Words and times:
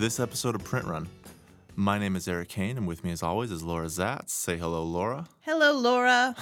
This 0.00 0.18
episode 0.18 0.54
of 0.54 0.64
Print 0.64 0.86
Run. 0.86 1.08
My 1.76 1.98
name 1.98 2.16
is 2.16 2.26
Erik 2.26 2.50
Hane, 2.52 2.78
and 2.78 2.88
with 2.88 3.04
me, 3.04 3.10
as 3.10 3.22
always, 3.22 3.50
is 3.50 3.62
Laura 3.62 3.84
Zats. 3.84 4.30
Say 4.30 4.56
hello, 4.56 4.82
Laura. 4.82 5.28
Hello, 5.40 5.72
Laura. 5.72 6.34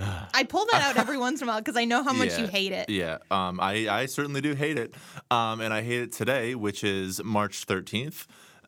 I 0.34 0.42
pull 0.42 0.66
that 0.72 0.82
out 0.82 0.96
every 0.96 1.16
once 1.16 1.40
in 1.40 1.46
a 1.46 1.52
while 1.52 1.60
because 1.60 1.76
I 1.76 1.84
know 1.84 2.02
how 2.02 2.12
much 2.12 2.30
Yeah, 2.30 2.40
you 2.40 2.46
hate 2.48 2.72
it. 2.72 2.90
Yeah, 2.90 3.18
um, 3.30 3.60
I, 3.60 3.88
I 3.88 4.06
certainly 4.06 4.40
do 4.40 4.56
hate 4.56 4.76
it. 4.76 4.92
Um, 5.30 5.60
and 5.60 5.72
I 5.72 5.82
hate 5.82 6.00
it 6.00 6.10
today, 6.10 6.56
which 6.56 6.82
is 6.82 7.22
March 7.22 7.64
13th. 7.64 8.26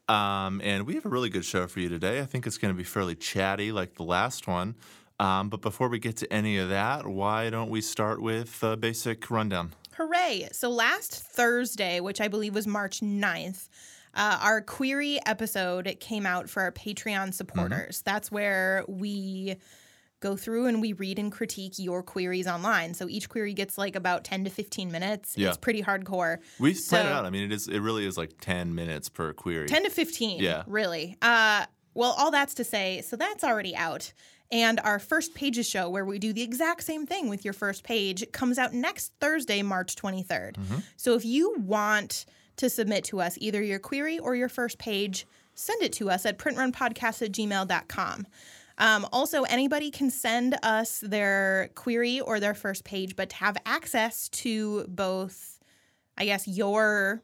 Um, 0.08 0.60
and 0.62 0.86
we 0.86 0.94
have 0.94 1.04
a 1.04 1.08
really 1.08 1.28
good 1.28 1.44
show 1.44 1.66
for 1.66 1.80
you 1.80 1.88
today. 1.88 2.20
I 2.20 2.26
think 2.26 2.46
it's 2.46 2.58
going 2.58 2.72
to 2.72 2.78
be 2.78 2.84
fairly 2.84 3.16
chatty 3.16 3.72
like 3.72 3.96
the 3.96 4.04
last 4.04 4.46
one. 4.46 4.76
Um, 5.18 5.48
but 5.48 5.62
before 5.62 5.88
we 5.88 5.98
get 5.98 6.16
to 6.18 6.32
any 6.32 6.58
of 6.58 6.68
that, 6.68 7.08
why 7.08 7.50
don't 7.50 7.70
we 7.70 7.80
start 7.80 8.22
with 8.22 8.62
a 8.62 8.76
basic 8.76 9.28
rundown? 9.32 9.72
Hooray! 9.96 10.48
So 10.52 10.70
last 10.70 11.12
Thursday, 11.14 12.00
which 12.00 12.20
I 12.20 12.28
believe 12.28 12.54
was 12.54 12.66
March 12.66 13.00
9th, 13.00 13.68
uh, 14.14 14.38
our 14.42 14.60
query 14.60 15.18
episode 15.26 15.96
came 16.00 16.26
out 16.26 16.48
for 16.48 16.62
our 16.62 16.72
Patreon 16.72 17.32
supporters. 17.34 17.98
Mm-hmm. 17.98 18.10
That's 18.14 18.30
where 18.30 18.84
we 18.88 19.56
go 20.20 20.36
through 20.36 20.66
and 20.66 20.80
we 20.80 20.92
read 20.92 21.18
and 21.18 21.32
critique 21.32 21.74
your 21.78 22.02
queries 22.02 22.46
online. 22.46 22.94
So 22.94 23.08
each 23.08 23.28
query 23.28 23.54
gets 23.54 23.76
like 23.76 23.96
about 23.96 24.22
10 24.22 24.44
to 24.44 24.50
15 24.50 24.92
minutes. 24.92 25.34
Yeah. 25.36 25.48
It's 25.48 25.56
pretty 25.56 25.82
hardcore. 25.82 26.38
We 26.60 26.74
So- 26.74 26.96
plan 26.96 27.06
it 27.06 27.12
out. 27.12 27.24
I 27.24 27.30
mean, 27.30 27.44
it 27.44 27.52
is. 27.52 27.66
It 27.68 27.80
really 27.80 28.06
is 28.06 28.16
like 28.16 28.32
10 28.40 28.74
minutes 28.74 29.08
per 29.08 29.32
query. 29.32 29.66
10 29.66 29.82
to 29.84 29.90
15 29.90 30.40
Yeah. 30.40 30.62
really 30.66 31.16
uh 31.22 31.66
well 31.94 32.14
all 32.16 32.30
that's 32.30 32.54
to 32.54 32.64
say 32.64 33.02
so 33.02 33.16
that's 33.16 33.44
already 33.44 33.74
out 33.76 34.12
and 34.52 34.78
our 34.84 34.98
first 35.00 35.34
pages 35.34 35.68
show 35.68 35.88
where 35.88 36.04
we 36.04 36.18
do 36.20 36.32
the 36.32 36.42
exact 36.42 36.84
same 36.84 37.06
thing 37.06 37.28
with 37.28 37.44
your 37.44 37.54
first 37.54 37.82
page. 37.82 38.24
Comes 38.32 38.58
out 38.58 38.72
next 38.72 39.12
thursday 39.20 39.62
march 39.62 39.96
23rd 39.96 40.56
so 40.96 41.14
if 41.14 41.24
you 41.24 41.56
want 41.58 42.26
to 42.56 42.68
submit 42.68 43.04
to 43.04 43.20
us 43.20 43.36
either 43.40 43.62
your 43.62 43.78
query 43.78 44.18
or 44.18 44.36
your 44.36 44.48
first 44.48 44.78
page 44.78 45.26
send 45.54 45.82
it 45.82 45.92
to 45.94 46.10
us 46.10 46.26
at 46.26 46.38
printrunpodcast 46.38 47.22
at 47.22 47.32
gmail.com 47.32 48.26
um, 48.78 49.06
also, 49.12 49.42
anybody 49.44 49.90
can 49.90 50.10
send 50.10 50.56
us 50.62 51.04
their 51.06 51.70
query 51.74 52.20
or 52.20 52.40
their 52.40 52.54
first 52.54 52.84
page, 52.84 53.16
but 53.16 53.30
to 53.30 53.36
have 53.36 53.56
access 53.66 54.28
to 54.30 54.84
both, 54.88 55.60
I 56.16 56.24
guess, 56.24 56.48
your 56.48 57.22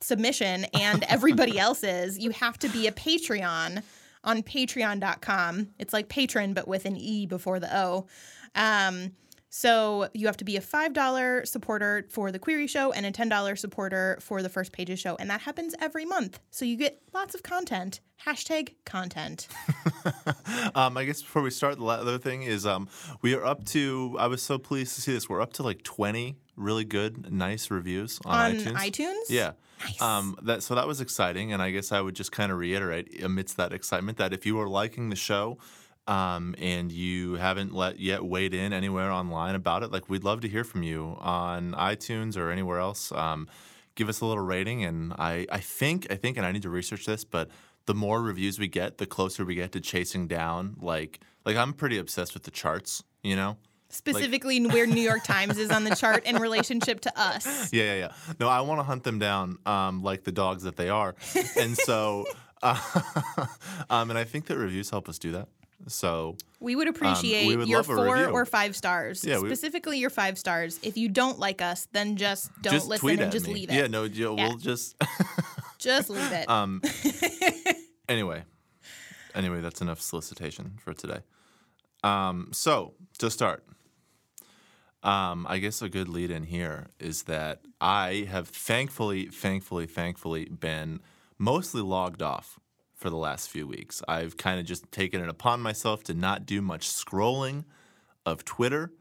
submission 0.00 0.66
and 0.74 1.04
everybody 1.04 1.58
else's, 1.66 2.18
you 2.18 2.30
have 2.30 2.58
to 2.58 2.68
be 2.68 2.86
a 2.86 2.92
Patreon 2.92 3.82
on 4.24 4.42
patreon.com. 4.42 5.68
It's 5.78 5.92
like 5.92 6.08
patron, 6.08 6.54
but 6.54 6.68
with 6.68 6.84
an 6.84 6.96
E 6.96 7.26
before 7.26 7.60
the 7.60 7.76
O. 7.76 8.06
Um, 8.54 9.12
so 9.50 10.08
you 10.14 10.26
have 10.26 10.36
to 10.38 10.44
be 10.44 10.56
a 10.56 10.60
$5 10.60 11.46
supporter 11.46 12.06
for 12.10 12.30
the 12.32 12.38
Query 12.38 12.66
Show 12.66 12.92
and 12.92 13.06
a 13.06 13.12
$10 13.12 13.58
supporter 13.58 14.18
for 14.20 14.42
the 14.42 14.48
First 14.48 14.72
Pages 14.72 15.00
Show. 15.00 15.16
And 15.18 15.30
that 15.30 15.40
happens 15.42 15.74
every 15.80 16.04
month. 16.04 16.40
So 16.50 16.64
you 16.64 16.76
get 16.76 17.00
lots 17.14 17.34
of 17.34 17.42
content. 17.42 18.00
Hashtag 18.26 18.74
content. 18.84 19.48
Um, 20.74 20.96
I 20.96 21.04
guess 21.04 21.22
before 21.22 21.42
we 21.42 21.50
start, 21.50 21.78
the 21.78 21.84
other 21.84 22.18
thing 22.18 22.42
is 22.42 22.66
um, 22.66 22.88
we 23.22 23.34
are 23.34 23.44
up 23.44 23.64
to. 23.66 24.16
I 24.18 24.26
was 24.26 24.42
so 24.42 24.58
pleased 24.58 24.94
to 24.94 25.00
see 25.00 25.12
this. 25.12 25.28
We're 25.28 25.40
up 25.40 25.52
to 25.54 25.62
like 25.62 25.82
twenty 25.82 26.36
really 26.56 26.84
good, 26.84 27.32
nice 27.32 27.70
reviews 27.70 28.20
on, 28.24 28.52
On 28.52 28.56
iTunes. 28.56 28.72
iTunes? 28.74 29.22
Yeah. 29.28 29.52
Nice. 29.84 30.02
Um, 30.02 30.36
that 30.42 30.62
so 30.62 30.74
that 30.74 30.86
was 30.86 31.00
exciting, 31.00 31.52
and 31.52 31.62
I 31.62 31.70
guess 31.70 31.92
I 31.92 32.00
would 32.00 32.14
just 32.14 32.32
kind 32.32 32.50
of 32.50 32.58
reiterate 32.58 33.22
amidst 33.22 33.56
that 33.56 33.72
excitement 33.72 34.18
that 34.18 34.32
if 34.32 34.44
you 34.44 34.58
are 34.60 34.68
liking 34.68 35.10
the 35.10 35.16
show. 35.16 35.58
Um, 36.08 36.54
and 36.58 36.90
you 36.90 37.34
haven't 37.34 37.74
let 37.74 38.00
yet 38.00 38.24
weighed 38.24 38.54
in 38.54 38.72
anywhere 38.72 39.10
online 39.10 39.54
about 39.54 39.82
it, 39.82 39.92
like 39.92 40.08
we'd 40.08 40.24
love 40.24 40.40
to 40.40 40.48
hear 40.48 40.64
from 40.64 40.82
you 40.82 41.18
on 41.20 41.72
iTunes 41.72 42.34
or 42.34 42.50
anywhere 42.50 42.78
else. 42.78 43.12
Um, 43.12 43.46
give 43.94 44.08
us 44.08 44.22
a 44.22 44.24
little 44.26 44.42
rating, 44.42 44.84
and 44.84 45.12
I, 45.12 45.46
I 45.52 45.58
think, 45.58 46.06
I 46.10 46.14
think, 46.14 46.38
and 46.38 46.46
I 46.46 46.52
need 46.52 46.62
to 46.62 46.70
research 46.70 47.04
this, 47.04 47.24
but 47.24 47.50
the 47.84 47.94
more 47.94 48.22
reviews 48.22 48.58
we 48.58 48.68
get, 48.68 48.98
the 48.98 49.06
closer 49.06 49.44
we 49.44 49.54
get 49.54 49.72
to 49.72 49.80
chasing 49.80 50.28
down. 50.28 50.76
Like, 50.80 51.20
like 51.44 51.56
I'm 51.56 51.72
pretty 51.72 51.98
obsessed 51.98 52.32
with 52.32 52.44
the 52.44 52.50
charts, 52.50 53.02
you 53.22 53.34
know. 53.36 53.56
Specifically, 53.90 54.64
where 54.66 54.86
New 54.86 55.00
York 55.00 55.24
Times 55.24 55.56
is 55.58 55.70
on 55.70 55.84
the 55.84 55.94
chart 55.94 56.24
in 56.24 56.36
relationship 56.36 57.00
to 57.00 57.20
us. 57.20 57.72
Yeah, 57.72 57.84
yeah, 57.84 57.94
yeah. 57.94 58.12
No, 58.38 58.48
I 58.48 58.60
want 58.60 58.78
to 58.78 58.82
hunt 58.82 59.02
them 59.02 59.18
down 59.18 59.58
um, 59.66 60.02
like 60.02 60.24
the 60.24 60.32
dogs 60.32 60.62
that 60.62 60.76
they 60.76 60.90
are, 60.90 61.14
and 61.58 61.76
so, 61.76 62.26
uh, 62.62 62.78
um, 63.90 64.10
and 64.10 64.18
I 64.18 64.24
think 64.24 64.46
that 64.46 64.58
reviews 64.58 64.90
help 64.90 65.08
us 65.08 65.18
do 65.18 65.32
that. 65.32 65.48
So 65.86 66.36
We 66.60 66.74
would 66.76 66.88
appreciate 66.88 67.42
Um, 67.42 67.48
we 67.48 67.56
would 67.56 67.68
your 67.68 67.82
four 67.82 68.26
or 68.28 68.44
five 68.44 68.74
stars. 68.76 69.24
Yeah, 69.24 69.38
we- 69.38 69.48
Specifically, 69.48 69.98
your 69.98 70.10
five 70.10 70.36
stars. 70.38 70.78
If 70.82 70.96
you 70.98 71.08
don't 71.08 71.38
like 71.38 71.62
us, 71.62 71.86
then 71.92 72.16
just 72.16 72.50
don't 72.62 72.72
just 72.74 72.88
listen 72.88 73.20
and 73.20 73.30
just 73.32 73.46
me. 73.46 73.54
leave 73.54 73.70
it. 73.70 73.74
Yeah, 73.74 73.86
no, 73.86 74.04
Yeah. 74.04 74.28
we'll 74.30 74.56
just. 74.58 74.96
Just 75.78 76.10
leave 76.10 76.32
it. 76.32 76.48
um, 76.50 76.82
anyway, 78.08 78.42
anyway, 79.32 79.60
that's 79.60 79.80
enough 79.80 80.00
solicitation 80.00 80.72
for 80.82 80.92
today. 80.92 81.20
Um, 82.02 82.48
so 82.52 82.94
to 83.18 83.30
start, 83.30 83.64
um, 85.04 85.46
I 85.48 85.58
guess 85.58 85.80
a 85.80 85.88
good 85.88 86.08
lead 86.08 86.32
in 86.32 86.42
here 86.42 86.88
is 86.98 87.22
that 87.24 87.60
I 87.80 88.26
have 88.28 88.48
thankfully, 88.48 89.26
thankfully, 89.26 89.86
thankfully 89.86 90.46
been 90.46 90.98
mostly 91.38 91.80
logged 91.80 92.22
off 92.22 92.58
for 92.98 93.10
the 93.10 93.16
last 93.16 93.48
few 93.48 93.66
weeks. 93.66 94.02
I've 94.06 94.36
kind 94.36 94.60
of 94.60 94.66
just 94.66 94.90
taken 94.92 95.22
it 95.22 95.28
upon 95.28 95.60
myself 95.60 96.02
to 96.04 96.14
not 96.14 96.44
do 96.44 96.60
much 96.60 96.88
scrolling 96.88 97.64
of 98.26 98.44
Twitter. 98.44 98.92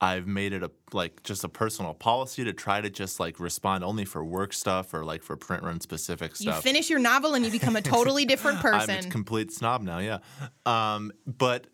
I've 0.00 0.28
made 0.28 0.52
it 0.52 0.62
a 0.62 0.70
like 0.92 1.24
just 1.24 1.42
a 1.42 1.48
personal 1.48 1.92
policy 1.92 2.44
to 2.44 2.52
try 2.52 2.80
to 2.80 2.88
just 2.88 3.18
like 3.18 3.40
respond 3.40 3.82
only 3.82 4.04
for 4.04 4.22
work 4.22 4.52
stuff 4.52 4.94
or 4.94 5.04
like 5.04 5.24
for 5.24 5.36
print 5.36 5.64
run 5.64 5.80
specific 5.80 6.36
stuff. 6.36 6.56
you 6.56 6.62
finish 6.62 6.88
your 6.88 7.00
novel 7.00 7.34
and 7.34 7.44
you 7.44 7.50
become 7.50 7.74
a 7.74 7.82
totally 7.82 8.24
different 8.32 8.60
person. 8.60 8.96
I'm 8.96 9.06
a 9.06 9.10
complete 9.10 9.50
snob 9.50 9.82
now, 9.82 9.98
yeah. 9.98 10.18
Um, 10.66 11.10
but 11.26 11.66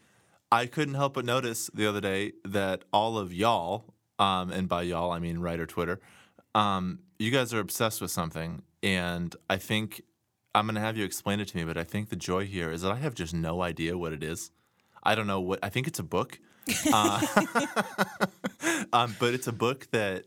I 0.51 0.67
couldn't 0.67 0.95
help 0.95 1.15
but 1.15 1.27
notice 1.27 1.69
the 1.75 1.87
other 1.87 2.01
day 2.01 2.33
that 2.45 2.85
all 2.93 3.19
of 3.19 3.35
y'all, 3.35 3.93
um, 4.19 4.51
and 4.51 4.69
by 4.69 4.83
y'all 4.83 5.11
I 5.11 5.19
mean 5.19 5.39
writer 5.41 5.67
Twitter, 5.67 6.01
um, 6.55 7.01
you 7.19 7.31
guys 7.31 7.53
are 7.53 7.61
obsessed 7.61 8.01
with 8.01 8.13
something, 8.13 8.63
and 8.83 9.35
I 9.51 9.57
think 9.57 10.03
I'm 10.55 10.67
gonna 10.67 10.81
have 10.81 10.97
you 10.97 11.05
explain 11.05 11.41
it 11.41 11.49
to 11.49 11.57
me. 11.57 11.65
But 11.65 11.77
I 11.77 11.85
think 11.85 12.11
the 12.11 12.17
joy 12.17 12.47
here 12.47 12.71
is 12.71 12.83
that 12.83 12.93
I 12.93 12.97
have 12.97 13.15
just 13.15 13.35
no 13.35 13.63
idea 13.63 13.99
what 13.99 14.13
it 14.13 14.23
is. 14.23 14.51
I 15.03 15.15
don't 15.15 15.27
know 15.27 15.41
what. 15.41 15.59
I 15.63 15.69
think 15.69 15.87
it's 15.87 15.99
a 15.99 16.05
book, 16.05 16.39
uh, 16.93 17.21
um, 18.93 19.17
but 19.19 19.35
it's 19.35 19.47
a 19.47 19.53
book 19.53 19.89
that 19.91 20.25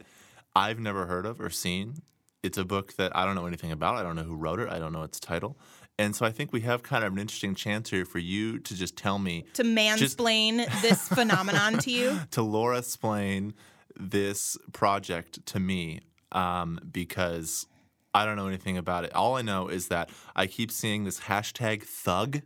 I've 0.56 0.80
never 0.80 1.06
heard 1.06 1.26
of 1.26 1.40
or 1.40 1.50
seen. 1.50 2.02
It's 2.44 2.58
a 2.58 2.66
book 2.66 2.96
that 2.98 3.16
I 3.16 3.26
don't 3.26 3.36
know 3.36 3.48
anything 3.48 3.72
about. 3.72 3.96
I 3.96 4.04
don't 4.04 4.16
know 4.16 4.24
who 4.24 4.36
wrote 4.36 4.60
it. 4.60 4.70
I 4.70 4.80
don't 4.80 4.94
know 4.94 5.04
its 5.04 5.20
title. 5.20 5.58
And 6.00 6.16
so 6.16 6.26
I 6.26 6.32
think 6.32 6.54
we 6.54 6.62
have 6.62 6.84
kind 6.84 7.04
of 7.04 7.14
an 7.14 7.20
interesting 7.20 7.56
chance 7.56 7.90
here 7.90 8.06
for 8.06 8.20
you 8.20 8.60
to 8.60 8.76
just 8.76 8.96
tell 8.96 9.18
me, 9.18 9.46
to 9.54 9.64
mansplain 9.64 10.58
this 10.82 11.08
phenomenon 11.10 11.80
to 11.80 11.92
you. 11.92 12.20
to 12.32 12.44
Laura 12.44 12.78
explain 12.78 13.56
this 14.00 14.58
project 14.74 15.44
to 15.48 15.60
me, 15.60 16.02
um, 16.32 16.80
because 16.92 17.66
I 18.14 18.26
don't 18.26 18.36
know 18.36 18.48
anything 18.48 18.78
about 18.78 19.04
it. 19.04 19.14
All 19.14 19.36
I 19.36 19.42
know 19.42 19.68
is 19.68 19.90
that 19.90 20.10
I 20.36 20.48
keep 20.48 20.72
seeing 20.72 21.04
this 21.04 21.20
hashtag 21.22 21.84
thug. 21.84 22.42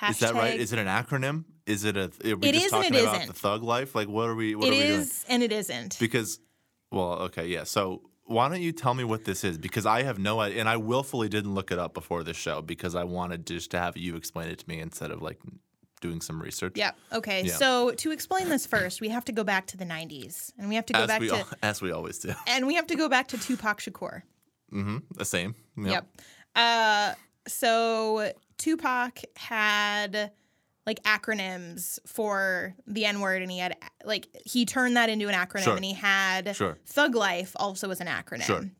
Hashtag, 0.00 0.10
Is 0.10 0.18
that 0.20 0.34
right? 0.34 0.58
Is 0.60 0.72
it 0.72 0.78
an 0.78 0.86
acronym? 0.88 1.44
Is 1.66 1.84
it 1.84 1.96
a? 1.96 2.04
Are 2.24 2.36
we 2.36 2.48
It 2.48 2.52
just 2.54 2.66
is 2.66 2.72
and 2.72 2.82
talking 2.82 2.94
it 2.94 3.02
about 3.02 3.14
isn't. 3.16 3.26
the 3.28 3.32
thug 3.32 3.62
life? 3.62 3.94
Like, 3.94 4.08
what 4.08 4.28
are 4.28 4.34
we? 4.34 4.54
What 4.54 4.66
it 4.66 4.68
are 4.68 4.72
we 4.72 4.82
doing? 4.86 5.00
is 5.00 5.24
and 5.28 5.42
it 5.42 5.52
isn't. 5.52 5.98
Because, 5.98 6.38
well, 6.90 7.12
okay, 7.22 7.46
yeah. 7.46 7.64
So 7.64 8.02
why 8.24 8.48
don't 8.48 8.60
you 8.60 8.72
tell 8.72 8.92
me 8.94 9.04
what 9.04 9.24
this 9.24 9.44
is? 9.44 9.56
Because 9.56 9.86
I 9.86 10.02
have 10.02 10.18
no 10.18 10.40
idea, 10.40 10.60
and 10.60 10.68
I 10.68 10.76
willfully 10.76 11.28
didn't 11.28 11.54
look 11.54 11.70
it 11.70 11.78
up 11.78 11.94
before 11.94 12.22
this 12.24 12.36
show 12.36 12.60
because 12.60 12.94
I 12.94 13.04
wanted 13.04 13.46
just 13.46 13.70
to 13.70 13.78
have 13.78 13.96
you 13.96 14.16
explain 14.16 14.48
it 14.50 14.58
to 14.58 14.68
me 14.68 14.80
instead 14.80 15.10
of 15.10 15.22
like 15.22 15.38
doing 16.02 16.20
some 16.20 16.42
research. 16.42 16.72
Yeah. 16.76 16.90
Okay. 17.12 17.44
Yeah. 17.44 17.54
So 17.54 17.92
to 17.92 18.10
explain 18.10 18.48
this 18.50 18.66
first, 18.66 19.00
we 19.00 19.08
have 19.08 19.24
to 19.26 19.32
go 19.32 19.44
back 19.44 19.66
to 19.68 19.76
the 19.78 19.86
90s, 19.86 20.52
and 20.58 20.68
we 20.68 20.74
have 20.74 20.84
to 20.86 20.92
go 20.92 21.00
As 21.00 21.06
back 21.06 21.20
we 21.20 21.28
to 21.28 21.46
as 21.62 21.80
we 21.80 21.92
always 21.92 22.18
do. 22.18 22.34
and 22.46 22.66
we 22.66 22.74
have 22.74 22.88
to 22.88 22.96
go 22.96 23.08
back 23.08 23.28
to 23.28 23.38
Tupac 23.38 23.80
Shakur. 23.80 24.22
Hmm 24.74 24.98
The 25.16 25.24
same. 25.24 25.54
Yep. 25.76 25.86
Yep. 25.90 26.06
Uh, 26.56 27.14
so 27.48 28.32
Tupac 28.58 29.20
had 29.36 30.32
like 30.86 31.02
acronyms 31.04 31.98
for 32.06 32.74
the 32.86 33.04
N 33.06 33.20
word, 33.20 33.40
and 33.42 33.50
he 33.50 33.58
had 33.58 33.76
like 34.04 34.28
he 34.44 34.66
turned 34.66 34.96
that 34.96 35.08
into 35.08 35.28
an 35.28 35.34
acronym, 35.34 35.64
Sure. 35.64 35.76
and 35.76 35.84
he 35.84 35.94
had 35.94 36.54
Sure. 36.56 36.76
Thug 36.86 37.14
Life 37.14 37.52
also 37.56 37.88
was 37.88 38.00
an 38.00 38.06
acronym. 38.06 38.42
Sure. 38.42 38.70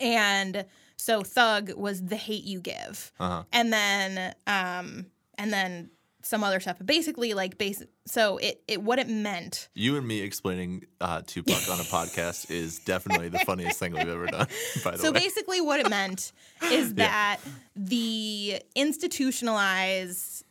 And 0.00 0.64
so 0.96 1.22
Thug 1.22 1.72
was 1.74 2.02
the 2.04 2.16
hate 2.16 2.44
you 2.44 2.60
give, 2.60 3.12
Uh-huh. 3.18 3.44
and 3.52 3.72
then 3.72 4.34
um, 4.46 5.06
and 5.38 5.52
then 5.52 5.90
some 6.24 6.42
other 6.42 6.58
stuff. 6.60 6.78
But 6.78 6.86
basically, 6.86 7.34
like 7.34 7.58
base. 7.58 7.82
So 8.06 8.38
it 8.38 8.62
it 8.66 8.82
what 8.82 8.98
it 8.98 9.08
meant 9.08 9.68
You 9.74 9.96
and 9.96 10.06
me 10.06 10.20
explaining 10.20 10.86
uh, 11.00 11.22
Tupac 11.26 11.68
on 11.70 11.80
a 11.80 11.84
podcast 11.84 12.50
is 12.50 12.78
definitely 12.80 13.28
the 13.28 13.40
funniest 13.40 13.78
thing 13.78 13.92
we've 13.92 14.08
ever 14.08 14.26
done. 14.26 14.46
By 14.84 14.92
the 14.92 14.98
So 14.98 15.12
way, 15.12 15.20
basically, 15.20 15.60
what 15.60 15.80
it 15.80 15.88
meant 15.88 16.32
is 16.64 16.94
that 16.94 17.40
the 17.76 18.60
institutionalized 18.74 20.44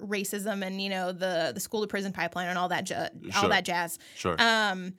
racism 0.00 0.66
and 0.66 0.80
you 0.82 0.90
know 0.90 1.12
the 1.12 1.52
the 1.54 1.60
school 1.60 1.80
to 1.80 1.86
prison 1.86 2.12
pipeline 2.12 2.48
and 2.48 2.58
all 2.58 2.68
that 2.68 2.84
ju- 2.84 3.06
all 3.36 3.48
that 3.48 3.64
jazz 3.64 3.96
sure. 4.16 4.34
um, 4.40 4.92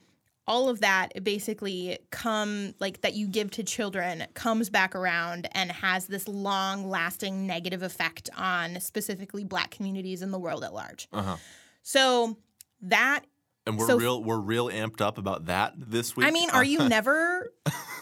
all 0.48 0.70
of 0.70 0.82
that 0.82 1.24
basically 1.24 1.98
come 2.12 2.74
like 2.80 3.02
that 3.02 3.14
you 3.14 3.28
give 3.28 3.50
to 3.52 3.64
children 3.64 4.26
comes 4.36 4.70
back 4.70 4.96
around 4.96 5.48
and 5.54 5.72
has 5.72 6.06
this 6.08 6.28
long 6.28 6.88
lasting 6.90 7.48
negative 7.48 7.82
effect 7.82 8.30
on 8.38 8.80
specifically 8.80 9.44
black 9.44 9.72
communities 9.72 10.22
in 10.22 10.32
the 10.32 10.40
world 10.40 10.64
at 10.64 10.74
large. 10.74 11.08
Uh-huh. 11.12 11.38
So 11.82 12.38
that 12.82 13.22
And 13.68 13.80
we're 13.80 13.88
So- 13.88 13.98
real 13.98 14.24
we're 14.24 14.38
real 14.38 14.70
amped 14.70 15.02
up 15.02 15.18
about 15.18 15.46
that 15.46 15.74
this 15.78 16.16
week. 16.16 16.28
I 16.28 16.32
mean, 16.32 16.52
are 16.52 16.64
you 16.64 16.78
never 16.90 17.52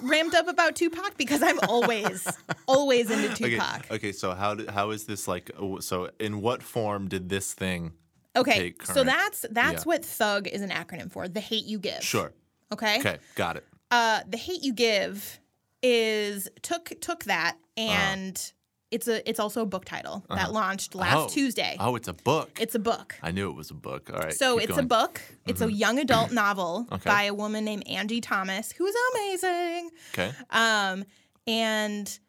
ramped 0.01 0.36
up 0.36 0.50
about 0.50 0.75
Tupac? 0.75 1.16
Because 1.16 1.42
I'm 1.42 1.60
always, 1.69 2.28
always 2.68 3.10
into 3.10 3.34
Tupac. 3.34 3.89
okay, 3.89 4.12
so 4.12 4.34
how 4.34 4.56
did, 4.56 4.69
how 4.69 4.89
is 4.89 5.06
this 5.06 5.25
like 5.30 5.50
so 5.80 6.10
in 6.19 6.42
what 6.42 6.62
form 6.62 7.07
did 7.07 7.30
this 7.30 7.54
thing 7.54 7.94
Okay, 8.35 8.74
so 8.83 9.03
that's 9.03 9.45
that's 9.51 9.81
yeah. 9.83 9.88
what 9.88 10.03
thug 10.06 10.47
is 10.47 10.62
an 10.62 10.69
acronym 10.71 11.12
for. 11.12 11.27
The 11.27 11.39
hate 11.39 11.65
you 11.65 11.80
give. 11.80 12.03
Sure. 12.03 12.33
Okay. 12.71 13.00
Okay, 13.00 13.18
got 13.35 13.57
it. 13.57 13.65
Uh, 13.91 14.21
the 14.27 14.38
hate 14.38 14.63
you 14.63 14.74
give 14.74 15.39
is 15.83 16.47
took 16.62 16.91
took 17.01 17.25
that 17.25 17.57
and 17.77 18.53
it's 18.89 19.07
a 19.07 19.27
it's 19.30 19.39
also 19.39 19.62
a 19.62 19.65
book 19.65 19.85
title 19.85 20.24
that 20.30 20.51
launched 20.51 20.95
last 20.95 21.13
Uh-huh. 21.13 21.25
Oh. 21.25 21.30
Tuesday. 21.30 21.75
Oh, 21.80 21.95
it's 21.95 22.07
a 22.07 22.13
book. 22.13 22.57
It's 22.59 22.74
a 22.75 22.80
book. 22.80 23.15
I 23.21 23.31
knew 23.31 23.50
it 23.50 23.56
was 23.56 23.69
a 23.71 23.75
book. 23.75 24.09
All 24.12 24.19
right. 24.19 24.33
So 24.33 24.57
it's 24.57 24.65
a 24.65 24.68
going. 24.69 24.79
Mm-hmm. 24.81 24.88
book. 24.88 25.21
It's 25.47 25.62
a 25.62 25.71
young 25.71 26.00
adult 26.00 26.31
novel 26.44 26.88
Okay. 26.91 27.09
by 27.09 27.24
a 27.24 27.33
woman 27.33 27.65
named 27.65 27.88
Angie 27.88 28.21
Thomas, 28.21 28.71
who 28.71 28.86
is 28.86 28.95
amazing. 29.13 29.89
Okay. 30.13 30.31
Um, 30.51 31.06
and 31.47 32.19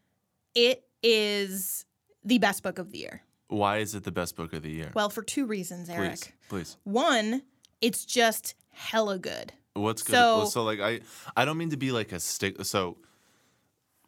it 0.55 0.85
is 1.03 1.85
the 2.25 2.39
best 2.39 2.63
book 2.63 2.79
of 2.79 2.91
the 2.93 2.99
year. 2.99 3.23
Why 3.49 3.79
is 3.79 3.95
it 3.95 4.05
the 4.05 4.13
best 4.13 4.37
book 4.37 4.53
of 4.53 4.63
the 4.63 4.71
year? 4.71 4.91
Well, 4.95 5.11
for 5.11 5.23
two 5.23 5.47
reasons, 5.47 5.89
Eric. 5.91 6.11
please, 6.11 6.33
please. 6.49 6.77
One, 6.85 7.43
it's 7.81 8.05
just 8.05 8.55
hella 8.71 9.19
good. 9.19 9.53
What's 9.75 10.03
good? 10.03 10.13
So- 10.13 10.39
well, 10.39 10.47
so 10.47 10.63
like 10.65 10.81
I, 10.81 11.01
I 11.37 11.45
don't 11.45 11.59
mean 11.59 11.71
to 11.71 11.77
be 11.77 11.93
like 11.93 12.13
a 12.13 12.21
stick. 12.21 12.65
So 12.65 12.97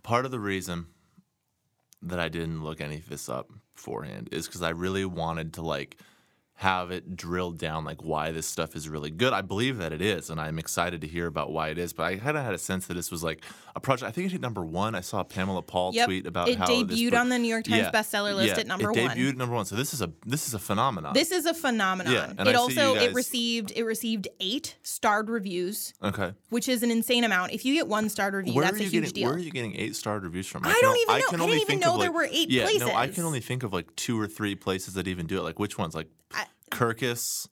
part 0.03 0.25
of 0.25 0.31
the 0.31 0.41
reason 0.41 0.87
that 2.03 2.19
I 2.21 2.29
didn't 2.29 2.63
look 2.63 2.81
any 2.81 2.97
of 2.97 3.09
this 3.09 3.29
up 3.29 3.51
beforehand 3.75 4.29
is 4.33 4.47
because 4.47 4.63
I 4.63 4.71
really 4.71 5.05
wanted 5.05 5.55
to 5.55 5.63
like 5.63 5.99
have 6.61 6.91
it 6.91 7.15
drilled 7.17 7.59
down 7.59 7.85
like 7.85 8.03
why 8.03 8.33
this 8.33 8.47
stuff 8.47 8.75
is 8.75 8.89
really 8.89 9.11
good. 9.11 9.35
I 9.35 9.43
believe 9.43 9.77
that 9.77 9.93
it 9.93 10.01
is, 10.01 10.31
and 10.31 10.41
I'm 10.41 10.59
excited 10.59 11.03
to 11.03 11.07
hear 11.07 11.27
about 11.27 11.53
why 11.53 11.69
it 11.69 11.77
is. 11.77 11.93
But 11.93 12.05
I 12.05 12.17
kind 12.17 12.35
of 12.37 12.45
had 12.45 12.55
a 12.55 12.59
sense 12.59 12.87
that 12.87 12.95
this 12.95 13.11
was 13.11 13.23
like 13.23 13.45
a 13.75 13.81
project. 13.81 14.09
I 14.09 14.13
think 14.13 14.29
it 14.29 14.33
hit 14.33 14.41
number 14.41 14.65
one. 14.65 14.95
I 14.95 15.03
saw 15.03 15.23
Pamela 15.23 15.61
Paul 15.61 15.93
Yep. 15.93 16.07
tweet 16.07 16.27
about 16.27 16.49
it 16.49 16.57
how 16.57 16.67
this 16.67 16.99
debuted 16.99 17.11
book- 17.11 17.21
on 17.21 17.29
the 17.29 17.39
New 17.39 17.49
York 17.49 17.65
Times 17.65 17.83
Yeah, 17.83 17.91
bestseller 17.91 18.35
list 18.35 18.55
yeah, 18.55 18.61
at 18.61 18.67
number 18.67 18.91
it 18.91 18.97
one. 18.97 19.11
debuted 19.17 19.29
at 19.33 19.37
number 19.37 19.55
one. 19.55 19.67
So 19.67 19.77
this 19.77 19.93
is 19.93 20.01
a 20.01 20.11
this 20.25 20.49
is 20.49 20.55
a 20.55 20.59
phenomenon. 20.59 21.13
This 21.13 21.31
is 21.31 21.45
a 21.45 21.53
phenomenon. 21.53 22.15
Yeah, 22.15 22.31
and 22.39 22.41
I 22.41 22.53
it 22.53 22.55
see 22.55 22.57
also 22.57 22.95
you 22.95 23.01
it 23.01 23.13
received 23.15 23.73
it 23.77 23.83
received 23.85 24.29
eight 24.41 24.77
starred 24.83 25.29
reviews, 25.29 25.93
okay. 26.03 26.33
which 26.49 26.71
is 26.71 26.83
an 26.83 26.91
insane 26.91 27.25
amount. 27.25 27.53
If 27.53 27.67
you 27.67 27.75
get 27.75 27.87
one 27.87 28.09
starred 28.09 28.33
review, 28.33 28.55
Where 28.55 28.65
that's 28.65 28.77
a 28.81 28.85
huge 28.85 28.93
getting? 28.93 29.11
deal. 29.11 29.29
Where 29.29 29.37
are 29.37 29.39
you 29.39 29.51
getting 29.51 29.77
eight 29.77 29.95
star 29.95 30.19
reviews 30.21 30.47
from? 30.47 30.65
I 30.65 30.73
can 30.73 30.81
don't 30.81 30.97
even 30.97 31.07
know. 31.09 31.15
I 31.15 31.21
can 31.21 31.31
didn't 31.33 31.41
only 31.43 31.57
even 31.57 31.67
think 31.67 31.83
know 31.83 31.93
of, 31.97 32.01
there 32.01 32.09
like- 32.09 32.17
were 32.17 32.29
eight 32.33 32.49
yeah, 32.49 32.65
no, 32.79 32.87
I 32.89 32.91
places. 33.09 33.15
can 33.17 33.25
only 33.25 33.41
think 33.41 33.63
of 33.63 33.75
like 33.75 33.95
two 33.95 34.19
or 34.19 34.27
three 34.27 34.55
places 34.55 34.95
that 34.95 35.07
even 35.07 35.27
do 35.27 35.37
it. 35.37 35.43
Like 35.43 35.59
which 35.59 35.77
ones? 35.77 35.95
Like 35.95 36.09
I- 36.33 36.46
Kirkus, 36.71 37.49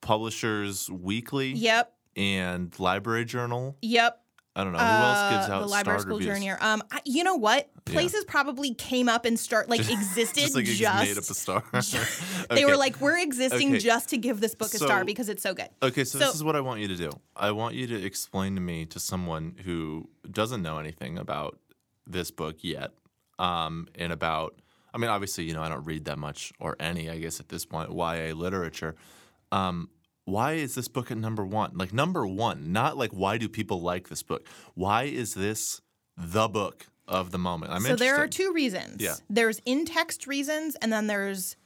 Publishers 0.00 0.90
Weekly, 0.90 1.52
Yep. 1.52 1.92
and 2.16 2.78
Library 2.78 3.24
Journal. 3.24 3.76
Yep. 3.82 4.22
I 4.56 4.64
don't 4.64 4.72
know 4.72 4.78
who 4.80 4.84
else 4.84 5.32
gives 5.34 5.48
Uh, 5.48 5.52
out 5.54 5.60
the 5.60 5.66
Library 5.68 5.98
star 6.00 6.08
School 6.08 6.18
reviews. 6.18 6.40
Journal. 6.44 6.56
Um, 6.60 6.82
I, 6.90 7.00
you 7.04 7.22
know 7.22 7.36
what? 7.36 7.70
Places 7.84 8.24
probably 8.24 8.74
came 8.74 9.08
up 9.08 9.24
and 9.24 9.38
start 9.38 9.68
like 9.68 9.80
existed 9.90 10.40
Just 10.40 10.54
like 10.56 10.64
just. 10.64 11.04
made 11.04 11.16
up 11.16 11.22
a 11.30 11.34
star. 11.34 11.62
They 12.50 12.64
were 12.64 12.76
like, 12.76 13.00
we're 13.00 13.18
existing 13.18 13.68
Okay. 13.70 13.78
just 13.78 14.08
to 14.08 14.18
give 14.18 14.40
this 14.40 14.56
book 14.56 14.74
a 14.74 14.78
star 14.78 15.04
because 15.04 15.28
it's 15.28 15.42
so 15.44 15.54
good. 15.54 15.68
Okay, 15.82 16.02
so, 16.02 16.18
So- 16.18 16.26
this 16.26 16.34
is 16.34 16.42
what 16.42 16.56
I 16.56 16.60
want 16.60 16.80
you 16.80 16.88
to 16.88 16.96
do. 16.96 17.10
I 17.36 17.52
want 17.52 17.76
you 17.76 17.86
to 17.86 18.02
explain 18.04 18.56
to 18.56 18.60
me 18.60 18.84
to 18.86 18.98
someone 18.98 19.54
who 19.64 20.08
doesn't 20.28 20.60
know 20.62 20.78
anything 20.78 21.18
about 21.18 21.58
this 22.06 22.30
book 22.32 22.56
yet, 22.62 22.90
um, 23.38 23.86
and 23.94 24.12
about. 24.12 24.54
I 24.92 24.98
mean, 24.98 25.10
obviously, 25.10 25.44
you 25.44 25.54
know, 25.54 25.62
I 25.62 25.68
don't 25.68 25.84
read 25.84 26.06
that 26.06 26.18
much 26.18 26.52
or 26.58 26.76
any, 26.80 27.10
I 27.10 27.18
guess, 27.18 27.40
at 27.40 27.48
this 27.48 27.64
point, 27.64 27.90
YA 27.90 28.32
literature. 28.34 28.94
Um, 29.52 29.90
why 30.24 30.54
is 30.54 30.74
this 30.74 30.88
book 30.88 31.10
at 31.10 31.16
number 31.16 31.44
one? 31.44 31.72
Like 31.74 31.92
number 31.92 32.26
one, 32.26 32.72
not 32.72 32.96
like 32.96 33.10
why 33.12 33.38
do 33.38 33.48
people 33.48 33.80
like 33.80 34.08
this 34.08 34.22
book? 34.22 34.46
Why 34.74 35.04
is 35.04 35.34
this 35.34 35.80
the 36.16 36.48
book 36.48 36.86
of 37.06 37.30
the 37.30 37.38
moment? 37.38 37.72
I'm 37.72 37.80
so 37.80 37.96
there 37.96 38.16
are 38.16 38.28
two 38.28 38.52
reasons. 38.52 39.02
Yeah. 39.02 39.14
There's 39.30 39.60
in 39.64 39.86
text 39.86 40.26
reasons 40.26 40.76
and 40.76 40.92
then 40.92 41.06
there's 41.06 41.56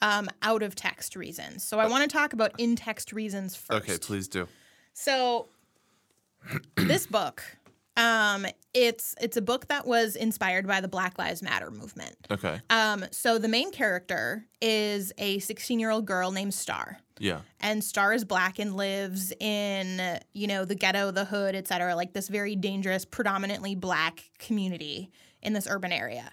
um, 0.00 0.28
out 0.42 0.62
of 0.62 0.74
text 0.74 1.16
reasons. 1.16 1.64
So 1.64 1.78
I 1.78 1.88
want 1.88 2.08
to 2.08 2.14
talk 2.14 2.32
about 2.32 2.52
in 2.58 2.76
text 2.76 3.12
reasons 3.12 3.56
first. 3.56 3.82
Okay, 3.82 3.98
please 3.98 4.28
do. 4.28 4.46
So 4.92 5.48
this 6.76 7.06
book, 7.06 7.42
um, 7.96 8.46
it's 8.72 9.14
it's 9.20 9.36
a 9.36 9.42
book 9.42 9.68
that 9.68 9.86
was 9.86 10.16
inspired 10.16 10.66
by 10.66 10.80
the 10.80 10.88
Black 10.88 11.18
Lives 11.18 11.42
Matter 11.42 11.70
movement. 11.70 12.16
Okay, 12.30 12.60
Um, 12.70 13.04
so 13.12 13.38
the 13.38 13.48
main 13.48 13.70
character 13.70 14.44
is 14.60 15.12
a 15.18 15.38
16 15.38 15.78
year 15.78 15.90
old 15.90 16.04
girl 16.06 16.30
named 16.32 16.54
Star. 16.54 16.98
yeah, 17.18 17.40
and 17.60 17.84
Star 17.84 18.12
is 18.12 18.24
black 18.24 18.58
and 18.58 18.76
lives 18.76 19.32
in 19.38 20.18
you 20.32 20.46
know 20.48 20.64
the 20.64 20.74
ghetto, 20.74 21.10
the 21.12 21.24
hood, 21.24 21.54
etc. 21.54 21.94
Like 21.94 22.12
this 22.12 22.28
very 22.28 22.56
dangerous, 22.56 23.04
predominantly 23.04 23.74
black 23.76 24.30
community 24.38 25.10
in 25.42 25.52
this 25.52 25.68
urban 25.70 25.92
area. 25.92 26.30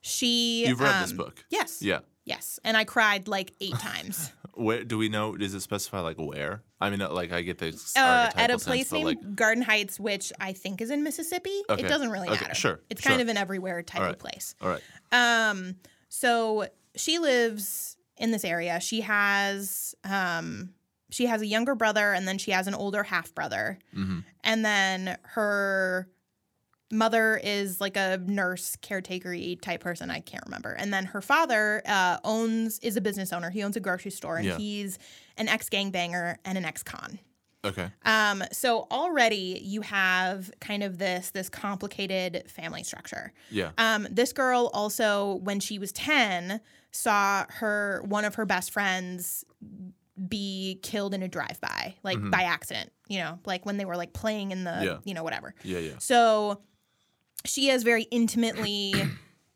She 0.00 0.66
you've 0.66 0.80
read 0.80 1.02
this 1.02 1.10
um, 1.12 1.16
book. 1.18 1.44
Yes. 1.50 1.82
Yeah. 1.82 2.00
Yes, 2.24 2.58
and 2.64 2.76
I 2.76 2.84
cried 2.84 3.26
like 3.28 3.52
eight 3.60 3.74
times. 3.78 4.32
Where 4.54 4.84
do 4.84 4.98
we 4.98 5.08
know? 5.08 5.36
Does 5.36 5.54
it 5.54 5.60
specify 5.60 6.00
like 6.00 6.18
where? 6.18 6.62
I 6.80 6.90
mean, 6.90 6.98
like 7.00 7.32
I 7.32 7.42
get 7.42 7.58
the 7.58 7.68
uh, 7.96 8.30
at 8.34 8.50
a 8.50 8.58
place 8.58 8.90
but, 8.90 8.96
named 8.96 9.06
like, 9.06 9.34
Garden 9.34 9.62
Heights, 9.62 9.98
which 9.98 10.32
I 10.40 10.52
think 10.52 10.80
is 10.80 10.90
in 10.90 11.02
Mississippi. 11.02 11.62
Okay. 11.70 11.84
It 11.84 11.88
doesn't 11.88 12.10
really 12.10 12.28
Okay, 12.28 12.42
matter. 12.42 12.54
sure, 12.54 12.80
It's 12.90 13.00
kind 13.00 13.20
of 13.20 13.28
an 13.28 13.36
everywhere 13.36 13.82
type 13.82 14.02
All 14.02 14.10
of 14.10 14.18
place. 14.18 14.54
all 14.60 14.68
right. 14.68 14.82
Um, 15.12 15.76
so 16.08 16.66
she 16.96 17.18
lives 17.18 17.96
in 18.18 18.30
this 18.30 18.44
area. 18.44 18.78
She 18.80 19.00
has 19.02 19.94
um 20.04 20.74
she 21.10 21.26
has 21.26 21.42
a 21.42 21.46
younger 21.46 21.74
brother 21.74 22.12
and 22.12 22.26
then 22.26 22.38
she 22.38 22.50
has 22.50 22.66
an 22.66 22.74
older 22.74 23.02
half 23.02 23.34
brother. 23.34 23.78
Mm-hmm. 23.96 24.20
And 24.44 24.64
then 24.64 25.18
her 25.22 26.08
mother 26.92 27.40
is 27.42 27.80
like 27.80 27.96
a 27.96 28.18
nurse 28.26 28.76
caretakery 28.82 29.60
type 29.60 29.80
person. 29.80 30.10
I 30.10 30.20
can't 30.20 30.44
remember. 30.44 30.72
And 30.72 30.92
then 30.92 31.06
her 31.06 31.20
father 31.22 31.82
uh, 31.86 32.18
owns 32.22 32.78
is 32.80 32.96
a 32.96 33.00
business 33.00 33.32
owner. 33.32 33.50
He 33.50 33.62
owns 33.64 33.76
a 33.76 33.80
grocery 33.80 34.10
store 34.12 34.36
and 34.36 34.46
Yeah. 34.46 34.56
he's 34.58 34.98
an 35.36 35.48
ex 35.48 35.68
gangbanger 35.68 36.36
and 36.44 36.56
an 36.58 36.64
ex 36.64 36.82
con. 36.82 37.18
Okay. 37.64 37.88
Um, 38.04 38.42
so 38.52 38.86
already 38.90 39.60
you 39.62 39.82
have 39.82 40.50
kind 40.60 40.82
of 40.82 40.98
this 40.98 41.30
this 41.30 41.48
complicated 41.48 42.50
family 42.50 42.82
structure. 42.82 43.32
Yeah. 43.50 43.70
Um, 43.78 44.06
this 44.10 44.32
girl 44.32 44.68
also, 44.74 45.36
when 45.44 45.60
she 45.60 45.78
was 45.78 45.92
10, 45.92 46.60
saw 46.90 47.46
her 47.48 48.02
one 48.04 48.24
of 48.24 48.34
her 48.34 48.44
best 48.44 48.70
friends 48.72 49.44
be 50.28 50.78
killed 50.82 51.14
in 51.14 51.22
a 51.22 51.28
drive-by, 51.28 51.94
like 52.02 52.18
by 52.30 52.42
accident, 52.42 52.92
you 53.08 53.18
know, 53.18 53.38
like 53.46 53.64
when 53.64 53.76
they 53.78 53.84
were 53.84 53.96
like 53.96 54.12
playing 54.12 54.50
in 54.50 54.64
the, 54.64 54.70
Mm-hmm. 54.70 54.84
Yeah. 54.84 54.98
you 55.04 55.14
know, 55.14 55.22
whatever. 55.24 55.54
Yeah. 55.64 55.78
Yeah. 55.78 55.98
So 55.98 56.60
she 57.44 57.68
has 57.68 57.82
very 57.82 58.04
intimately 58.04 59.10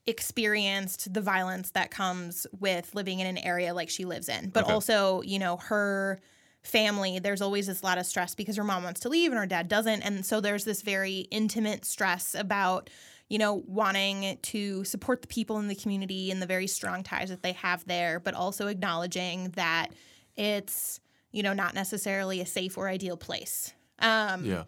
experienced 0.06 1.12
the 1.12 1.20
violence 1.20 1.70
that 1.72 1.90
comes 1.90 2.46
with 2.58 2.94
living 2.94 3.18
in 3.20 3.26
an 3.26 3.38
area 3.38 3.74
like 3.74 3.88
she 3.90 4.04
lives 4.04 4.28
in. 4.28 4.50
But 4.50 4.64
Okay. 4.64 4.72
also, 4.72 5.22
you 5.22 5.38
know, 5.38 5.56
her 5.56 6.20
family, 6.62 7.18
there's 7.18 7.42
always 7.42 7.66
this 7.66 7.82
lot 7.82 7.98
of 7.98 8.06
stress 8.06 8.34
because 8.34 8.56
her 8.56 8.64
mom 8.64 8.82
wants 8.84 9.00
to 9.00 9.08
leave 9.08 9.30
and 9.30 9.38
her 9.38 9.46
dad 9.46 9.68
doesn't. 9.68 10.02
And 10.02 10.24
so 10.24 10.40
there's 10.40 10.64
this 10.64 10.82
very 10.82 11.20
intimate 11.30 11.84
stress 11.84 12.34
about, 12.34 12.90
you 13.28 13.38
know, 13.38 13.62
wanting 13.66 14.38
to 14.42 14.84
support 14.84 15.22
the 15.22 15.28
people 15.28 15.58
in 15.58 15.68
the 15.68 15.74
community 15.74 16.30
and 16.30 16.40
the 16.40 16.46
very 16.46 16.66
strong 16.66 17.02
ties 17.02 17.28
that 17.28 17.42
they 17.42 17.52
have 17.52 17.84
there, 17.86 18.20
but 18.20 18.34
also 18.34 18.66
acknowledging 18.68 19.50
that 19.50 19.88
it's, 20.36 21.00
you 21.32 21.42
know, 21.42 21.52
not 21.52 21.74
necessarily 21.74 22.40
a 22.40 22.46
safe 22.46 22.76
or 22.78 22.88
ideal 22.88 23.16
place. 23.16 23.72
Um, 23.98 24.44
Yeah. 24.44 24.64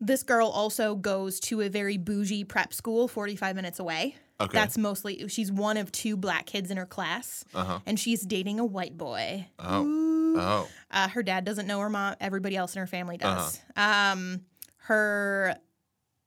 This 0.00 0.22
girl 0.22 0.48
also 0.48 0.94
goes 0.94 1.38
to 1.40 1.60
a 1.60 1.68
very 1.68 1.96
bougie 1.98 2.44
prep 2.44 2.72
school 2.72 3.06
45 3.08 3.54
minutes 3.56 3.78
away. 3.78 4.16
Okay. 4.40 4.56
That's 4.56 4.78
mostly, 4.78 5.28
she's 5.28 5.52
one 5.52 5.76
of 5.76 5.92
two 5.92 6.16
black 6.16 6.46
kids 6.46 6.70
in 6.70 6.78
her 6.78 6.86
class, 6.86 7.44
Uh 7.54 7.64
huh. 7.64 7.78
and 7.84 8.00
she's 8.00 8.22
dating 8.22 8.58
a 8.58 8.64
white 8.64 8.96
boy. 8.96 9.46
Oh. 9.58 9.84
Ooh. 9.84 10.40
Oh. 10.40 10.68
Uh, 10.90 11.08
her 11.08 11.22
dad 11.22 11.44
doesn't 11.44 11.66
know 11.66 11.78
her 11.80 11.90
mom. 11.90 12.14
Everybody 12.20 12.56
else 12.56 12.74
in 12.74 12.80
her 12.80 12.86
family 12.86 13.18
does. 13.18 13.60
Uh-huh. 13.76 14.12
Um, 14.12 14.40
her, 14.84 15.56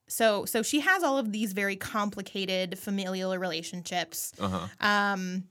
so 0.07 0.45
so 0.45 0.61
she 0.61 0.81
has 0.81 1.01
all 1.03 1.17
of 1.17 1.31
these 1.31 1.53
very 1.53 1.75
complicated 1.75 2.77
familial 2.77 3.35
relationships. 3.37 4.33
Uh 4.39 4.47
huh. 4.49 4.67
Um, 4.87 5.45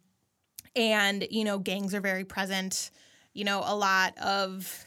and 0.76 1.26
you 1.30 1.42
know, 1.44 1.58
gangs 1.58 1.94
are 1.94 2.00
very 2.00 2.24
present. 2.24 2.90
You 3.32 3.44
know, 3.44 3.62
a 3.64 3.74
lot 3.74 4.16
of 4.18 4.86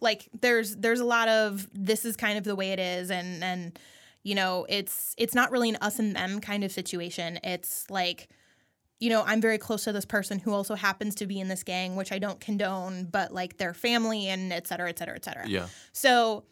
like 0.00 0.28
there's 0.40 0.76
there's 0.76 1.00
a 1.00 1.04
lot 1.04 1.28
of 1.28 1.68
this 1.72 2.04
is 2.04 2.16
kind 2.16 2.38
of 2.38 2.44
the 2.44 2.56
way 2.56 2.70
it 2.72 2.78
is, 2.78 3.10
and 3.10 3.42
and 3.42 3.78
you 4.22 4.34
know, 4.34 4.66
it's 4.68 5.14
it's 5.18 5.34
not 5.34 5.50
really 5.50 5.70
an 5.70 5.76
us 5.80 5.98
and 5.98 6.14
them 6.14 6.40
kind 6.40 6.64
of 6.64 6.72
situation. 6.72 7.38
It's 7.42 7.88
like 7.90 8.28
you 9.00 9.10
know, 9.10 9.22
I'm 9.24 9.40
very 9.40 9.58
close 9.58 9.84
to 9.84 9.92
this 9.92 10.04
person 10.04 10.40
who 10.40 10.52
also 10.52 10.74
happens 10.74 11.14
to 11.16 11.26
be 11.26 11.38
in 11.38 11.46
this 11.46 11.62
gang, 11.62 11.94
which 11.94 12.10
I 12.10 12.18
don't 12.18 12.40
condone, 12.40 13.04
but 13.04 13.32
like 13.32 13.56
their 13.56 13.72
family 13.72 14.26
and 14.26 14.52
et 14.52 14.66
cetera, 14.66 14.88
et 14.88 14.98
cetera, 14.98 15.14
et 15.14 15.24
cetera. 15.24 15.46
Yeah. 15.46 15.66
So 15.92 16.44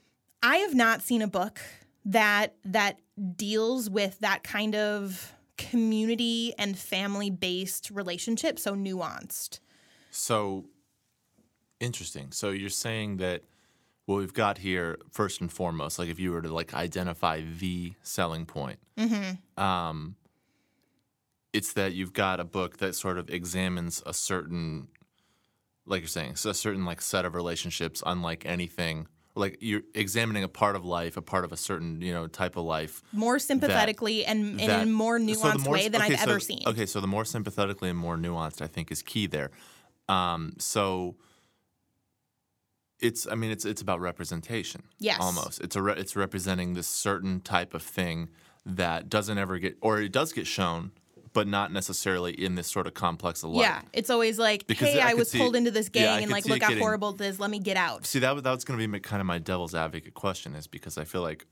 I 0.43 0.59
have 0.59 0.75
not 0.75 1.03
seen 1.03 1.23
a 1.23 1.27
book 1.27 1.61
that 2.05 2.55
that 2.65 3.01
deals 3.35 3.91
with 3.91 4.21
that 4.21 4.45
kind 4.45 4.77
of 4.77 5.33
community 5.59 6.55
and 6.59 6.79
family 6.79 7.31
based 7.31 7.91
relationship 7.91 8.59
so 8.59 8.75
nuanced. 8.75 9.61
So 10.11 10.67
interesting. 11.81 12.33
So 12.33 12.51
you're 12.51 12.69
saying 12.71 13.19
that 13.19 13.43
what 14.07 14.17
we've 14.17 14.33
got 14.35 14.59
here, 14.59 14.99
first 15.11 15.41
and 15.41 15.51
foremost, 15.53 15.99
like 15.99 16.09
if 16.09 16.19
you 16.21 16.33
were 16.33 16.43
to 16.43 16.53
like 16.53 16.75
identify 16.75 17.41
the 17.59 17.95
selling 18.03 18.47
point, 18.47 18.79
um, 19.57 20.17
it's 21.53 21.73
that 21.73 21.93
you've 21.95 22.13
got 22.13 22.39
a 22.41 22.45
book 22.45 22.79
that 22.79 22.95
sort 22.95 23.19
of 23.19 23.31
examines 23.31 24.03
a 24.07 24.13
certain, 24.13 24.89
like 25.87 26.03
you're 26.03 26.09
saying, 26.09 26.37
so 26.37 26.51
a 26.51 26.55
certain 26.55 26.85
like 26.85 27.01
set 27.01 27.25
of 27.25 27.35
relationships, 27.35 28.03
unlike 28.07 28.45
anything. 28.47 29.09
Like 29.39 29.59
you're 29.61 29.83
examining 29.95 30.45
a 30.45 30.49
part 30.49 30.77
of 30.77 30.85
life, 30.87 31.19
a 31.19 31.23
part 31.23 31.45
of 31.45 31.53
a 31.53 31.59
certain 31.59 32.01
you 32.01 32.11
know 32.13 32.27
type 32.27 32.57
of 32.57 32.65
life, 32.65 33.03
More 33.13 33.39
sympathetically 33.39 34.25
and, 34.25 34.59
and 34.59 34.61
in 34.61 34.71
a 34.71 34.87
more 34.87 35.19
nuanced 35.19 35.53
the 35.53 35.59
more- 35.59 35.73
way 35.75 35.89
than 35.89 36.01
okay, 36.01 36.15
I've 36.15 36.21
so- 36.21 36.31
ever 36.31 36.41
seen. 36.41 36.63
Okay, 36.67 36.87
so 36.87 37.01
the 37.03 37.07
more 37.07 37.25
sympathetically 37.27 37.91
and 37.91 37.99
more 37.99 38.17
nuanced, 38.17 38.63
I 38.63 38.67
think, 38.67 38.91
is 38.91 39.03
key 39.03 39.27
there. 39.27 39.51
Um, 40.09 40.55
so 40.59 41.17
it's, 43.01 43.27
I 43.31 43.35
mean, 43.35 43.51
it's 43.51 43.65
it's 43.65 43.83
about 43.83 44.01
representation. 44.01 44.83
Yes. 44.99 45.19
almost. 45.21 45.61
It's 45.61 45.77
a 45.77 45.83
re- 45.83 45.95
it's 45.97 46.17
representing 46.17 46.75
this 46.75 46.87
certain 46.89 47.41
type 47.41 47.75
of 47.75 47.83
thing 47.83 48.29
that 48.65 49.09
doesn't 49.09 49.39
ever 49.39 49.59
get, 49.59 49.77
or 49.81 50.01
it 50.01 50.13
does 50.13 50.33
get 50.33 50.47
shown, 50.47 50.93
but 51.33 51.47
not 51.47 51.73
necessarily 51.73 52.33
in 52.33 52.55
this 52.55 52.67
sort 52.67 52.87
of 52.87 52.95
complex 52.95 53.43
of 53.45 53.51
light. 53.51 53.63
Yeah, 53.63 53.83
it's 53.93 54.11
always 54.11 54.39
like, 54.39 54.67
Because 54.67 54.89
hey, 54.89 55.01
I 55.01 55.11
I, 55.11 55.15
was 55.15 55.31
see- 55.31 55.39
pulled 55.39 55.55
into 55.57 55.71
this 55.71 55.91
yeah, 55.93 56.15
gang 56.17 56.23
and 56.25 56.33
like, 56.33 56.47
look 56.47 56.63
how 56.63 56.69
getting- 56.71 56.83
horrible 56.83 57.11
it 57.15 57.21
is. 57.21 57.39
Let 57.39 57.51
me 57.51 57.59
get 57.59 57.77
out. 57.77 58.07
See, 58.07 58.19
that 58.21 58.35
was, 58.35 58.43
that 58.45 58.53
was 58.53 58.65
going 58.65 58.79
to 58.79 58.83
be 58.83 58.91
my, 58.91 58.99
kind 58.99 59.21
of 59.21 59.27
my 59.27 59.39
devil's 59.39 59.75
advocate 59.75 60.15
question, 60.15 60.55
is 60.55 60.67
because 60.67 60.97
I 60.99 61.05
feel 61.05 61.23
like 61.23 61.47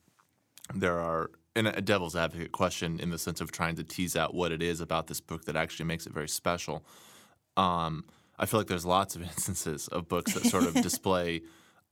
there 0.74 0.98
are 0.98 1.30
and 1.56 1.68
a 1.68 1.80
devil's 1.82 2.16
advocate 2.16 2.50
question 2.50 2.98
in 2.98 3.10
the 3.10 3.18
sense 3.18 3.40
of 3.40 3.52
trying 3.52 3.76
to 3.76 3.84
tease 3.84 4.16
out 4.16 4.34
what 4.34 4.50
it 4.50 4.60
is 4.62 4.80
about 4.80 5.06
this 5.06 5.20
book 5.20 5.44
that 5.44 5.54
actually 5.54 5.84
makes 5.84 6.04
it 6.06 6.12
very 6.12 6.28
special. 6.28 6.84
Um, 7.56 8.06
I 8.38 8.46
feel 8.46 8.60
like 8.60 8.66
there's 8.66 8.86
lots 8.86 9.14
of 9.16 9.22
instances 9.32 9.88
of 9.88 10.08
books 10.08 10.34
that 10.34 10.44
sort 10.46 10.64
of 10.64 10.74
display 10.82 11.42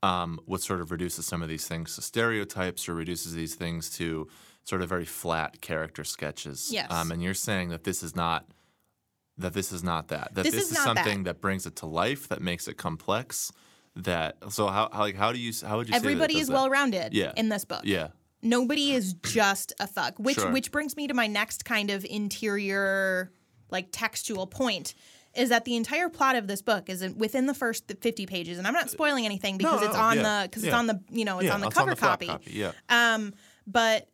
um, 0.02 0.40
what 0.46 0.60
sort 0.62 0.80
of 0.80 0.90
reduces 0.90 1.26
some 1.26 1.42
of 1.42 1.48
these 1.48 1.66
things 1.68 1.94
to 1.94 2.02
stereotypes 2.02 2.88
or 2.88 2.94
reduces 2.94 3.34
these 3.34 3.54
things 3.54 3.88
to 3.90 4.26
sort 4.64 4.82
of 4.82 4.88
very 4.88 5.04
flat 5.04 5.60
character 5.60 6.02
sketches. 6.04 6.70
Yes. 6.72 6.90
Um, 6.90 7.12
and 7.12 7.22
you're 7.22 7.34
saying 7.34 7.68
that 7.70 7.84
this 7.84 8.02
is 8.02 8.16
not 8.16 8.46
that 9.38 9.54
this 9.54 9.72
is 9.72 9.82
not 9.82 10.08
that. 10.08 10.34
That 10.34 10.44
This 10.44 10.54
this, 10.54 10.64
is 10.64 10.70
is, 10.72 10.78
not 10.84 10.94
that. 10.96 11.04
something 11.04 11.24
that. 11.24 11.40
brings 11.40 11.66
it 11.66 11.76
to 11.76 11.86
life, 11.86 12.28
that 12.28 12.42
makes 12.42 12.68
it 12.68 12.76
complex. 12.76 13.50
That 13.94 14.36
so 14.50 14.66
how, 14.68 14.88
how 14.92 15.00
like 15.00 15.16
how 15.16 15.32
do 15.32 15.38
you 15.38 15.52
how 15.66 15.76
would 15.76 15.88
you 15.88 15.94
Everybody 15.94 16.34
say 16.34 16.38
that 16.38 16.40
it 16.40 16.42
is 16.42 16.50
well 16.50 16.70
rounded 16.70 17.12
Yeah. 17.14 17.32
in 17.36 17.48
this 17.48 17.64
book. 17.64 17.82
Yeah. 17.84 18.08
Nobody 18.42 18.92
is 18.92 19.12
just 19.22 19.72
a 19.78 19.86
thug, 19.86 20.14
which 20.18 20.36
Sure. 20.38 20.50
which 20.50 20.72
brings 20.72 20.96
me 20.96 21.06
to 21.08 21.14
my 21.14 21.26
next 21.28 21.64
kind 21.64 21.90
of 21.90 22.04
interior 22.04 23.32
like 23.70 23.88
textual 23.92 24.46
point 24.46 24.94
is 25.34 25.48
that 25.48 25.64
the 25.64 25.76
entire 25.76 26.08
plot 26.08 26.36
of 26.36 26.46
this 26.46 26.60
book 26.62 26.88
is 26.90 27.06
within 27.16 27.46
the 27.46 27.54
first 27.54 27.90
50 28.00 28.26
pages 28.26 28.58
and 28.58 28.66
I'm 28.66 28.74
not 28.74 28.90
spoiling 28.90 29.24
anything 29.24 29.56
because 29.56 29.80
no, 29.80 29.86
it's 29.86 29.96
on 29.96 30.16
yeah, 30.18 30.42
the 30.42 30.48
cuz 30.50 30.64
it's 30.64 30.74
on 30.74 30.86
the 30.86 31.00
you 31.10 31.24
know 31.24 31.38
it's 31.38 31.46
yeah, 31.46 31.54
on 31.54 31.60
the 31.60 31.68
it's 31.68 31.76
cover 31.76 31.96
flap 31.96 32.20
copy. 32.20 32.50
Yeah. 32.50 32.72
Um, 32.88 33.32
but 33.66 34.08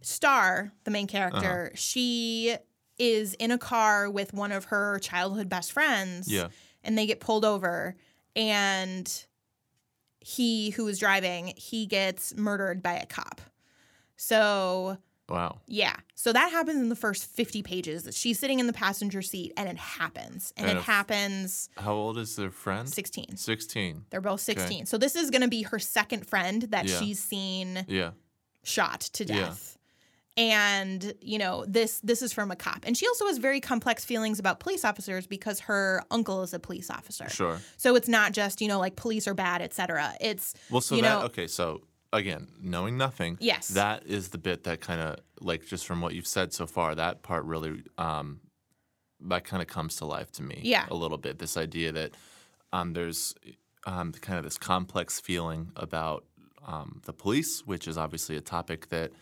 Star, 0.00 0.72
the 0.84 0.90
main 0.90 1.06
character, 1.06 1.66
Uh-huh. 1.66 1.76
she 1.76 2.56
is 2.98 3.34
in 3.34 3.50
a 3.50 3.58
car 3.58 4.08
with 4.10 4.32
one 4.32 4.52
of 4.52 4.66
her 4.66 4.98
childhood 5.00 5.48
best 5.48 5.72
friends. 5.72 6.30
Yeah. 6.30 6.48
And 6.84 6.96
they 6.96 7.06
get 7.06 7.18
pulled 7.20 7.44
over, 7.44 7.96
and 8.36 9.24
he 10.20 10.70
who 10.70 10.86
is 10.88 10.98
driving, 11.00 11.52
he 11.56 11.86
gets 11.86 12.34
murdered 12.36 12.82
by 12.82 12.94
a 12.94 13.06
cop. 13.06 13.40
So 14.16 14.98
Wow. 15.28 15.58
yeah, 15.66 15.94
so 16.14 16.32
that 16.32 16.50
happens 16.50 16.80
in 16.80 16.88
the 16.88 16.96
first 16.96 17.26
fifty 17.26 17.62
pages. 17.62 18.08
She's 18.16 18.38
sitting 18.38 18.60
in 18.60 18.66
the 18.66 18.72
passenger 18.72 19.20
seat, 19.22 19.52
and 19.56 19.68
it 19.68 19.76
happens, 19.76 20.52
and, 20.56 20.66
And 20.68 20.78
it 20.78 20.84
happens 20.84 21.68
How 21.76 21.92
old 21.92 22.16
is 22.18 22.34
their 22.36 22.50
friend? 22.50 22.88
sixteen. 22.88 23.36
Sixteen. 23.36 24.04
They're 24.10 24.20
both 24.22 24.40
sixteen. 24.40 24.86
So 24.86 24.96
this 24.98 25.14
is 25.16 25.30
going 25.30 25.42
to 25.42 25.48
be 25.48 25.62
her 25.62 25.78
second 25.78 26.26
friend 26.26 26.62
that 26.70 26.86
Yeah. 26.86 26.98
she's 27.00 27.22
seen 27.22 27.84
Yeah. 27.88 28.12
shot 28.64 29.00
to 29.00 29.24
Yeah. 29.26 29.34
death. 29.34 29.74
And 30.36 31.14
you 31.20 31.36
know 31.36 31.64
this 31.66 31.98
this 32.04 32.22
is 32.22 32.32
from 32.32 32.52
a 32.52 32.56
cop, 32.56 32.84
and 32.86 32.96
she 32.96 33.08
also 33.08 33.26
has 33.26 33.38
very 33.38 33.60
complex 33.60 34.04
feelings 34.04 34.38
about 34.38 34.60
police 34.60 34.84
officers 34.84 35.26
because 35.26 35.58
her 35.60 36.04
uncle 36.12 36.42
is 36.44 36.54
a 36.54 36.60
police 36.60 36.90
officer. 36.90 37.28
Sure. 37.28 37.60
So 37.76 37.96
it's 37.96 38.06
not 38.08 38.32
just 38.32 38.60
you 38.60 38.68
know 38.68 38.78
like 38.78 38.94
police 38.94 39.26
are 39.26 39.34
bad, 39.34 39.62
etc. 39.62 40.14
It's 40.20 40.54
Well, 40.70 40.80
so 40.80 40.94
you 40.94 41.02
that 41.02 41.08
know 41.20 41.26
okay. 41.26 41.48
So 41.48 41.82
again, 42.12 42.48
knowing 42.60 42.96
nothing. 42.96 43.36
Yes. 43.40 43.68
That 43.68 44.06
is 44.06 44.28
the 44.28 44.38
bit 44.38 44.64
that 44.64 44.80
kind 44.80 45.00
of 45.00 45.18
like 45.40 45.66
just 45.66 45.86
from 45.86 46.00
what 46.00 46.14
you've 46.14 46.26
said 46.26 46.52
so 46.52 46.66
far. 46.66 46.94
That 46.94 47.22
part 47.22 47.44
really 47.44 47.82
um, 47.96 48.40
that 49.20 49.44
kind 49.44 49.62
of 49.62 49.68
comes 49.68 49.96
to 49.96 50.04
life 50.04 50.30
to 50.32 50.42
me. 50.42 50.60
Yeah. 50.62 50.86
A 50.90 50.94
little 50.94 51.18
bit. 51.18 51.38
This 51.38 51.56
idea 51.56 51.92
that 51.92 52.14
um, 52.72 52.92
there's 52.92 53.34
um, 53.86 54.12
kind 54.12 54.38
of 54.38 54.44
this 54.44 54.58
complex 54.58 55.20
feeling 55.20 55.72
about 55.76 56.24
um, 56.66 57.02
the 57.04 57.12
police, 57.12 57.62
which 57.66 57.88
is 57.88 57.98
obviously 57.98 58.36
a 58.36 58.40
topic 58.40 58.88
that. 58.88 59.12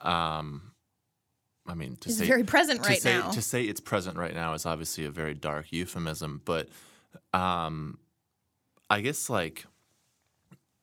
Um, 0.00 0.72
I 1.68 1.74
mean, 1.74 1.96
to 1.96 2.10
is 2.10 2.18
say 2.18 2.26
very 2.26 2.44
present 2.44 2.84
to 2.84 2.90
right 2.90 3.02
say, 3.02 3.18
now. 3.18 3.30
To 3.32 3.42
say 3.42 3.64
it's 3.64 3.80
present 3.80 4.16
right 4.16 4.34
now 4.34 4.54
is 4.54 4.66
obviously 4.66 5.04
a 5.04 5.10
very 5.10 5.34
dark 5.34 5.72
euphemism, 5.72 6.40
but 6.44 6.68
um, 7.32 7.98
I 8.88 9.00
guess 9.00 9.28
like 9.28 9.66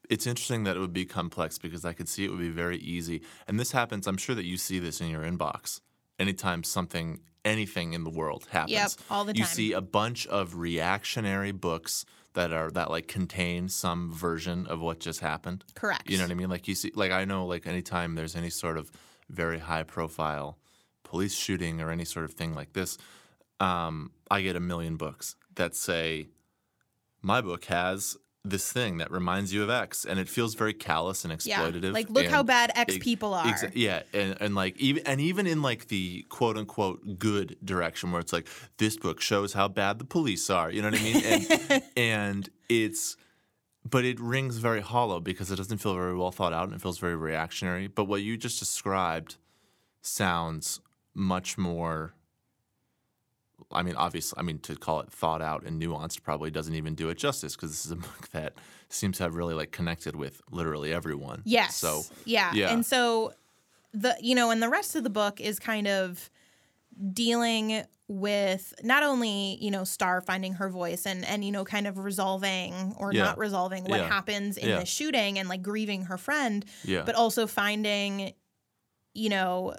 it's 0.10 0.28
interesting 0.28 0.64
that 0.66 0.76
it 0.76 0.80
would 0.80 0.94
be 0.94 1.06
complex 1.06 1.58
because 1.58 1.86
I 1.86 1.94
could 1.94 2.10
see 2.10 2.26
it 2.26 2.30
would 2.30 2.40
be 2.40 2.50
very 2.50 2.78
easy. 2.78 3.22
And 3.48 3.60
this 3.60 3.72
happens, 3.72 4.08
I'm 4.08 4.18
sure 4.18 4.36
that 4.36 4.46
you 4.46 4.58
see 4.58 4.80
this 4.80 5.02
in 5.02 5.10
your 5.10 5.24
inbox 5.24 5.82
anytime 6.20 6.64
something, 6.64 7.20
anything 7.46 7.94
in 7.94 8.04
the 8.04 8.10
world 8.10 8.48
happens. 8.52 8.72
Yep, 8.72 8.92
all 9.10 9.26
the 9.26 9.34
time. 9.34 9.40
You 9.40 9.46
see 9.46 9.74
a 9.74 9.82
bunch 9.82 10.28
of 10.28 10.56
reactionary 10.56 11.52
books 11.52 12.06
that 12.34 12.52
are 12.52 12.72
that 12.72 12.90
like 12.90 13.08
contain 13.08 13.70
some 13.70 14.12
version 14.12 14.66
of 14.68 14.82
what 14.82 15.00
just 15.00 15.20
happened. 15.20 15.64
Correct. 15.76 16.10
You 16.10 16.18
know 16.18 16.24
what 16.24 16.32
I 16.32 16.36
mean? 16.36 16.50
Like 16.50 16.68
you 16.68 16.76
see, 16.76 16.92
like 16.96 17.12
I 17.12 17.26
know, 17.26 17.46
like 17.46 17.68
anytime 17.68 18.16
there's 18.16 18.36
any 18.36 18.50
sort 18.50 18.78
of 18.78 18.92
very 19.30 19.60
high 19.60 19.84
profile 19.84 20.58
police 21.04 21.36
shooting 21.36 21.80
or 21.80 21.92
any 21.92 22.06
sort 22.06 22.26
of 22.26 22.34
thing 22.34 22.56
like 22.56 22.74
this, 22.74 22.98
um, 23.60 24.12
I 24.32 24.42
get 24.42 24.56
a 24.56 24.60
million 24.60 24.98
books 24.98 25.36
that 25.56 25.76
say, 25.76 26.30
my 27.22 27.40
book 27.40 27.66
has 27.66 28.18
this 28.46 28.72
thing 28.72 28.98
that 28.98 29.10
reminds 29.10 29.54
you 29.54 29.64
of 29.64 29.70
X, 29.70 30.04
and 30.06 30.20
it 30.20 30.28
feels 30.28 30.54
very 30.54 30.74
callous 30.74 31.24
and 31.24 31.34
exploitative. 31.34 31.84
yeah. 31.84 31.92
Like 31.92 32.10
look 32.10 32.28
how 32.28 32.44
bad 32.44 32.72
X 32.76 32.96
ex- 32.96 33.04
people 33.04 33.34
are. 33.34 33.46
exa- 33.46 33.72
yeah, 33.74 34.04
and, 34.14 34.36
and 34.42 34.56
like 34.56 34.78
even 34.78 35.06
and 35.08 35.22
even 35.22 35.48
in 35.48 35.62
like 35.62 35.88
the 35.88 36.24
quote 36.30 36.58
unquote 36.58 37.18
good 37.18 37.56
direction 37.64 38.12
where 38.12 38.20
it's 38.20 38.34
like 38.34 38.48
this 38.78 38.98
book 38.98 39.22
shows 39.22 39.54
how 39.54 39.68
bad 39.70 39.98
the 39.98 40.06
police 40.06 40.50
are. 40.50 40.70
You 40.70 40.82
know 40.82 40.90
what 40.90 41.00
I 41.00 41.04
mean? 41.04 41.24
And, 41.26 41.84
and 41.96 42.50
it's 42.68 43.16
but 43.90 44.04
it 44.04 44.20
rings 44.20 44.58
very 44.58 44.82
hollow 44.82 45.20
because 45.20 45.50
it 45.52 45.56
doesn't 45.56 45.78
feel 45.78 45.94
very 45.94 46.16
well 46.16 46.32
thought 46.32 46.54
out 46.54 46.66
and 46.66 46.74
it 46.74 46.82
feels 46.82 46.98
very 46.98 47.16
reactionary. 47.16 47.88
But 47.88 48.06
what 48.06 48.22
you 48.22 48.38
just 48.38 48.60
described 48.60 49.38
sounds 50.02 50.82
much 51.14 51.58
more. 51.58 52.14
I 53.72 53.82
mean, 53.84 53.96
obviously, 53.96 54.38
I 54.40 54.42
mean 54.44 54.60
to 54.60 54.76
call 54.76 55.00
it 55.02 55.12
thought 55.12 55.42
out 55.42 55.64
and 55.64 55.82
nuanced 55.82 56.22
probably 56.22 56.52
doesn't 56.52 56.76
even 56.76 56.96
do 56.96 57.10
it 57.10 57.18
justice 57.18 57.56
because 57.56 57.70
this 57.72 57.86
is 57.86 57.92
a 57.92 57.96
book 58.08 58.30
that 58.32 58.54
seems 58.90 59.18
to 59.18 59.24
have 59.24 59.36
really 59.36 59.54
like 59.54 59.72
connected 59.72 60.16
with 60.16 60.42
literally 60.52 60.94
everyone. 60.94 61.42
Yes. 61.46 61.76
So 61.78 62.04
yeah. 62.26 62.52
yeah. 62.54 62.72
And 62.74 62.86
so 62.86 63.34
the 63.94 64.16
you 64.22 64.36
know, 64.36 64.52
and 64.52 64.62
the 64.62 64.70
rest 64.70 64.96
of 64.96 65.04
the 65.04 65.10
book 65.10 65.40
is 65.42 65.60
kind 65.60 65.88
of 65.88 66.30
dealing 67.14 67.84
with 68.08 68.74
not 68.84 69.02
only, 69.04 69.58
you 69.62 69.72
know, 69.72 69.84
Star 69.84 70.22
finding 70.22 70.54
her 70.54 70.70
voice 70.70 71.06
and 71.06 71.26
and 71.26 71.44
you 71.44 71.52
know, 71.52 71.64
kind 71.64 71.88
of 71.88 71.98
resolving 71.98 72.94
or 72.98 73.14
Yeah. 73.14 73.24
not 73.24 73.38
resolving 73.38 73.84
what 73.86 74.00
Yeah. 74.00 74.08
happens 74.08 74.58
in 74.58 74.70
the 74.80 74.86
shooting 74.86 75.40
and 75.40 75.50
like 75.50 75.62
grieving 75.62 76.04
her 76.06 76.18
friend, 76.18 76.66
yeah, 76.84 77.04
but 77.06 77.16
also 77.16 77.48
finding 77.48 78.34
you 79.14 79.30
know 79.30 79.76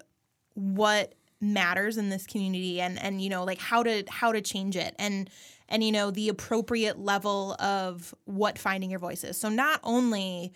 what 0.55 1.15
matters 1.45 1.97
in 1.99 2.09
this 2.09 2.27
community 2.27 2.81
and 2.81 2.99
and 3.01 3.21
you 3.21 3.29
know 3.29 3.45
like 3.45 3.59
how 3.59 3.83
to 3.83 4.03
how 4.09 4.33
to 4.33 4.41
change 4.41 4.77
it 4.77 4.95
and 4.99 5.29
and 5.69 5.85
you 5.85 5.93
know 5.93 6.11
the 6.11 6.29
appropriate 6.29 6.99
level 6.99 7.55
of 7.61 8.15
what 8.25 8.59
finding 8.59 8.91
your 8.91 8.99
voice 8.99 9.23
is 9.25 9.37
so 9.37 9.49
not 9.49 9.79
only 9.85 10.53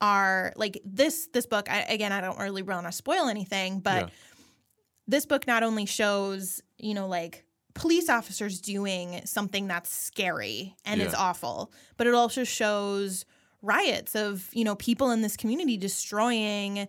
are 0.00 0.52
like 0.56 0.80
this 0.84 1.28
this 1.32 1.46
book 1.46 1.70
I, 1.70 1.82
again 1.82 2.10
i 2.12 2.20
don't 2.20 2.38
really 2.38 2.62
want 2.62 2.86
to 2.86 2.92
spoil 2.92 3.28
anything 3.28 3.80
but 3.80 4.04
Yeah. 4.04 4.08
this 5.06 5.26
book 5.26 5.46
not 5.46 5.62
only 5.62 5.86
shows 5.86 6.62
you 6.78 6.94
know 6.94 7.06
like 7.06 7.44
police 7.74 8.08
officers 8.08 8.60
doing 8.60 9.20
something 9.26 9.68
that's 9.68 9.90
scary 9.94 10.74
and 10.84 11.00
Yeah. 11.00 11.12
awful 11.16 11.72
but 11.96 12.06
it 12.06 12.14
also 12.14 12.44
shows 12.44 13.24
riots 13.62 14.14
of 14.16 14.48
you 14.52 14.64
know 14.64 14.74
people 14.74 15.10
in 15.10 15.20
this 15.20 15.36
community 15.36 15.76
destroying 15.76 16.88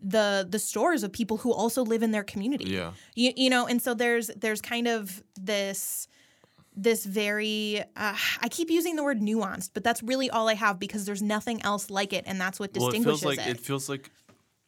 the 0.00 0.46
the 0.48 0.58
stores 0.58 1.02
of 1.02 1.12
people 1.12 1.38
who 1.38 1.52
also 1.52 1.82
live 1.84 2.02
in 2.02 2.10
their 2.10 2.24
community. 2.24 2.64
Yeah. 2.70 2.92
You, 3.14 3.32
you 3.36 3.50
know, 3.50 3.66
and 3.66 3.80
so 3.80 3.94
there's 3.94 4.28
there's 4.36 4.60
kind 4.60 4.86
of 4.88 5.22
this 5.40 6.08
this 6.78 7.04
very 7.06 7.80
uh, 7.96 8.14
I 8.42 8.48
keep 8.50 8.70
using 8.70 8.96
the 8.96 9.02
word 9.02 9.20
nuanced, 9.20 9.70
but 9.72 9.82
that's 9.82 10.02
really 10.02 10.28
all 10.28 10.48
I 10.48 10.54
have 10.54 10.78
because 10.78 11.06
there's 11.06 11.22
nothing 11.22 11.62
else 11.62 11.88
like 11.90 12.12
it, 12.12 12.24
and 12.26 12.40
that's 12.40 12.60
what 12.60 12.70
Well, 12.76 12.88
it 12.88 12.92
distinguishes 12.92 13.20
feels 13.22 13.36
like 13.38 13.46
it. 13.46 13.50
it 13.56 13.60
feels 13.60 13.88
like 13.88 14.10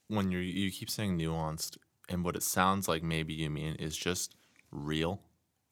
when 0.09 0.31
you 0.31 0.39
you 0.39 0.71
keep 0.71 0.89
saying 0.89 1.19
nuanced, 1.19 1.77
and 2.09 2.25
what 2.25 2.35
it 2.35 2.43
sounds 2.43 2.89
like 2.89 3.03
maybe 3.03 3.35
you 3.35 3.51
mean 3.51 3.75
is 3.75 3.95
just 3.97 4.35
real. 4.71 5.21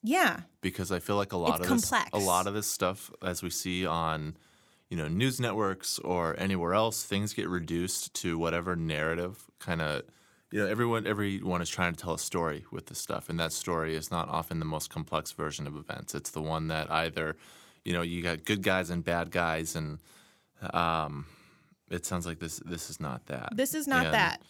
yeah, 0.03 0.41
because 0.61 0.91
I 0.91 0.99
feel 0.99 1.15
like 1.15 1.33
a 1.33 1.37
lot 1.37 1.59
It's 1.59 1.67
of 1.69 1.75
this, 1.75 1.89
complex. 1.89 2.09
a 2.13 2.19
lot 2.23 2.45
of 2.45 2.53
this 2.53 2.69
stuff, 2.69 3.09
as 3.23 3.41
we 3.41 3.49
see 3.49 3.85
on, 3.87 4.37
you 4.89 4.97
know, 4.97 5.07
news 5.07 5.39
networks 5.39 5.99
or 5.99 6.35
anywhere 6.39 6.73
else, 6.73 7.03
things 7.03 7.33
get 7.33 7.49
reduced 7.49 8.13
to 8.15 8.37
whatever 8.37 8.75
narrative 8.75 9.45
kind 9.59 9.81
of, 9.81 10.03
you 10.51 10.59
know, 10.59 10.67
everyone 10.67 11.05
everyone 11.05 11.61
is 11.61 11.69
trying 11.69 11.93
to 11.93 12.01
tell 12.01 12.13
a 12.13 12.19
story 12.19 12.65
with 12.71 12.85
this 12.85 12.99
stuff, 12.99 13.29
and 13.29 13.39
that 13.39 13.51
story 13.51 13.95
is 13.95 14.09
not 14.11 14.29
often 14.29 14.59
the 14.59 14.65
most 14.65 14.89
complex 14.89 15.31
version 15.33 15.67
of 15.67 15.75
events. 15.75 16.15
It's 16.15 16.31
the 16.31 16.41
one 16.41 16.67
that 16.69 16.89
either, 16.89 17.35
you 17.83 17.93
know, 17.93 18.01
you 18.01 18.23
got 18.23 18.45
good 18.45 18.63
guys 18.63 18.89
and 18.89 19.03
bad 19.03 19.29
guys, 19.29 19.75
and 19.75 19.99
um, 20.73 21.25
it 21.89 22.05
sounds 22.05 22.25
like 22.25 22.39
this 22.39 22.61
this 22.65 22.89
is 22.89 22.99
not 22.99 23.25
that. 23.25 23.49
this 23.55 23.73
is 23.73 23.87
not 23.87 24.05
And 24.05 24.13
that. 24.13 24.41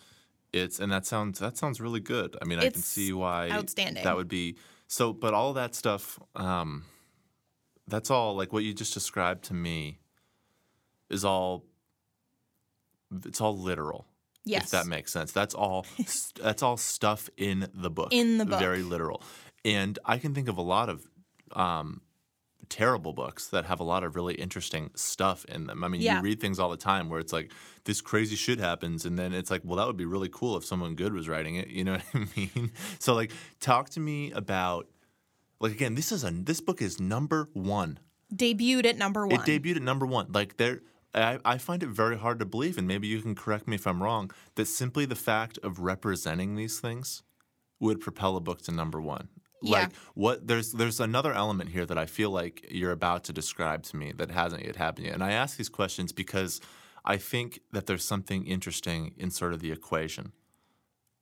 It's 0.54 0.80
and 0.80 0.92
that 0.92 1.06
sounds 1.06 1.40
that 1.40 1.58
sounds 1.58 1.82
really 1.82 2.00
good. 2.00 2.38
I 2.42 2.46
mean, 2.46 2.60
I 2.60 2.70
can 2.70 2.82
see 2.82 3.12
why 3.12 3.50
outstanding. 3.50 4.04
that 4.04 4.16
would 4.16 4.30
be 4.30 4.56
so. 4.88 5.14
But 5.14 5.34
all 5.34 5.54
that 5.54 5.76
stuff, 5.76 6.20
um, 6.36 6.86
that's 7.88 8.10
all 8.10 8.36
like 8.36 8.54
what 8.54 8.64
you 8.64 8.74
just 8.74 8.94
described 8.94 9.44
to 9.46 9.54
me, 9.54 10.00
is 11.10 11.26
all. 11.26 11.66
It's 13.26 13.40
all 13.42 13.58
literal. 13.58 14.06
Yes. 14.44 14.66
If 14.66 14.72
that 14.72 14.88
makes 14.88 15.12
sense. 15.12 15.32
That's 15.32 15.54
all. 15.54 15.86
that's 16.42 16.64
all 16.64 16.78
stuff 16.78 17.30
in 17.38 17.68
the 17.74 17.90
book. 17.90 18.10
In 18.12 18.38
the 18.38 18.46
book. 18.46 18.60
Very 18.60 18.82
literal, 18.84 19.22
and 19.66 19.98
I 20.06 20.18
can 20.18 20.34
think 20.34 20.48
of 20.48 20.58
a 20.58 20.62
lot 20.64 20.90
of. 20.90 21.08
Um, 21.54 22.02
terrible 22.70 23.14
books 23.14 23.48
that 23.48 23.64
have 23.66 23.80
a 23.80 23.84
lot 23.84 24.04
of 24.04 24.16
really 24.18 24.34
interesting 24.34 24.92
stuff 24.96 25.46
in 25.46 25.68
them. 25.68 25.86
I 25.86 25.88
mean, 25.88 26.02
Yeah. 26.02 26.18
you 26.18 26.22
read 26.24 26.42
things 26.42 26.60
all 26.60 26.70
the 26.70 26.76
time 26.76 27.08
where 27.10 27.20
it's 27.20 27.32
like 27.32 27.52
this 27.86 28.02
crazy 28.02 28.36
shit 28.36 28.60
happens 28.60 29.06
and 29.06 29.18
then 29.18 29.34
it's 29.34 29.50
like, 29.50 29.62
well, 29.64 29.78
that 29.78 29.88
would 29.88 29.96
be 29.96 30.04
really 30.06 30.30
cool 30.30 30.58
if 30.58 30.66
someone 30.66 30.96
good 30.96 31.14
was 31.14 31.30
writing 31.30 31.56
it, 31.56 31.70
you 31.70 31.86
know 31.86 31.94
what 31.98 32.04
I 32.14 32.28
mean? 32.36 32.72
So 33.00 33.14
like 33.14 33.32
talk 33.62 33.90
to 33.92 34.02
me 34.02 34.32
about 34.32 34.88
like 35.62 35.72
again, 35.72 35.96
this 35.96 36.12
is 36.12 36.24
a 36.26 36.32
this 36.32 36.60
book 36.60 36.82
is 36.82 37.00
number 37.00 37.50
1. 37.54 38.00
Debuted 38.36 38.86
at 38.86 38.98
number 38.98 39.26
one. 39.26 39.40
It 39.40 39.42
debuted 39.64 39.78
at 39.78 39.82
number 39.84 40.06
1. 40.06 40.34
Like 40.34 40.58
there 40.58 40.82
I, 41.14 41.40
I 41.46 41.58
find 41.58 41.84
it 41.84 41.90
very 41.90 42.18
hard 42.18 42.40
to 42.40 42.46
believe, 42.46 42.78
and 42.78 42.88
maybe 42.88 43.08
you 43.08 43.22
can 43.22 43.36
correct 43.36 43.68
me 43.68 43.76
if 43.76 43.88
I'm 43.88 44.04
wrong, 44.04 44.32
that 44.56 44.68
simply 44.68 45.06
the 45.06 45.16
fact 45.16 45.58
of 45.64 45.80
representing 45.80 46.56
these 46.56 46.80
things 46.80 47.24
would 47.80 48.00
propel 48.00 48.36
a 48.36 48.42
book 48.42 48.62
to 48.64 48.72
number 48.72 49.02
one. 49.02 49.30
Yeah. 49.62 49.80
Like 49.80 49.96
what 50.14 50.48
there's 50.48 50.72
there's 50.72 51.00
another 51.00 51.34
element 51.34 51.72
here 51.72 51.86
that 51.86 51.98
I 51.98 52.06
feel 52.06 52.30
like 52.30 52.66
you're 52.70 52.92
about 52.92 53.24
to 53.26 53.34
describe 53.34 53.84
to 53.84 53.98
me 53.98 54.14
that 54.18 54.30
hasn't 54.30 54.64
yet 54.64 54.76
happened 54.76 55.08
yet. 55.08 55.16
And 55.16 55.24
I 55.24 55.32
ask 55.32 55.58
these 55.58 55.70
questions 55.70 56.12
because 56.12 56.62
I 57.04 57.18
think 57.18 57.62
that 57.72 57.88
there's 57.88 58.04
something 58.04 58.46
interesting 58.46 59.14
in 59.18 59.32
sort 59.32 59.54
of 59.54 59.60
the 59.60 59.72
equation 59.72 60.34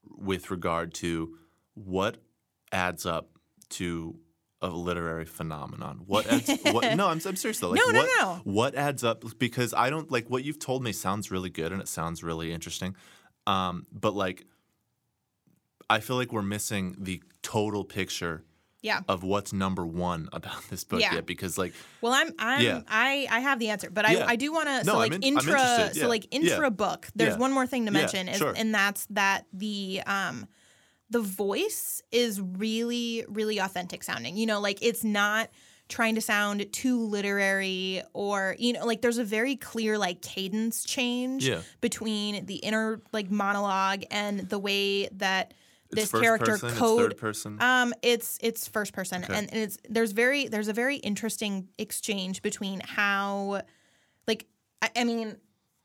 with 0.04 0.52
regard 0.52 0.94
to 0.96 1.38
what 1.76 2.18
adds 2.72 3.06
up 3.06 3.30
to 3.70 4.20
a 4.74 4.76
literary 4.76 5.26
phenomenon. 5.26 6.02
What 6.08 6.28
adds 6.28 6.50
what 6.72 6.96
no, 6.96 7.08
I'm, 7.08 7.22
I'm 7.26 7.36
serious 7.36 7.60
though. 7.60 7.70
Like 7.70 7.82
No, 7.86 7.92
no, 7.92 8.00
what, 8.00 8.10
no. 8.20 8.42
What 8.44 8.76
adds 8.76 9.04
up 9.04 9.24
because 9.38 9.74
I 9.74 9.90
don't 9.90 10.12
like 10.12 10.30
what 10.30 10.44
you've 10.44 10.60
told 10.60 10.84
me 10.84 10.92
sounds 10.92 11.32
really 11.32 11.50
good 11.50 11.72
and 11.72 11.82
it 11.82 11.88
sounds 11.88 12.24
really 12.24 12.52
interesting. 12.52 12.96
Um, 13.48 13.86
but 13.92 14.14
like 14.16 14.46
I 15.90 16.00
feel 16.00 16.16
like 16.16 16.32
we're 16.32 16.42
missing 16.42 16.96
the 17.00 17.22
total 17.42 17.84
picture 17.84 18.44
yeah. 18.82 19.02
of 19.08 19.24
what's 19.24 19.52
number 19.54 19.86
one 19.86 20.30
about 20.34 20.62
this 20.70 20.84
book 20.84 21.02
Yeah. 21.02 21.16
yet 21.16 21.26
because 21.26 21.58
like 21.58 21.74
Well, 22.02 22.14
I'm 22.14 22.32
I'm 22.40 22.62
Yeah. 22.64 22.82
I 22.88 23.28
I 23.30 23.40
have 23.40 23.60
the 23.60 23.70
answer, 23.70 23.90
but 23.90 24.10
Yeah. 24.10 24.26
I 24.26 24.32
I 24.32 24.36
do 24.36 24.52
want 24.54 24.68
to 24.68 24.84
No, 24.84 24.94
so 24.94 24.98
like 24.98 25.14
in- 25.14 25.24
intra 25.24 25.92
so 25.94 26.08
like 26.08 26.28
intra 26.32 26.72
book. 26.72 27.08
There's 27.16 27.38
one 27.38 27.52
more 27.52 27.68
thing 27.68 27.86
to 27.86 27.92
mention 27.92 28.28
is 28.30 28.38
sure. 28.38 28.54
and 28.56 28.74
that's 28.74 29.06
that 29.12 29.46
the 29.54 30.02
um 30.06 30.48
the 31.10 31.22
voice 31.22 32.02
is 32.12 32.42
really 32.42 33.26
really 33.28 33.58
authentic 33.60 34.04
sounding. 34.04 34.38
You 34.38 34.46
know, 34.46 34.60
like 34.60 34.80
it's 34.82 35.04
not 35.04 35.50
trying 35.88 36.16
to 36.16 36.22
sound 36.22 36.66
too 36.74 37.00
literary 37.00 38.02
or 38.14 38.56
you 38.58 38.74
know 38.74 38.86
like 38.86 39.02
there's 39.02 39.20
a 39.20 39.24
very 39.24 39.56
clear 39.56 40.00
like 40.00 40.20
cadence 40.22 40.84
change 40.84 41.48
Yeah. 41.48 41.62
between 41.80 42.48
the 42.48 42.56
inner 42.56 43.02
like 43.14 43.30
monologue 43.30 44.04
and 44.10 44.40
the 44.50 44.58
way 44.58 45.08
that 45.18 45.54
this 45.92 46.12
character 46.12 46.54
person, 46.54 46.70
it's 46.70 46.80
third 46.80 47.18
person. 47.18 47.62
um, 47.62 47.94
it's 48.02 48.40
it's 48.42 48.68
first 48.68 48.94
person, 48.94 49.24
Okay. 49.24 49.34
and, 49.38 49.48
and 49.54 49.62
it's 49.62 49.78
there's 49.88 50.12
very 50.12 50.48
there's 50.48 50.68
a 50.68 50.74
very 50.74 50.96
interesting 50.98 51.68
exchange 51.78 52.42
between 52.42 52.80
how, 52.82 53.62
like, 54.28 54.48
I, 54.82 54.90
I 54.98 55.04
mean, 55.04 55.38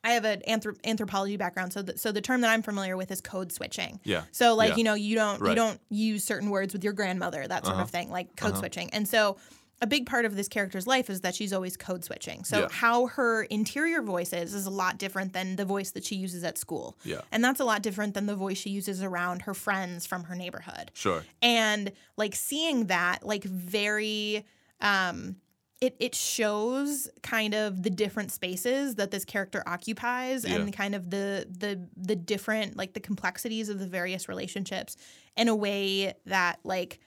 I 0.02 0.12
have 0.12 0.24
an 0.24 0.42
anthrop- 0.48 0.78
anthropology 0.84 1.36
background, 1.36 1.72
so 1.72 1.82
the, 1.82 1.98
so 1.98 2.10
the 2.12 2.20
term 2.22 2.40
that 2.40 2.50
I'm 2.50 2.62
familiar 2.62 2.96
with 2.96 3.10
is 3.10 3.20
code 3.20 3.52
switching. 3.52 4.00
Yeah. 4.04 4.22
So 4.32 4.54
like 4.54 4.70
Yeah. 4.70 4.76
you 4.76 4.84
know 4.84 4.94
you 4.94 5.14
don't 5.14 5.40
you 5.46 5.54
don't 5.54 5.80
use 5.90 6.24
certain 6.24 6.48
words 6.50 6.72
with 6.72 6.82
your 6.84 6.92
grandmother 6.94 7.46
that 7.46 7.64
sort 7.64 7.74
Uh-huh. 7.74 7.82
of 7.84 7.90
thing 7.90 8.10
like 8.10 8.34
code 8.36 8.56
switching, 8.56 8.90
and 8.90 9.06
so. 9.08 9.36
A 9.82 9.86
big 9.86 10.04
part 10.04 10.26
of 10.26 10.36
this 10.36 10.46
character's 10.46 10.86
life 10.86 11.08
is 11.08 11.22
that 11.22 11.34
she's 11.34 11.54
always 11.54 11.74
code 11.74 12.04
switching. 12.04 12.44
So 12.44 12.58
Yeah. 12.60 12.68
how 12.70 13.06
her 13.06 13.44
interior 13.44 14.02
voice 14.02 14.34
is 14.34 14.52
is 14.52 14.66
a 14.66 14.70
lot 14.70 14.98
different 14.98 15.32
than 15.32 15.56
the 15.56 15.64
voice 15.64 15.92
that 15.92 16.04
she 16.04 16.16
uses 16.16 16.44
at 16.44 16.58
school. 16.58 16.98
Yeah. 17.02 17.22
And 17.32 17.42
that's 17.42 17.60
a 17.60 17.64
lot 17.64 17.80
different 17.80 18.12
than 18.12 18.26
the 18.26 18.36
voice 18.36 18.58
she 18.58 18.68
uses 18.68 19.02
around 19.02 19.40
her 19.48 19.54
friends 19.54 20.04
from 20.04 20.24
her 20.24 20.34
neighborhood 20.34 20.90
sure. 20.92 21.24
and 21.40 21.92
like 22.18 22.34
seeing 22.34 22.88
that 22.88 23.24
like 23.24 23.44
very 23.44 24.44
um 24.82 25.36
it 25.80 25.96
it 25.98 26.14
shows 26.14 27.08
kind 27.22 27.54
of 27.54 27.82
the 27.82 27.90
different 27.90 28.30
spaces 28.32 28.96
that 28.96 29.10
this 29.10 29.24
character 29.24 29.62
occupies 29.66 30.44
Yeah. 30.44 30.56
and 30.56 30.72
kind 30.72 30.94
of 30.94 31.10
the 31.10 31.46
the 31.50 31.88
the 31.96 32.16
different 32.16 32.76
like 32.76 32.92
the 32.92 33.00
complexities 33.00 33.68
of 33.68 33.78
the 33.78 33.86
various 33.86 34.28
relationships 34.28 34.96
in 35.36 35.48
a 35.48 35.56
way 35.56 36.14
that 36.26 36.58
like 36.64 37.00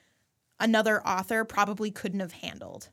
another 0.60 1.06
author 1.08 1.44
probably 1.46 1.92
couldn't 1.92 2.20
have 2.22 2.32
handled. 2.32 2.90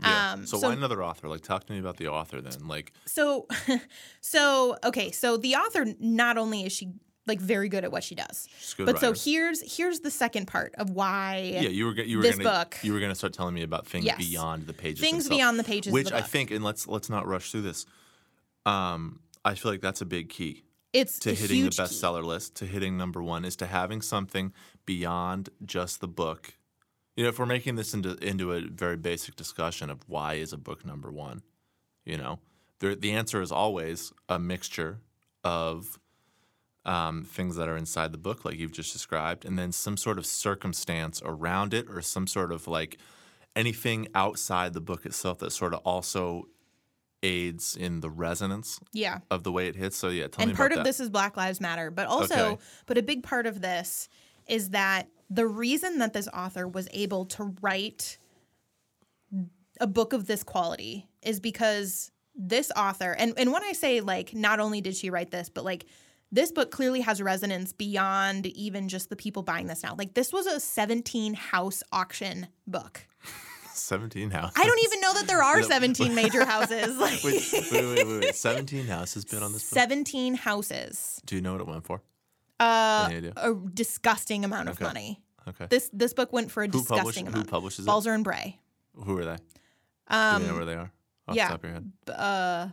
Yeah. 0.00 0.32
Um, 0.32 0.46
so, 0.46 0.58
so- 0.58 0.68
why 0.68 0.74
another 0.74 1.02
author? 1.02 1.28
Like 1.28 1.40
talk 1.40 1.64
to 1.66 1.72
me 1.72 1.78
about 1.78 1.96
the 1.96 2.08
author 2.08 2.42
then. 2.42 2.66
Like 2.68 2.92
So 3.06 3.46
so 4.20 4.76
okay, 4.84 5.10
so 5.10 5.36
the 5.38 5.54
author 5.54 5.86
not 5.98 6.36
only 6.36 6.64
is 6.64 6.72
she 6.72 6.92
like 7.26 7.40
very 7.40 7.68
good 7.68 7.84
at 7.84 7.90
what 7.92 8.04
she 8.04 8.14
does. 8.14 8.48
she's 8.58 8.72
a 8.74 8.76
good 8.76 8.86
But 8.86 9.00
so 9.00 9.12
here's 9.12 9.76
here's 9.76 10.00
the 10.00 10.10
second 10.10 10.46
part 10.46 10.74
of 10.78 10.90
why 10.90 11.50
yeah, 11.54 11.68
you 11.68 11.86
were 11.86 11.94
you 11.94 12.18
were 12.18 12.22
this 12.22 12.36
gonna 12.38 12.50
book- 12.50 12.78
you 12.82 12.92
were 12.92 13.00
gonna 13.00 13.14
start 13.14 13.32
telling 13.32 13.54
me 13.54 13.62
about 13.62 13.86
things 13.86 14.04
Yes. 14.04 14.18
beyond 14.18 14.66
the 14.66 14.72
pages. 14.72 15.00
things 15.00 15.24
themselves. 15.24 15.28
beyond 15.38 15.58
the 15.58 15.64
pages 15.64 15.92
which 15.92 16.06
of 16.06 16.12
the 16.12 16.18
I 16.18 16.22
think, 16.22 16.50
and 16.50 16.64
let's 16.64 16.86
let's 16.86 17.10
not 17.10 17.26
rush 17.26 17.50
through 17.50 17.62
this. 17.62 17.86
Um, 18.64 19.20
I 19.44 19.54
feel 19.54 19.70
like 19.72 19.80
that's 19.80 20.00
a 20.00 20.06
big 20.06 20.28
key 20.28 20.64
it's 20.92 21.18
to 21.20 21.34
hitting 21.34 21.48
the 21.58 21.62
huge 21.64 21.76
key. 21.76 21.82
bestseller 21.82 22.24
list, 22.24 22.54
to 22.56 22.66
hitting 22.66 22.96
number 22.96 23.22
one, 23.22 23.44
is 23.44 23.54
to 23.56 23.66
having 23.66 24.00
something 24.02 24.52
beyond 24.86 25.50
just 25.64 26.00
the 26.00 26.08
book. 26.08 26.54
You 27.16 27.22
know, 27.24 27.28
if 27.30 27.38
we're 27.38 27.46
making 27.46 27.76
this 27.76 27.94
into 27.94 28.16
into 28.26 28.52
a 28.52 28.60
very 28.62 28.96
basic 28.96 29.36
discussion 29.36 29.90
of 29.90 30.00
why 30.08 30.34
is 30.34 30.52
a 30.52 30.56
book 30.58 30.84
number 30.84 31.10
one, 31.10 31.42
you 32.04 32.16
know, 32.16 32.40
the 32.80 32.94
the 32.94 33.12
answer 33.12 33.40
is 33.40 33.52
always 33.52 34.12
a 34.28 34.38
mixture 34.38 35.00
of 35.44 35.98
um, 36.86 37.24
things 37.24 37.56
that 37.56 37.68
are 37.68 37.76
inside 37.76 38.12
the 38.12 38.18
book, 38.18 38.44
like 38.44 38.56
you've 38.58 38.72
just 38.72 38.92
described, 38.92 39.44
and 39.44 39.58
then 39.58 39.72
some 39.72 39.96
sort 39.96 40.16
of 40.18 40.24
circumstance 40.24 41.20
around 41.24 41.74
it, 41.74 41.86
or 41.90 42.00
some 42.00 42.26
sort 42.26 42.52
of 42.52 42.66
like 42.66 42.98
anything 43.54 44.08
outside 44.14 44.72
the 44.72 44.80
book 44.80 45.04
itself 45.04 45.38
that 45.38 45.50
sort 45.50 45.74
of 45.74 45.80
also 45.84 46.46
aids 47.22 47.74
in 47.76 48.00
the 48.00 48.10
resonance 48.10 48.78
Yeah. 48.92 49.18
of 49.30 49.42
the 49.42 49.50
way 49.50 49.66
it 49.66 49.74
hits. 49.76 49.96
So 49.96 50.08
yeah, 50.08 50.28
tell 50.28 50.42
and 50.44 50.52
me 50.52 50.56
part 50.56 50.72
of 50.72 50.76
that. 50.76 50.84
this 50.84 51.00
is 51.00 51.10
Black 51.10 51.36
Lives 51.36 51.60
Matter, 51.60 51.90
but 51.90 52.06
also, 52.06 52.34
Okay. 52.52 52.62
but 52.86 52.98
a 52.98 53.02
big 53.02 53.22
part 53.22 53.46
of 53.46 53.60
this 53.60 54.08
is 54.46 54.70
that 54.70 55.08
the 55.28 55.46
reason 55.46 55.98
that 55.98 56.12
this 56.12 56.28
author 56.28 56.68
was 56.68 56.86
able 56.92 57.24
to 57.24 57.54
write 57.60 58.18
a 59.80 59.86
book 59.86 60.12
of 60.12 60.26
this 60.26 60.42
quality 60.44 61.06
is 61.22 61.40
because 61.40 62.12
this 62.34 62.70
author, 62.76 63.12
and, 63.18 63.34
and 63.36 63.50
when 63.52 63.64
I 63.64 63.72
say 63.72 64.00
like, 64.00 64.34
not 64.34 64.60
only 64.60 64.80
did 64.80 64.94
she 64.94 65.10
write 65.10 65.30
this, 65.30 65.48
but 65.48 65.64
like, 65.64 65.86
this 66.32 66.52
book 66.52 66.70
clearly 66.70 67.00
has 67.02 67.20
resonance 67.22 67.72
beyond 67.72 68.46
even 68.46 68.88
just 68.88 69.10
the 69.10 69.16
people 69.16 69.42
buying 69.42 69.66
this 69.66 69.82
now. 69.82 69.94
Like, 69.96 70.14
this 70.14 70.32
was 70.32 70.46
a 70.46 70.58
17 70.60 71.34
house 71.34 71.82
auction 71.92 72.48
book. 72.66 73.06
17 73.72 74.30
houses. 74.30 74.54
I 74.56 74.64
don't 74.64 74.80
even 74.84 75.00
know 75.00 75.12
that 75.14 75.26
there 75.26 75.42
are 75.42 75.62
17 75.62 76.14
major 76.14 76.44
houses. 76.44 76.96
Like, 76.98 77.22
Wait, 77.22 77.42
wait, 77.52 77.72
wait, 77.72 78.06
wait, 78.06 78.20
wait. 78.20 78.34
17 78.34 78.86
houses 78.86 79.24
been 79.24 79.42
on 79.42 79.52
this 79.52 79.68
book? 79.68 79.78
17 79.78 80.34
houses. 80.34 81.20
Do 81.26 81.36
you 81.36 81.42
know 81.42 81.52
what 81.52 81.60
it 81.60 81.66
went 81.66 81.84
for? 81.84 82.00
Uh, 82.58 83.10
a 83.36 83.54
disgusting 83.74 84.44
amount 84.44 84.68
of 84.70 84.76
Okay. 84.76 84.84
money. 84.84 85.20
Okay. 85.46 85.66
This 85.68 85.90
this 85.92 86.12
book 86.14 86.32
went 86.32 86.50
for 86.50 86.62
a 86.62 86.66
Who, 86.66 86.72
disgusting 86.72 87.04
publish, 87.04 87.16
who 87.16 87.26
amount. 87.28 87.50
publishes 87.50 87.84
it? 87.84 87.86
Balzer 87.86 88.12
and 88.14 88.24
Bray. 88.24 88.58
Who 89.04 89.18
are 89.18 89.24
they? 89.26 89.36
Do 89.36 90.16
Um, 90.16 90.42
you 90.42 90.48
know 90.48 90.54
where 90.56 90.64
they 90.64 90.74
are? 90.74 90.90
Off 91.28 91.36
yeah. 91.36 91.48
the 91.48 91.50
top 91.52 91.64
of 91.64 91.70
your 91.70 91.72
head. 91.74 91.92
uh, 92.18 92.68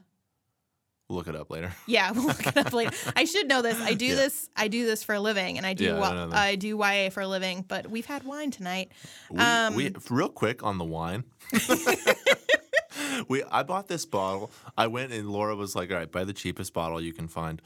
We'll 1.13 1.19
look 1.19 1.27
it 1.27 1.35
up 1.35 1.51
later. 1.51 1.71
Yeah, 1.85 2.11
we'll 2.11 2.23
look 2.25 2.47
it 2.47 2.57
up 2.57 2.73
later. 2.73 2.91
I 3.15 3.25
should 3.25 3.47
know 3.47 3.61
this. 3.61 3.79
I 3.79 3.93
do 3.93 4.07
Yeah. 4.07 4.15
this. 4.15 4.49
I 4.55 4.67
do 4.67 4.85
this 4.87 5.03
for 5.03 5.13
a 5.13 5.19
living, 5.19 5.57
and 5.57 5.65
I 5.67 5.73
do. 5.73 5.83
Yeah, 5.85 6.01
I 6.01 6.13
know 6.13 6.29
that. 6.29 6.35
I 6.39 6.55
do 6.55 6.75
YA 6.79 7.11
for 7.11 7.21
a 7.21 7.27
living. 7.27 7.63
But 7.67 7.87
we've 7.91 8.05
had 8.07 8.23
wine 8.23 8.49
tonight. 8.49 8.91
We, 9.29 9.39
Um, 9.39 9.75
we 9.75 9.93
real 10.09 10.29
quick 10.29 10.63
on 10.63 10.79
the 10.79 10.85
wine. 10.85 11.23
we 13.27 13.43
I 13.43 13.63
bought 13.63 13.87
this 13.87 14.05
bottle. 14.05 14.51
I 14.77 14.87
went 14.87 15.11
and 15.13 15.29
Laura 15.29 15.55
was 15.55 15.75
like, 15.75 15.91
"All 15.91 15.97
right, 15.97 16.11
buy 16.11 16.23
the 16.23 16.33
cheapest 16.33 16.73
bottle 16.73 16.99
you 17.01 17.13
can 17.13 17.27
find." 17.27 17.61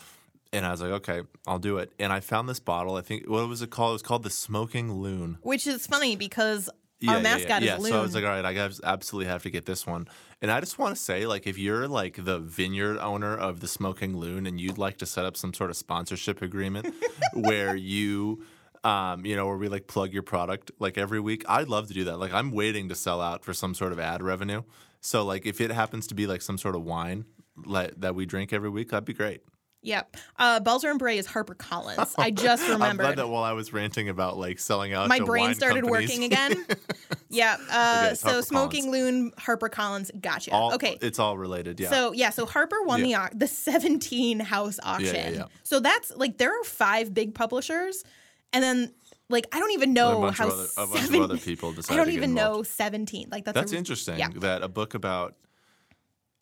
And 0.54 0.66
I 0.66 0.72
was 0.72 0.82
like, 0.82 0.92
"Okay, 0.92 1.22
I'll 1.46 1.60
do 1.60 1.78
it." 1.78 1.92
And 2.00 2.12
I 2.12 2.20
found 2.20 2.50
this 2.50 2.60
bottle. 2.60 2.96
I 2.96 3.02
think 3.02 3.30
what 3.30 3.48
was 3.48 3.62
it 3.62 3.70
called? 3.70 3.92
It 3.92 3.94
was 3.94 4.02
called 4.02 4.24
the 4.24 4.30
Smoking 4.30 4.94
Loon. 4.94 5.38
Which 5.42 5.68
is 5.68 5.88
funny 5.88 6.16
because 6.16 6.70
Yeah, 7.00 7.12
our 7.12 7.18
yeah, 7.18 7.24
mascot 7.24 7.50
yeah, 7.50 7.58
is 7.58 7.64
yeah. 7.66 7.78
Loon. 7.78 7.92
So 7.92 8.00
I 8.00 8.02
was 8.02 8.16
like, 8.16 8.24
"All 8.24 8.30
right, 8.42 8.46
I 8.46 8.70
absolutely 8.84 9.30
have 9.32 9.44
to 9.44 9.50
get 9.50 9.66
this 9.66 9.86
one." 9.86 10.08
And 10.42 10.52
I 10.52 10.60
just 10.60 10.78
want 10.78 10.96
to 10.96 11.02
say, 11.02 11.26
like, 11.26 11.48
if 11.48 11.58
you're 11.58 11.88
like 11.88 12.24
the 12.24 12.40
vineyard 12.40 13.00
owner 13.00 13.36
of 13.36 13.60
the 13.60 13.68
Smoking 13.68 14.16
Loon 14.16 14.46
and 14.46 14.62
you'd 14.62 14.78
like 14.78 14.98
to 15.00 15.06
set 15.06 15.26
up 15.26 15.36
some 15.36 15.54
sort 15.54 15.72
of 15.72 15.78
sponsorship 15.78 16.42
agreement 16.42 16.94
where 17.34 17.76
you 17.76 18.44
um, 18.84 19.26
you 19.26 19.36
know, 19.36 19.48
where 19.48 19.58
we 19.58 19.68
like 19.68 19.88
plug 19.88 20.14
your 20.14 20.24
product 20.24 20.72
like 20.80 20.98
every 20.98 21.20
week. 21.20 21.44
I'd 21.48 21.68
love 21.68 21.88
to 21.88 21.94
do 21.94 22.06
that. 22.06 22.20
Like 22.20 22.34
I'm 22.34 22.52
waiting 22.52 22.90
to 22.90 22.96
sell 22.96 23.20
out 23.20 23.44
for 23.44 23.54
some 23.54 23.74
sort 23.74 23.92
of 23.92 24.00
ad 24.00 24.22
revenue. 24.22 24.64
So 25.02 25.26
like 25.26 25.46
if 25.46 25.60
it 25.60 25.72
happens 25.72 26.08
to 26.08 26.16
be 26.16 26.28
like 26.28 26.42
some 26.42 26.58
sort 26.58 26.76
of 26.76 26.84
wine 26.84 27.26
like, 27.66 28.00
that 28.00 28.16
we 28.16 28.26
drink 28.26 28.54
every 28.54 28.70
week, 28.70 28.90
that'd 28.90 29.06
be 29.06 29.14
great. 29.14 29.42
Yep. 29.84 30.18
Uh, 30.38 30.60
Balzer 30.60 30.90
and 30.90 31.00
Bray 31.00 31.18
is 31.18 31.26
Harper 31.28 31.54
Collins. 31.54 32.16
I 32.18 32.32
just 32.32 32.64
I'm 32.64 32.72
remembered. 32.74 33.04
glad 33.04 33.18
that 33.20 33.28
while 33.30 33.44
I 33.44 33.54
was 33.54 33.72
ranting 33.72 34.10
about 34.10 34.38
like 34.38 34.60
selling 34.60 34.92
out, 34.94 35.08
My 35.08 35.20
brain 35.20 35.54
started 35.54 35.84
companies, 35.84 36.10
working 36.10 36.24
again. 36.26 36.66
yeah. 37.30 37.56
Uh, 37.72 38.04
Okay, 38.08 38.16
so 38.16 38.42
Smoking 38.42 38.92
Loon, 38.92 39.32
Harper 39.38 39.70
Collins. 39.70 40.12
Gotcha. 40.20 40.52
all, 40.52 40.74
okay. 40.74 40.98
it's 41.02 41.20
all 41.20 41.38
related. 41.38 41.80
Yeah. 41.80 41.90
So 41.90 42.12
yeah, 42.12 42.32
so 42.32 42.46
Harper 42.46 42.82
won 42.84 43.02
the 43.04 43.16
au- 43.16 43.30
the 43.34 43.48
17 43.48 44.40
house 44.40 44.80
auction. 44.84 45.16
yeah. 45.16 45.30
yeah, 45.30 45.46
So 45.64 45.80
that's 45.80 46.12
like 46.16 46.38
there 46.38 46.52
are 46.60 46.64
five 46.66 47.14
big 47.14 47.34
publishers, 47.36 48.04
and 48.52 48.64
then 48.64 48.94
like 49.30 49.46
I 49.54 49.60
don't 49.60 49.72
even 49.72 49.94
know 49.94 50.32
how 50.32 50.48
other, 50.50 50.66
a 50.78 50.88
bunch 50.88 51.00
seven- 51.02 51.16
of 51.22 51.32
other 51.32 51.38
people 51.38 51.72
decided. 51.72 51.94
I 52.02 52.04
don't 52.04 52.14
even 52.14 52.34
know 52.34 52.64
17. 52.64 53.28
Like 53.32 53.46
that's 53.46 53.56
That's 53.56 53.72
a, 53.74 53.78
interesting. 53.78 54.18
yeah. 54.20 54.30
That 54.36 54.64
a 54.64 54.68
book 54.68 54.96
about 54.96 55.36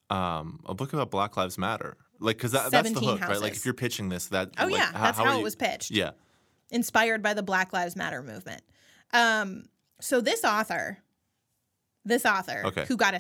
um 0.09 0.61
a 0.65 0.73
book 0.73 0.93
about 0.93 1.11
Black 1.11 1.35
Lives 1.37 1.57
Matter. 1.57 1.97
Like 2.25 2.37
because 2.37 2.51
that, 2.53 2.71
that's 2.71 2.89
the 2.89 2.95
17 2.95 3.09
hook, 3.19 3.21
right? 3.29 3.39
Like 3.41 3.53
if 3.53 3.63
you're 3.65 3.73
pitching 3.73 4.09
this, 4.09 4.27
that 4.27 4.49
Oh 4.57 4.65
like, 4.65 4.73
yeah, 4.75 4.91
that's 4.91 5.17
how, 5.17 5.25
are 5.25 5.33
it 5.33 5.37
you- 5.37 5.43
was 5.43 5.55
pitched. 5.55 5.91
Yeah. 5.91 6.11
Inspired 6.71 7.21
by 7.21 7.33
the 7.33 7.43
Black 7.43 7.71
Lives 7.73 7.95
Matter 7.95 8.21
movement. 8.23 8.61
Um, 9.13 9.65
so 10.01 10.19
this 10.19 10.43
author, 10.43 10.97
this 12.03 12.25
author, 12.25 12.63
Okay. 12.65 12.85
who 12.87 12.97
got 12.97 13.13
a 13.13 13.19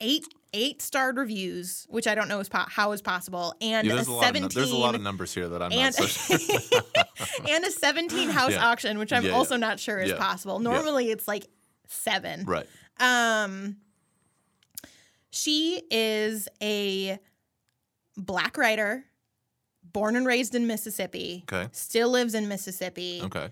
eight 0.00 0.24
eight 0.54 0.82
starred 0.82 1.16
reviews, 1.16 1.86
which 1.88 2.06
I 2.06 2.14
don't 2.14 2.28
know 2.28 2.40
is 2.40 2.48
po- 2.50 2.66
how 2.68 2.92
is 2.92 3.00
possible, 3.00 3.54
and 3.62 3.86
Yeah, 3.86 3.94
a 3.94 3.96
there's 3.96 4.08
a, 4.08 4.12
lot 4.12 4.24
17 4.24 4.42
nu- 4.42 4.48
there's 4.48 4.70
a 4.70 4.76
lot 4.76 4.94
of 4.94 5.00
numbers 5.00 5.32
here 5.32 5.48
that 5.48 5.62
I'm 5.62 5.72
and 5.72 5.80
not 5.80 5.94
so 5.94 6.06
sure. 6.06 6.80
and 7.48 7.64
a 7.64 7.70
17 7.70 8.28
house 8.38 8.52
Yeah. 8.52 8.66
auction, 8.68 8.98
which 8.98 9.12
I'm 9.14 9.24
Yeah, 9.24 9.30
also 9.32 9.56
not 9.56 9.80
sure 9.80 9.98
is 9.98 10.12
possible. 10.12 10.58
Normally 10.58 11.10
it's 11.10 11.26
like 11.26 11.46
seven. 11.86 12.44
right. 12.44 12.66
Um, 13.00 13.76
she 15.30 15.82
is 15.90 16.48
a 16.60 17.18
black 18.16 18.56
writer, 18.56 19.04
born 19.82 20.16
and 20.16 20.26
raised 20.26 20.54
in 20.54 20.66
Mississippi. 20.66 21.44
Okay. 21.50 21.68
Still 21.72 22.10
lives 22.10 22.34
in 22.34 22.48
Mississippi. 22.48 23.20
Okay. 23.24 23.50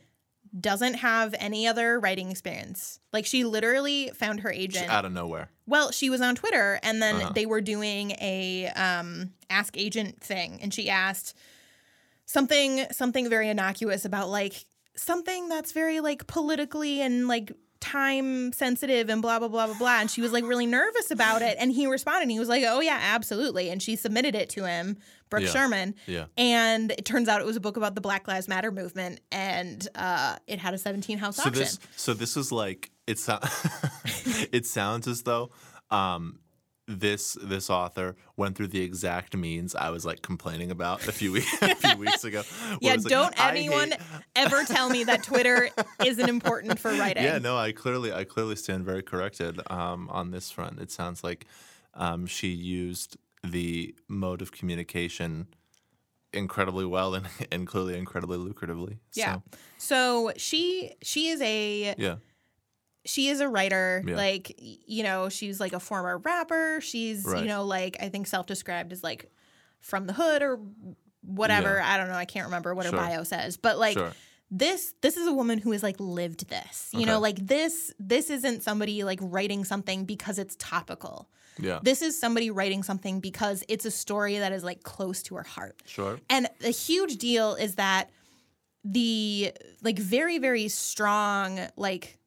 Doesn't 0.58 0.94
have 0.94 1.34
any 1.38 1.66
other 1.68 2.00
writing 2.00 2.30
experience. 2.30 2.98
Like 3.12 3.24
she 3.24 3.44
literally 3.44 4.10
found 4.14 4.40
her 4.40 4.50
agent. 4.50 4.88
out 4.90 5.04
of 5.04 5.12
nowhere. 5.12 5.48
Well, 5.66 5.92
she 5.92 6.10
was 6.10 6.20
on 6.20 6.34
Twitter 6.34 6.80
and 6.82 7.00
then 7.00 7.16
Uh-huh. 7.16 7.32
they 7.34 7.46
were 7.46 7.60
doing 7.60 8.12
a 8.20 8.66
um, 8.74 9.32
ask 9.48 9.76
agent 9.78 10.20
thing 10.20 10.58
and 10.60 10.74
she 10.74 10.90
asked 10.90 11.36
something 12.26 12.84
something 12.92 13.28
very 13.28 13.48
innocuous 13.48 14.04
about 14.04 14.28
like 14.28 14.64
something 14.96 15.48
that's 15.48 15.72
very 15.72 16.00
like 16.00 16.26
politically 16.26 17.00
and 17.00 17.28
like 17.28 17.52
time 17.80 18.52
sensitive 18.52 19.08
and 19.08 19.22
blah 19.22 19.38
blah 19.38 19.48
blah 19.48 19.66
blah 19.66 19.78
blah. 19.78 20.00
And 20.00 20.10
she 20.10 20.20
was 20.20 20.32
like 20.32 20.44
really 20.44 20.66
nervous 20.66 21.10
about 21.10 21.42
it. 21.42 21.56
And 21.58 21.72
he 21.72 21.86
responded 21.86 22.22
and 22.22 22.30
he 22.30 22.38
was 22.38 22.48
like 22.48 22.62
oh 22.66 22.80
yeah 22.80 22.98
absolutely. 23.00 23.70
And 23.70 23.82
she 23.82 23.96
submitted 23.96 24.34
it 24.34 24.48
to 24.50 24.64
him 24.66 24.98
Brooks 25.30 25.46
Yeah. 25.46 25.52
Sherman. 25.52 25.94
Yeah. 26.06 26.24
and 26.36 26.90
it 26.92 27.04
turns 27.04 27.28
out 27.28 27.40
it 27.40 27.46
was 27.46 27.56
a 27.56 27.60
book 27.60 27.76
about 27.76 27.94
the 27.94 28.00
Black 28.00 28.26
Lives 28.28 28.48
Matter 28.48 28.70
movement 28.70 29.20
and 29.32 29.86
uh, 29.94 30.36
it 30.46 30.58
had 30.58 30.74
a 30.74 30.78
17 30.78 31.18
house 31.18 31.36
So 31.36 31.42
auction. 31.44 31.54
this 31.54 31.78
so 31.96 32.14
this 32.14 32.36
is 32.36 32.52
like 32.52 32.90
it 33.06 33.18
so- 33.18 33.38
it 34.52 34.66
sounds 34.66 35.06
as 35.08 35.22
though 35.22 35.50
um 35.90 36.38
this 36.98 37.36
this 37.40 37.70
author 37.70 38.16
went 38.36 38.56
through 38.56 38.66
the 38.68 38.82
exact 38.82 39.36
means 39.36 39.74
I 39.74 39.90
was 39.90 40.04
like 40.04 40.22
complaining 40.22 40.70
about 40.70 41.06
a 41.06 41.12
few 41.12 41.32
weeks 41.32 41.46
a 41.62 41.74
few 41.76 41.96
weeks 41.96 42.24
ago. 42.24 42.42
yeah, 42.80 42.92
like, 42.94 43.02
don't 43.04 43.40
I 43.40 43.50
anyone 43.50 43.92
hate- 43.92 44.00
ever 44.34 44.64
tell 44.64 44.90
me 44.90 45.04
that 45.04 45.22
Twitter 45.22 45.70
isn't 46.04 46.28
important 46.28 46.78
for 46.78 46.90
writing. 46.98 47.22
Yeah, 47.22 47.38
no, 47.38 47.56
I 47.56 47.72
clearly 47.72 48.12
I 48.12 48.24
clearly 48.24 48.56
stand 48.56 48.84
very 48.84 49.02
corrected 49.02 49.60
um, 49.70 50.08
on 50.10 50.30
this 50.32 50.50
front. 50.50 50.80
It 50.80 50.90
sounds 50.90 51.22
like 51.22 51.46
um, 51.94 52.26
she 52.26 52.48
used 52.48 53.16
the 53.44 53.94
mode 54.08 54.42
of 54.42 54.52
communication 54.52 55.46
incredibly 56.32 56.84
well 56.84 57.14
and, 57.14 57.26
and 57.52 57.66
clearly 57.66 57.96
incredibly 57.96 58.38
lucratively. 58.38 58.98
Yeah. 59.14 59.34
So, 59.34 59.42
So 59.78 60.32
she 60.36 60.94
she 61.02 61.28
is 61.28 61.40
a 61.40 61.94
yeah. 61.98 62.16
She 63.04 63.28
is 63.28 63.40
a 63.40 63.48
writer. 63.48 64.02
Yeah. 64.06 64.16
Like 64.16 64.54
you 64.58 65.02
know, 65.02 65.28
she's 65.28 65.60
like 65.60 65.72
a 65.72 65.80
former 65.80 66.18
rapper. 66.18 66.80
She's 66.80 67.24
Right. 67.24 67.42
you 67.42 67.48
know 67.48 67.64
like 67.64 67.96
I 68.00 68.08
think 68.08 68.26
self-described 68.26 68.92
as 68.92 69.02
like 69.02 69.30
from 69.80 70.06
the 70.06 70.12
hood 70.12 70.42
or 70.42 70.60
whatever. 71.22 71.76
Yeah. 71.76 71.92
I 71.94 71.96
don't 71.96 72.08
know. 72.08 72.14
I 72.14 72.24
can't 72.24 72.46
remember 72.46 72.74
what 72.74 72.86
her 72.86 72.92
bio 72.92 73.24
says. 73.24 73.56
But 73.56 73.78
like 73.78 73.96
Sure. 73.96 74.12
this 74.50 74.94
this 75.00 75.16
is 75.16 75.26
a 75.26 75.32
woman 75.32 75.58
who 75.58 75.72
has 75.72 75.82
like 75.82 75.96
lived 75.98 76.48
this. 76.48 76.90
You 76.92 77.06
know, 77.06 77.20
like 77.20 77.36
this 77.46 77.92
this 77.98 78.30
isn't 78.30 78.62
somebody 78.62 79.04
like 79.04 79.18
writing 79.22 79.64
something 79.64 80.04
because 80.04 80.38
it's 80.38 80.56
topical. 80.58 81.28
Yeah. 81.58 81.80
This 81.82 82.00
is 82.00 82.18
somebody 82.18 82.50
writing 82.50 82.82
something 82.82 83.20
because 83.20 83.64
it's 83.68 83.84
a 83.84 83.90
story 83.90 84.38
that 84.38 84.52
is 84.52 84.64
like 84.64 84.82
close 84.82 85.22
to 85.24 85.34
her 85.34 85.42
heart. 85.42 85.82
Sure. 85.86 86.18
And 86.30 86.48
a 86.64 86.70
huge 86.70 87.16
deal 87.16 87.54
is 87.54 87.74
that 87.74 88.10
the 88.84 89.52
like 89.82 89.98
very 89.98 90.38
very 90.38 90.68
strong 90.68 91.60
like 91.76 92.18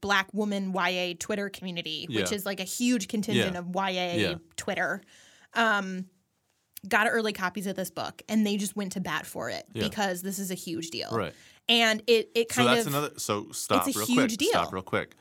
black 0.00 0.32
woman 0.34 0.72
YA 0.74 1.14
Twitter 1.18 1.48
community, 1.48 2.06
which 2.08 2.30
Yeah. 2.30 2.36
is 2.36 2.44
like 2.46 2.60
a 2.60 2.64
huge 2.64 3.08
contingent 3.08 3.52
Yeah. 3.54 3.58
of 3.60 3.66
YA 3.74 4.16
Yeah. 4.16 4.34
Twitter, 4.56 5.02
um, 5.54 6.06
got 6.88 7.06
early 7.10 7.32
copies 7.32 7.66
of 7.66 7.74
this 7.76 7.90
book 7.90 8.22
and 8.28 8.46
they 8.46 8.56
just 8.56 8.76
went 8.76 8.92
to 8.92 9.00
bat 9.00 9.26
for 9.26 9.50
it 9.50 9.66
because 9.72 10.22
this 10.22 10.38
is 10.38 10.50
a 10.50 10.54
huge 10.54 10.90
deal. 10.90 11.10
Right. 11.10 11.34
And 11.68 12.02
it 12.06 12.30
it 12.34 12.52
So 12.52 12.62
kind 12.64 12.68
that's 12.76 12.86
of 12.86 12.92
another. 12.94 13.18
So 13.18 13.50
stop 13.52 13.86
it's 13.88 13.96
a 13.96 13.98
real 14.00 14.06
huge 14.06 14.18
quick. 14.32 14.38
deal. 14.38 14.50
Stop 14.50 14.72
real 14.72 14.82
quick. 14.82 15.14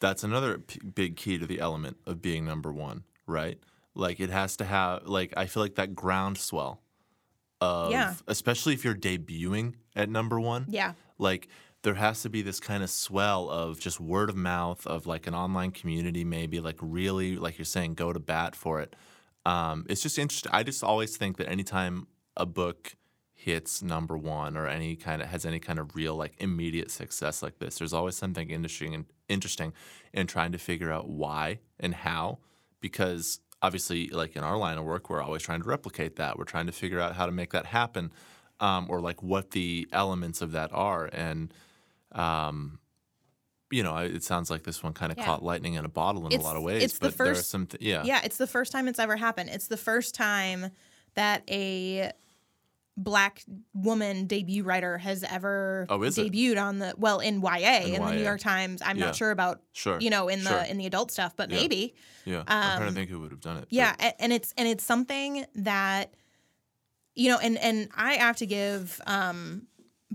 That's 0.00 0.24
another 0.24 0.58
p- 0.58 0.80
big 0.80 1.16
key 1.16 1.38
to 1.38 1.46
the 1.46 1.60
element 1.60 1.98
of 2.06 2.20
being 2.22 2.44
number 2.44 2.72
one, 2.72 3.04
right? 3.26 3.58
Like 3.94 4.18
it 4.18 4.30
has 4.30 4.56
to 4.56 4.64
have. 4.64 5.06
Like 5.06 5.32
I 5.36 5.46
feel 5.46 5.62
like 5.62 5.74
that 5.76 5.94
groundswell 5.94 6.80
of, 7.60 7.90
Yeah. 7.92 8.14
especially 8.26 8.74
if 8.74 8.84
you're 8.84 8.94
debuting 8.94 9.74
at 9.94 10.08
number 10.08 10.40
one. 10.40 10.66
yeah. 10.68 10.94
Like 11.18 11.48
there 11.82 11.94
has 11.94 12.22
to 12.22 12.28
be 12.28 12.42
this 12.42 12.60
kind 12.60 12.82
of 12.82 12.90
swell 12.90 13.48
of 13.48 13.80
just 13.80 14.00
word 14.00 14.28
of 14.28 14.36
mouth 14.36 14.86
of 14.86 15.06
like 15.06 15.26
an 15.26 15.34
online 15.34 15.70
community, 15.70 16.24
maybe 16.24 16.60
like 16.60 16.76
really, 16.80 17.36
like 17.36 17.58
you're 17.58 17.64
saying, 17.64 17.94
go 17.94 18.12
to 18.12 18.20
bat 18.20 18.54
for 18.54 18.80
it. 18.80 18.94
Um, 19.46 19.86
it's 19.88 20.02
just 20.02 20.18
interesting. 20.18 20.52
I 20.52 20.62
just 20.62 20.84
always 20.84 21.16
think 21.16 21.38
that 21.38 21.48
anytime 21.48 22.06
a 22.36 22.44
book 22.44 22.96
hits 23.32 23.82
number 23.82 24.18
one 24.18 24.54
or 24.54 24.66
any 24.66 24.94
kind 24.96 25.22
of 25.22 25.28
has 25.28 25.46
any 25.46 25.58
kind 25.58 25.78
of 25.78 25.96
real 25.96 26.14
like 26.14 26.34
immediate 26.38 26.90
success 26.90 27.42
like 27.42 27.58
this, 27.58 27.78
there's 27.78 27.94
always 27.94 28.16
something 28.16 28.50
interesting 28.50 28.94
and 28.94 29.06
interesting 29.28 29.72
in 30.12 30.26
trying 30.26 30.52
to 30.52 30.58
figure 30.58 30.92
out 30.92 31.08
why 31.08 31.60
and 31.78 31.94
how. 31.94 32.38
Because 32.80 33.40
obviously, 33.62 34.08
like 34.08 34.36
in 34.36 34.44
our 34.44 34.58
line 34.58 34.76
of 34.76 34.84
work, 34.84 35.08
we're 35.08 35.22
always 35.22 35.42
trying 35.42 35.62
to 35.62 35.68
replicate 35.68 36.16
that. 36.16 36.38
We're 36.38 36.44
trying 36.44 36.66
to 36.66 36.72
figure 36.72 37.00
out 37.00 37.16
how 37.16 37.24
to 37.24 37.32
make 37.32 37.52
that 37.52 37.66
happen, 37.66 38.12
um, 38.58 38.86
or 38.90 39.00
like 39.00 39.22
what 39.22 39.52
the 39.52 39.88
elements 39.92 40.42
of 40.42 40.52
that 40.52 40.70
are. 40.74 41.08
And 41.12 41.52
um, 42.12 42.78
you 43.70 43.82
know, 43.84 43.96
it 43.98 44.24
sounds 44.24 44.50
like 44.50 44.64
this 44.64 44.82
one 44.82 44.92
kind 44.92 45.12
of 45.12 45.18
Yeah. 45.18 45.24
caught 45.26 45.42
lightning 45.44 45.74
in 45.74 45.84
a 45.84 45.88
bottle 45.88 46.22
in 46.26 46.32
It's- 46.32 46.42
a 46.42 46.44
lot 46.46 46.56
of 46.56 46.62
ways. 46.62 46.82
it's 46.82 46.94
the 46.98 47.08
but 47.08 47.18
there 47.18 47.26
are 47.28 47.34
first- 47.36 47.50
some, 47.50 47.66
th- 47.66 47.80
yeah, 47.82 48.02
Yeah, 48.04 48.20
it's 48.24 48.36
the 48.36 48.46
first 48.48 48.72
time 48.72 48.88
it's 48.88 48.98
ever 48.98 49.16
happened. 49.16 49.50
It's 49.50 49.68
the 49.68 49.76
first 49.76 50.14
time 50.14 50.70
that 51.14 51.42
a 51.48 52.12
black 52.96 53.44
woman 53.72 54.26
debut 54.26 54.62
writer 54.64 54.98
has 54.98 55.22
ever 55.22 55.86
Oh, 55.88 56.02
is 56.02 56.18
it? 56.18 56.32
debuted 56.32 56.60
on 56.62 56.80
the 56.80 56.94
well 56.98 57.20
in 57.20 57.40
YA 57.40 57.82
in, 57.86 57.94
In 57.94 58.02
the 58.04 58.12
New 58.12 58.22
York 58.24 58.40
Times. 58.40 58.82
I'm 58.84 58.98
Yeah. 58.98 59.06
not 59.06 59.16
sure 59.16 59.30
about 59.30 59.62
sure, 59.72 59.98
you 60.00 60.10
know 60.10 60.28
in 60.28 60.42
the 60.44 60.68
in 60.70 60.76
the 60.76 60.86
adult 60.86 61.10
stuff, 61.10 61.34
but 61.36 61.48
Yeah. 61.50 61.56
maybe. 61.60 61.94
yeah. 62.26 62.40
I'm 62.40 62.44
trying 62.46 62.82
um, 62.82 62.88
to 62.88 62.94
think 62.94 63.08
who 63.10 63.20
would 63.20 63.30
have 63.30 63.40
done 63.40 63.56
it. 63.58 63.66
Yeah, 63.70 63.94
a- 64.00 64.20
and 64.20 64.32
it's 64.32 64.52
and 64.58 64.68
it's 64.68 64.84
something 64.84 65.46
that 65.54 66.12
you 67.14 67.30
know, 67.30 67.38
and 67.38 67.56
and 67.58 67.88
I 67.94 68.14
have 68.14 68.36
to 68.38 68.46
give 68.46 69.00
um 69.06 69.66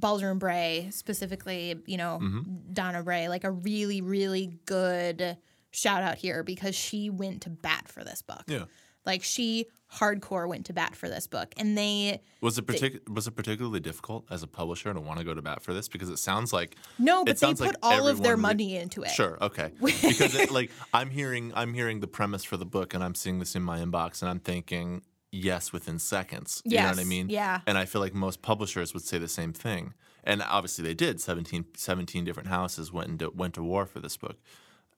And 0.03 0.39
Bray 0.39 0.89
specifically, 0.91 1.75
you 1.85 1.97
know, 1.97 2.19
Mm-hmm. 2.21 2.73
Donna 2.73 3.03
Bray, 3.03 3.29
like 3.29 3.43
a 3.43 3.51
really 3.51 4.01
really 4.01 4.57
good 4.65 5.37
shout 5.71 6.03
out 6.03 6.15
here 6.17 6.43
because 6.43 6.75
she 6.75 7.09
went 7.09 7.41
to 7.43 7.49
bat 7.49 7.87
for 7.87 8.03
this 8.03 8.21
book. 8.21 8.43
yeah, 8.47 8.65
Like 9.05 9.23
she 9.23 9.65
hardcore 9.93 10.47
went 10.47 10.65
to 10.65 10.73
bat 10.73 10.95
for 10.95 11.07
this 11.09 11.27
book, 11.27 11.53
and 11.57 11.77
they 11.77 12.21
Was 12.41 12.57
it 12.57 12.65
partic- 12.65 13.07
was 13.09 13.27
it 13.27 13.31
particularly 13.31 13.79
difficult 13.79 14.25
as 14.29 14.43
a 14.43 14.47
publisher 14.47 14.93
to 14.93 14.99
want 14.99 15.19
to 15.19 15.25
go 15.25 15.33
to 15.33 15.41
bat 15.41 15.61
for 15.61 15.73
this? 15.73 15.87
Because 15.87 16.09
it 16.09 16.17
sounds 16.17 16.51
like 16.53 16.75
no, 16.99 17.23
but 17.23 17.37
they 17.39 17.47
put 17.53 17.59
like 17.59 17.75
all 17.83 18.07
of 18.07 18.21
their 18.23 18.35
re- 18.35 18.41
money 18.41 18.75
into 18.77 19.03
it. 19.03 19.09
Sure, 19.11 19.37
okay. 19.41 19.71
Because 19.81 20.35
it, 20.35 20.51
like 20.51 20.71
I'm 20.93 21.09
hearing 21.09 21.51
I'm 21.55 21.73
hearing 21.73 21.99
the 21.99 22.07
premise 22.07 22.43
for 22.43 22.57
the 22.57 22.65
book 22.65 22.93
and 22.93 23.03
I'm 23.03 23.15
seeing 23.15 23.39
this 23.39 23.55
in 23.55 23.63
my 23.63 23.79
inbox 23.79 24.21
and 24.21 24.29
I'm 24.29 24.39
thinking 24.39 25.01
yes 25.35 25.71
within 25.73 25.99
seconds. 25.99 26.61
You 26.65 26.77
know 26.77 26.89
what 26.89 26.99
I 26.99 27.03
mean? 27.03 27.29
yeah. 27.29 27.61
And 27.67 27.77
I 27.77 27.85
feel 27.85 28.01
like 28.01 28.13
most 28.13 28.41
publishers 28.41 28.93
would 28.93 29.03
say 29.03 29.17
the 29.17 29.27
same 29.27 29.53
thing. 29.53 29.93
And 30.23 30.41
obviously 30.41 30.83
they 30.83 30.93
did. 30.95 31.21
17, 31.21 31.65
17 31.75 32.25
different 32.25 32.49
houses 32.49 32.91
went 32.91 33.09
into 33.09 33.29
went 33.29 33.53
to 33.55 33.63
war 33.63 33.85
for 33.85 33.99
this 33.99 34.17
book. 34.17 34.37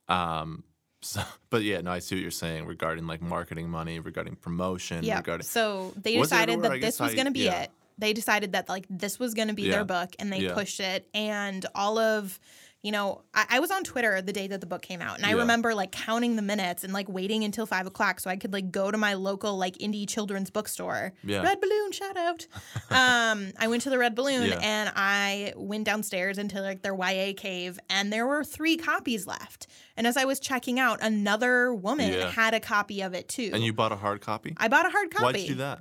Um 0.07 0.63
so, 1.01 1.21
but 1.51 1.61
yeah, 1.63 1.81
no, 1.81 1.91
I 1.91 1.99
see 1.99 2.15
what 2.15 2.21
you're 2.21 2.31
saying 2.31 2.65
regarding 2.65 3.05
like 3.05 3.21
marketing 3.21 3.69
money, 3.69 3.99
regarding 3.99 4.35
promotion, 4.35 5.03
Yeah. 5.03 5.17
regarding 5.17 5.45
So 5.45 5.93
they 5.95 6.15
decided? 6.17 6.61
That 6.63 6.81
this 6.81 6.99
was 6.99 7.13
going 7.13 7.25
to 7.25 7.31
be 7.31 7.41
yeah. 7.45 7.61
it. 7.63 7.71
They 7.99 8.13
decided 8.13 8.53
that 8.53 8.67
like 8.67 8.85
this 8.89 9.19
was 9.19 9.33
going 9.35 9.47
to 9.49 9.53
be 9.53 9.63
Yeah. 9.63 9.71
their 9.73 9.85
book, 9.85 10.15
and 10.17 10.33
they 10.33 10.39
Yeah. 10.39 10.53
pushed 10.55 10.79
it. 10.79 11.07
And 11.13 11.65
all 11.75 11.97
of, 11.99 12.39
you 12.83 12.91
know, 12.91 13.23
I, 13.33 13.45
I 13.49 13.59
was 13.59 13.71
on 13.71 13.83
Twitter 13.83 14.21
the 14.21 14.31
day 14.31 14.47
that 14.47 14.61
the 14.61 14.67
book 14.67 14.81
came 14.81 15.01
out, 15.01 15.17
and 15.17 15.25
I 15.25 15.31
remember 15.31 15.73
like 15.73 15.91
counting 15.91 16.35
the 16.35 16.41
minutes 16.41 16.83
and 16.83 16.93
like 16.93 17.09
waiting 17.09 17.43
until 17.43 17.65
five 17.65 17.87
o'clock 17.87 18.19
so 18.19 18.29
I 18.29 18.35
could 18.37 18.53
like 18.53 18.71
go 18.71 18.91
to 18.91 18.97
my 18.97 19.15
local 19.15 19.57
like 19.57 19.77
indie 19.79 20.07
children's 20.07 20.49
bookstore. 20.51 21.13
Yeah. 21.23 21.41
Red 21.41 21.59
Balloon, 21.59 21.91
shout 21.91 22.15
out. 22.17 22.47
um, 22.91 23.51
I 23.59 23.67
went 23.67 23.81
to 23.83 23.89
the 23.89 23.97
Red 23.97 24.15
Balloon 24.15 24.47
Yeah. 24.49 24.59
and 24.61 24.91
I 24.95 25.53
went 25.55 25.85
downstairs 25.85 26.37
into 26.37 26.61
like 26.61 26.81
their 26.83 26.95
YA 26.95 27.33
cave, 27.35 27.79
and 27.89 28.13
there 28.13 28.27
were 28.27 28.43
three 28.43 28.77
copies 28.77 29.25
left. 29.27 29.67
And 29.97 30.05
as 30.05 30.15
I 30.15 30.25
was 30.25 30.39
checking 30.39 30.79
out, 30.79 30.99
another 31.01 31.73
woman 31.73 32.13
Yeah. 32.13 32.29
had 32.29 32.53
a 32.53 32.59
copy 32.59 33.01
of 33.01 33.13
it 33.13 33.27
too. 33.27 33.49
And 33.53 33.63
you 33.63 33.73
bought 33.73 33.91
a 33.91 33.95
hard 33.97 34.21
copy? 34.21 34.53
I 34.57 34.67
bought 34.67 34.85
a 34.85 34.89
hard 34.89 35.09
copy. 35.11 35.23
Why'd 35.23 35.37
you 35.39 35.47
do 35.47 35.55
that? 35.55 35.79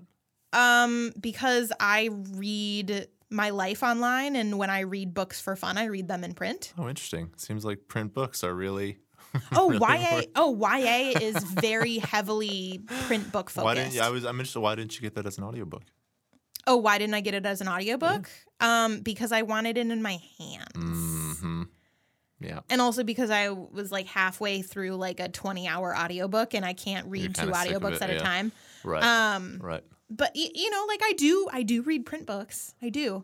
Um, 0.53 1.13
because 1.21 1.73
I 1.79 2.09
read 2.35 3.09
my 3.31 3.51
life 3.51 3.83
online, 3.83 4.37
and 4.37 4.59
when 4.59 4.71
I 4.71 4.81
read 4.81 5.15
books 5.15 5.41
for 5.41 5.57
fun, 5.57 5.79
I 5.79 5.87
read 5.87 6.09
them 6.09 6.25
in 6.25 6.35
print. 6.35 6.73
Oh, 6.79 6.89
interesting. 6.89 7.31
Seems 7.37 7.65
like 7.65 7.89
print 7.89 8.15
books 8.15 8.45
are 8.45 8.55
really 8.55 8.99
Oh, 9.53 9.71
Really 9.71 9.81
YA. 9.81 10.15
work. 10.15 10.25
Oh, 10.37 10.57
YA 10.57 11.19
is 11.21 11.37
very 11.43 11.99
heavily 12.13 12.81
print 13.07 13.33
book 13.33 13.51
focused. 13.51 13.65
Why 13.65 13.75
didn't 13.75 13.99
I 14.01 14.11
was 14.11 14.25
I'm 14.25 14.37
interested 14.37 14.61
why 14.61 14.75
didn't 14.75 14.95
you 14.97 15.03
get 15.03 15.15
that 15.17 15.27
as 15.27 15.39
an 15.39 15.45
audiobook? 15.45 15.83
oh, 16.69 16.77
why 16.77 16.99
didn't 16.99 17.15
I 17.15 17.21
get 17.21 17.35
it 17.35 17.47
as 17.47 17.61
an 17.61 17.69
audiobook? 17.69 18.29
Um, 18.59 19.01
because 19.01 19.31
I 19.31 19.43
wanted 19.43 19.79
it 19.79 19.89
in 19.89 20.03
my 20.03 20.19
hands. 20.39 20.73
Mm-hmm. 20.75 21.63
Yeah. 22.41 22.61
And 22.69 22.81
also 22.81 23.05
because 23.05 23.31
I 23.31 23.51
was 23.51 23.93
like 23.93 24.07
halfway 24.07 24.63
through 24.63 24.97
like 24.97 25.21
a 25.21 25.29
20 25.29 25.69
hour 25.69 25.97
audiobook 25.97 26.55
and 26.55 26.65
I 26.65 26.73
can't 26.73 27.07
read 27.07 27.35
two 27.35 27.47
audiobooks 27.47 27.97
it, 27.97 28.03
at 28.03 28.11
a 28.11 28.19
time. 28.19 28.53
Right. 28.85 29.03
Um, 29.03 29.59
right. 29.63 29.85
But 30.11 30.33
y- 30.35 30.51
you 30.55 30.71
know, 30.71 30.85
like 30.89 31.01
I 31.03 31.13
do, 31.13 31.49
I 31.53 31.63
do 31.63 31.83
read 31.83 32.07
print 32.07 32.27
books. 32.27 32.75
I 32.83 32.89
do. 32.91 33.23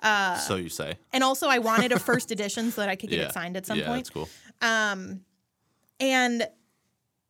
Uh, 0.00 0.36
so 0.38 0.56
you 0.56 0.68
say. 0.68 0.94
and 1.12 1.24
also 1.24 1.46
I 1.48 1.58
wanted 1.58 1.92
a 1.92 1.98
first 1.98 2.30
edition 2.36 2.70
so 2.70 2.80
that 2.82 2.90
I 2.90 2.96
could 2.96 3.10
get 3.10 3.18
yeah. 3.20 3.26
it 3.26 3.32
signed 3.32 3.56
at 3.56 3.64
some 3.66 3.78
yeah, 3.78 3.86
point. 3.86 3.98
that's 4.04 4.10
cool. 4.10 4.28
Um, 4.60 5.20
and 6.00 6.46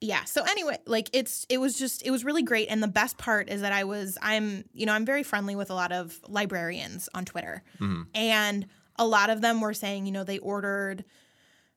yeah, 0.01 0.25
so 0.25 0.42
anyway, 0.42 0.79
like 0.87 1.09
it's 1.12 1.47
it 1.49 1.59
was 1.59 1.79
just 1.79 2.05
it 2.05 2.11
was 2.11 2.25
really 2.25 2.42
great, 2.42 2.68
and 2.68 2.83
the 2.83 2.88
best 2.88 3.16
part 3.16 3.49
is 3.49 3.61
that 3.62 3.73
I 3.73 3.85
was 3.85 4.18
I'm 4.20 4.64
you 4.75 4.87
know 4.87 4.92
I'm 4.92 5.07
very 5.07 5.23
friendly 5.23 5.57
with 5.57 5.70
a 5.70 5.75
lot 5.75 5.92
of 5.92 6.18
librarians 6.29 7.09
on 7.14 7.25
Twitter, 7.25 7.62
Mhm. 7.81 8.07
and 8.14 8.66
a 8.97 9.07
lot 9.07 9.31
of 9.31 9.40
them 9.40 9.61
were 9.61 9.73
saying 9.75 10.05
you 10.07 10.12
know 10.12 10.25
they 10.25 10.38
ordered 10.38 11.05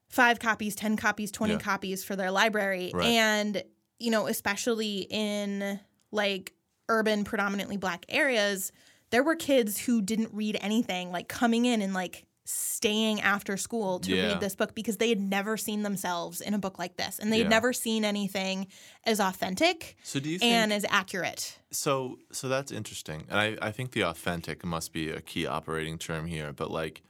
five 0.08 0.38
copies, 0.40 0.74
ten 0.74 0.96
copies, 0.96 1.30
twenty 1.30 1.54
Yeah. 1.54 1.60
copies 1.60 2.04
for 2.04 2.16
their 2.16 2.30
library, 2.30 2.90
Right. 2.92 3.06
and 3.06 3.62
you 3.98 4.10
know 4.10 4.26
especially 4.26 5.06
in 5.10 5.80
like 6.10 6.52
urban 6.88 7.24
predominantly 7.24 7.76
black 7.76 8.04
areas 8.08 8.72
there 9.10 9.22
were 9.22 9.36
kids 9.36 9.78
who 9.78 10.02
didn't 10.02 10.30
read 10.34 10.56
anything 10.60 11.10
like 11.10 11.28
coming 11.28 11.64
in 11.64 11.80
and 11.82 11.94
like 11.94 12.24
staying 12.44 13.20
after 13.20 13.58
school 13.58 14.00
to 14.00 14.14
Yeah. 14.16 14.22
read 14.32 14.40
this 14.40 14.56
book 14.56 14.74
because 14.74 14.96
they 14.96 15.10
had 15.10 15.20
never 15.20 15.58
seen 15.58 15.82
themselves 15.82 16.40
in 16.40 16.54
a 16.54 16.58
book 16.58 16.78
like 16.78 16.96
this 16.96 17.18
and 17.18 17.30
they'd 17.30 17.40
Yeah. 17.42 17.48
never 17.48 17.74
seen 17.74 18.06
anything 18.06 18.68
as 19.04 19.20
authentic 19.20 19.96
So 20.02 20.18
do 20.18 20.30
you 20.30 20.38
think 20.38 20.52
and 20.52 20.72
as 20.72 20.86
accurate 20.88 21.58
So 21.70 22.18
so 22.32 22.48
that's 22.48 22.72
interesting. 22.72 23.26
And 23.28 23.38
I, 23.38 23.68
I 23.68 23.70
think 23.70 23.92
the 23.92 24.02
authentic 24.04 24.64
must 24.64 24.94
be 24.94 25.10
a 25.10 25.20
key 25.20 25.46
operating 25.46 25.98
term 25.98 26.26
here, 26.26 26.52
but 26.54 26.70
like 26.70 27.02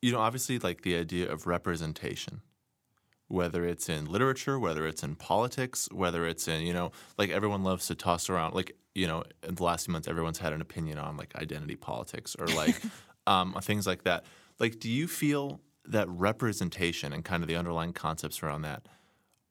you 0.00 0.10
know, 0.12 0.18
obviously 0.18 0.58
like 0.58 0.82
the 0.82 0.96
idea 0.96 1.30
of 1.30 1.46
representation. 1.46 2.40
Whether 3.32 3.64
it's 3.64 3.88
in 3.88 4.04
literature, 4.04 4.58
whether 4.58 4.86
it's 4.86 5.02
in 5.02 5.16
politics, 5.16 5.88
whether 5.90 6.26
it's 6.26 6.46
in, 6.48 6.60
you 6.66 6.74
know, 6.74 6.92
like 7.16 7.30
everyone 7.30 7.64
loves 7.64 7.86
to 7.86 7.94
toss 7.94 8.28
around 8.28 8.54
like, 8.54 8.76
you 8.94 9.06
know, 9.06 9.24
in 9.48 9.54
the 9.54 9.62
last 9.64 9.86
few 9.86 9.92
months 9.92 10.06
everyone's 10.06 10.36
had 10.38 10.52
an 10.52 10.60
opinion 10.60 10.98
on 10.98 11.16
like 11.16 11.34
identity 11.36 11.74
politics 11.74 12.36
or 12.38 12.46
like 12.48 12.78
um, 13.26 13.54
things 13.62 13.86
like 13.86 14.04
that. 14.04 14.26
Like, 14.58 14.78
do 14.80 14.90
you 14.90 15.08
feel 15.08 15.60
that 15.86 16.06
representation 16.10 17.14
and 17.14 17.24
kind 17.24 17.42
of 17.42 17.48
the 17.48 17.56
underlying 17.56 17.94
concepts 17.94 18.42
around 18.42 18.62
that 18.62 18.82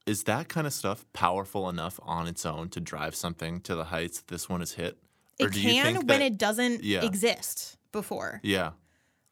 is 0.05 0.23
that 0.23 0.47
kind 0.47 0.67
of 0.67 0.73
stuff 0.73 1.03
powerful 1.13 1.67
enough 1.67 1.99
on 2.03 2.27
its 2.27 2.45
own 2.45 2.69
to 2.69 2.79
drive 2.79 3.15
something 3.15 3.61
to 3.61 3.73
the 3.75 3.85
heights 3.85 4.19
that 4.19 4.27
this 4.27 4.47
one 4.47 4.59
has 4.59 4.73
hit? 4.73 4.97
Or 5.39 5.47
it 5.47 5.53
can 5.53 5.95
when 5.95 6.05
that- 6.07 6.21
it 6.21 6.37
doesn't 6.37 6.83
Yeah. 6.83 7.03
exist 7.03 7.77
before 7.91 8.41
Yeah, 8.43 8.71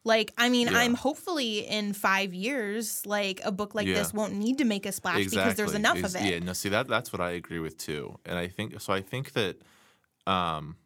like 0.04 0.32
i 0.38 0.48
mean 0.48 0.66
Yeah. 0.68 0.78
i'm 0.78 0.94
hopefully 0.94 1.66
in 1.66 1.92
five 1.92 2.32
years 2.32 3.04
like 3.06 3.40
a 3.44 3.52
book 3.52 3.74
like 3.74 3.86
Yeah. 3.86 3.94
this 3.94 4.14
won't 4.14 4.34
need 4.34 4.58
to 4.58 4.64
make 4.64 4.86
a 4.86 4.92
splash 4.92 5.24
because 5.26 5.56
there's 5.56 5.74
enough 5.74 5.98
Ex- 5.98 6.14
of 6.14 6.20
it 6.22 6.24
Yeah, 6.30 6.38
no, 6.38 6.52
see 6.54 6.70
that 6.70 6.88
that's 6.88 7.12
what 7.12 7.20
I 7.20 7.30
agree 7.32 7.58
with 7.58 7.76
too, 7.76 8.18
and 8.24 8.38
I 8.38 8.48
think 8.48 8.80
so. 8.80 8.92
I 8.92 9.02
think 9.02 9.32
that, 9.32 9.60
um, 10.26 10.76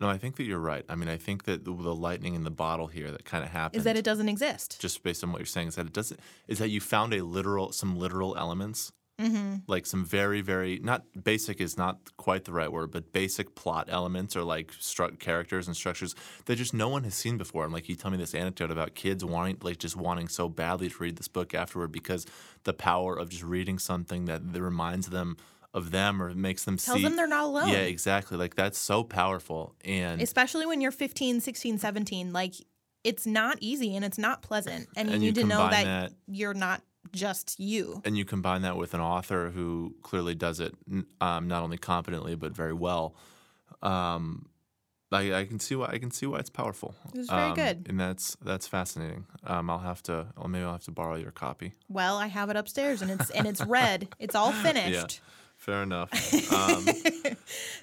no, 0.00 0.08
I 0.08 0.18
think 0.18 0.36
that 0.36 0.42
you're 0.44 0.58
right. 0.58 0.84
I 0.88 0.96
mean, 0.96 1.08
I 1.08 1.16
think 1.16 1.44
that 1.44 1.64
the, 1.64 1.72
the 1.72 1.94
lightning 1.94 2.34
in 2.34 2.42
the 2.44 2.50
bottle 2.50 2.88
here 2.88 3.10
that 3.12 3.24
kind 3.24 3.44
of 3.44 3.50
happened 3.50 3.78
is 3.78 3.84
that 3.84 3.96
it 3.96 4.04
doesn't 4.04 4.28
exist 4.28 4.80
just 4.80 5.02
based 5.02 5.22
on 5.22 5.30
what 5.32 5.38
you're 5.38 5.46
saying 5.46 5.68
is 5.68 5.76
that 5.76 5.86
it 5.86 5.92
doesn't 5.92 6.18
is 6.48 6.58
that 6.58 6.68
you 6.68 6.80
found 6.80 7.14
a 7.14 7.22
literal 7.24 7.72
some 7.72 7.96
literal 7.96 8.36
elements 8.36 8.92
mm-hmm. 9.20 9.56
like 9.66 9.86
some 9.86 10.04
very 10.04 10.40
very 10.40 10.80
not 10.82 11.04
basic 11.22 11.60
is 11.60 11.76
not 11.76 11.98
quite 12.16 12.44
the 12.44 12.52
right 12.52 12.72
word 12.72 12.90
but 12.90 13.12
basic 13.12 13.54
plot 13.54 13.88
elements 13.90 14.36
or 14.36 14.42
like 14.42 14.72
stru- 14.72 15.18
characters 15.18 15.66
and 15.66 15.76
structures 15.76 16.14
that 16.46 16.56
just 16.56 16.74
no 16.74 16.88
one 16.88 17.04
has 17.04 17.14
seen 17.14 17.36
before. 17.36 17.64
And 17.64 17.72
like 17.72 17.88
you 17.88 17.96
tell 17.96 18.10
me 18.10 18.16
this 18.16 18.34
anecdote 18.34 18.70
about 18.70 18.94
kids 18.94 19.24
wanting 19.24 19.58
like 19.62 19.78
just 19.78 19.96
wanting 19.96 20.28
so 20.28 20.48
badly 20.48 20.88
to 20.88 20.96
read 20.98 21.16
this 21.16 21.28
book 21.28 21.54
afterward 21.54 21.92
because 21.92 22.26
the 22.64 22.72
power 22.72 23.16
of 23.16 23.28
just 23.28 23.42
reading 23.42 23.78
something 23.78 24.26
that, 24.26 24.52
that 24.52 24.62
reminds 24.62 25.08
them 25.08 25.36
of 25.72 25.90
them 25.90 26.22
or 26.22 26.32
makes 26.34 26.64
them 26.64 26.76
tells 26.76 26.98
see 26.98 27.02
them 27.02 27.16
they're 27.16 27.26
not 27.26 27.44
alone. 27.44 27.68
Yeah 27.68 27.78
exactly. 27.78 28.36
Like 28.36 28.54
that's 28.54 28.78
so 28.78 29.02
powerful 29.02 29.74
and 29.84 30.22
especially 30.22 30.66
when 30.66 30.80
you're 30.80 30.92
15 30.92 31.40
16 31.40 31.78
17 31.78 32.32
like 32.32 32.54
it's 33.02 33.26
not 33.26 33.58
easy 33.60 33.96
and 33.96 34.04
it's 34.04 34.18
not 34.18 34.40
pleasant. 34.42 34.88
And 34.96 35.08
you 35.08 35.14
And 35.14 35.22
you 35.22 35.32
need 35.32 35.40
to 35.40 35.46
know 35.46 35.68
that, 35.68 35.84
that- 35.84 36.12
you're 36.26 36.54
not 36.54 36.82
just 37.14 37.58
you 37.60 38.02
and 38.04 38.16
you 38.18 38.24
combine 38.24 38.62
that 38.62 38.76
with 38.76 38.92
an 38.94 39.00
author 39.00 39.50
who 39.50 39.94
clearly 40.02 40.34
does 40.34 40.60
it 40.60 40.74
um, 41.20 41.48
not 41.48 41.62
only 41.62 41.78
competently 41.78 42.34
but 42.34 42.52
very 42.54 42.72
well. 42.74 43.14
Um, 43.82 44.46
I, 45.12 45.32
I 45.32 45.44
can 45.44 45.60
see 45.60 45.76
why 45.76 45.90
I 45.92 45.98
can 45.98 46.10
see 46.10 46.26
why 46.26 46.38
it's 46.40 46.50
powerful. 46.50 46.94
It 47.14 47.18
was 47.18 47.28
very 47.28 47.50
Um, 47.50 47.54
good. 47.54 47.86
and 47.88 48.00
that's 48.00 48.36
that's 48.44 48.66
fascinating. 48.66 49.26
Um, 49.44 49.70
I'll 49.70 49.78
have 49.78 50.02
to, 50.04 50.26
or 50.36 50.48
maybe 50.48 50.64
I'll 50.64 50.72
have 50.72 50.84
to 50.84 50.90
borrow 50.90 51.14
your 51.16 51.30
copy. 51.30 51.72
well 51.88 52.16
i 52.16 52.26
have 52.26 52.50
it 52.50 52.56
upstairs 52.56 53.00
and 53.02 53.10
it's 53.10 53.30
and 53.30 53.46
it's 53.46 53.64
red 53.64 54.08
it's 54.18 54.34
all 54.34 54.50
finished 54.68 55.20
Fair 55.64 55.82
enough. 55.82 56.10
Um, 56.54 56.84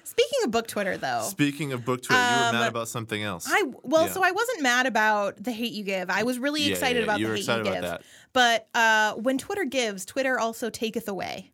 speaking 0.04 0.38
of 0.44 0.50
book 0.50 0.66
twitter 0.68 0.96
though 0.96 1.22
speaking 1.28 1.72
of 1.72 1.84
book 1.84 2.02
Twitter, 2.02 2.20
you 2.22 2.36
were 2.40 2.46
Um, 2.48 2.54
mad 2.54 2.68
about 2.68 2.88
something 2.88 3.22
else. 3.22 3.46
I 3.48 3.64
well, 3.82 4.06
Yeah. 4.06 4.12
so 4.12 4.22
I 4.22 4.30
wasn't 4.30 4.62
mad 4.62 4.86
about 4.86 5.42
the 5.42 5.52
hate 5.52 5.72
you 5.72 5.82
give. 5.84 6.08
I 6.10 6.22
was 6.22 6.38
really 6.38 6.62
Yeah, 6.62 6.72
excited 6.72 6.98
yeah. 6.98 7.04
about 7.04 7.20
You 7.20 7.26
the 7.26 7.32
hate 7.34 7.38
excited 7.40 7.66
you 7.66 7.72
about 7.72 7.80
give. 7.82 7.90
that. 7.90 8.02
But 8.32 8.68
uh, 8.74 9.14
when 9.14 9.36
Twitter 9.38 9.64
gives, 9.64 10.04
Twitter 10.04 10.38
also 10.38 10.70
taketh 10.70 11.08
away. 11.08 11.50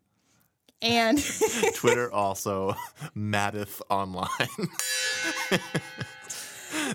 And 0.81 1.21
Twitter 1.75 2.11
also 2.11 2.75
maddeth 3.15 3.81
online. 3.89 4.29
um, 5.51 5.59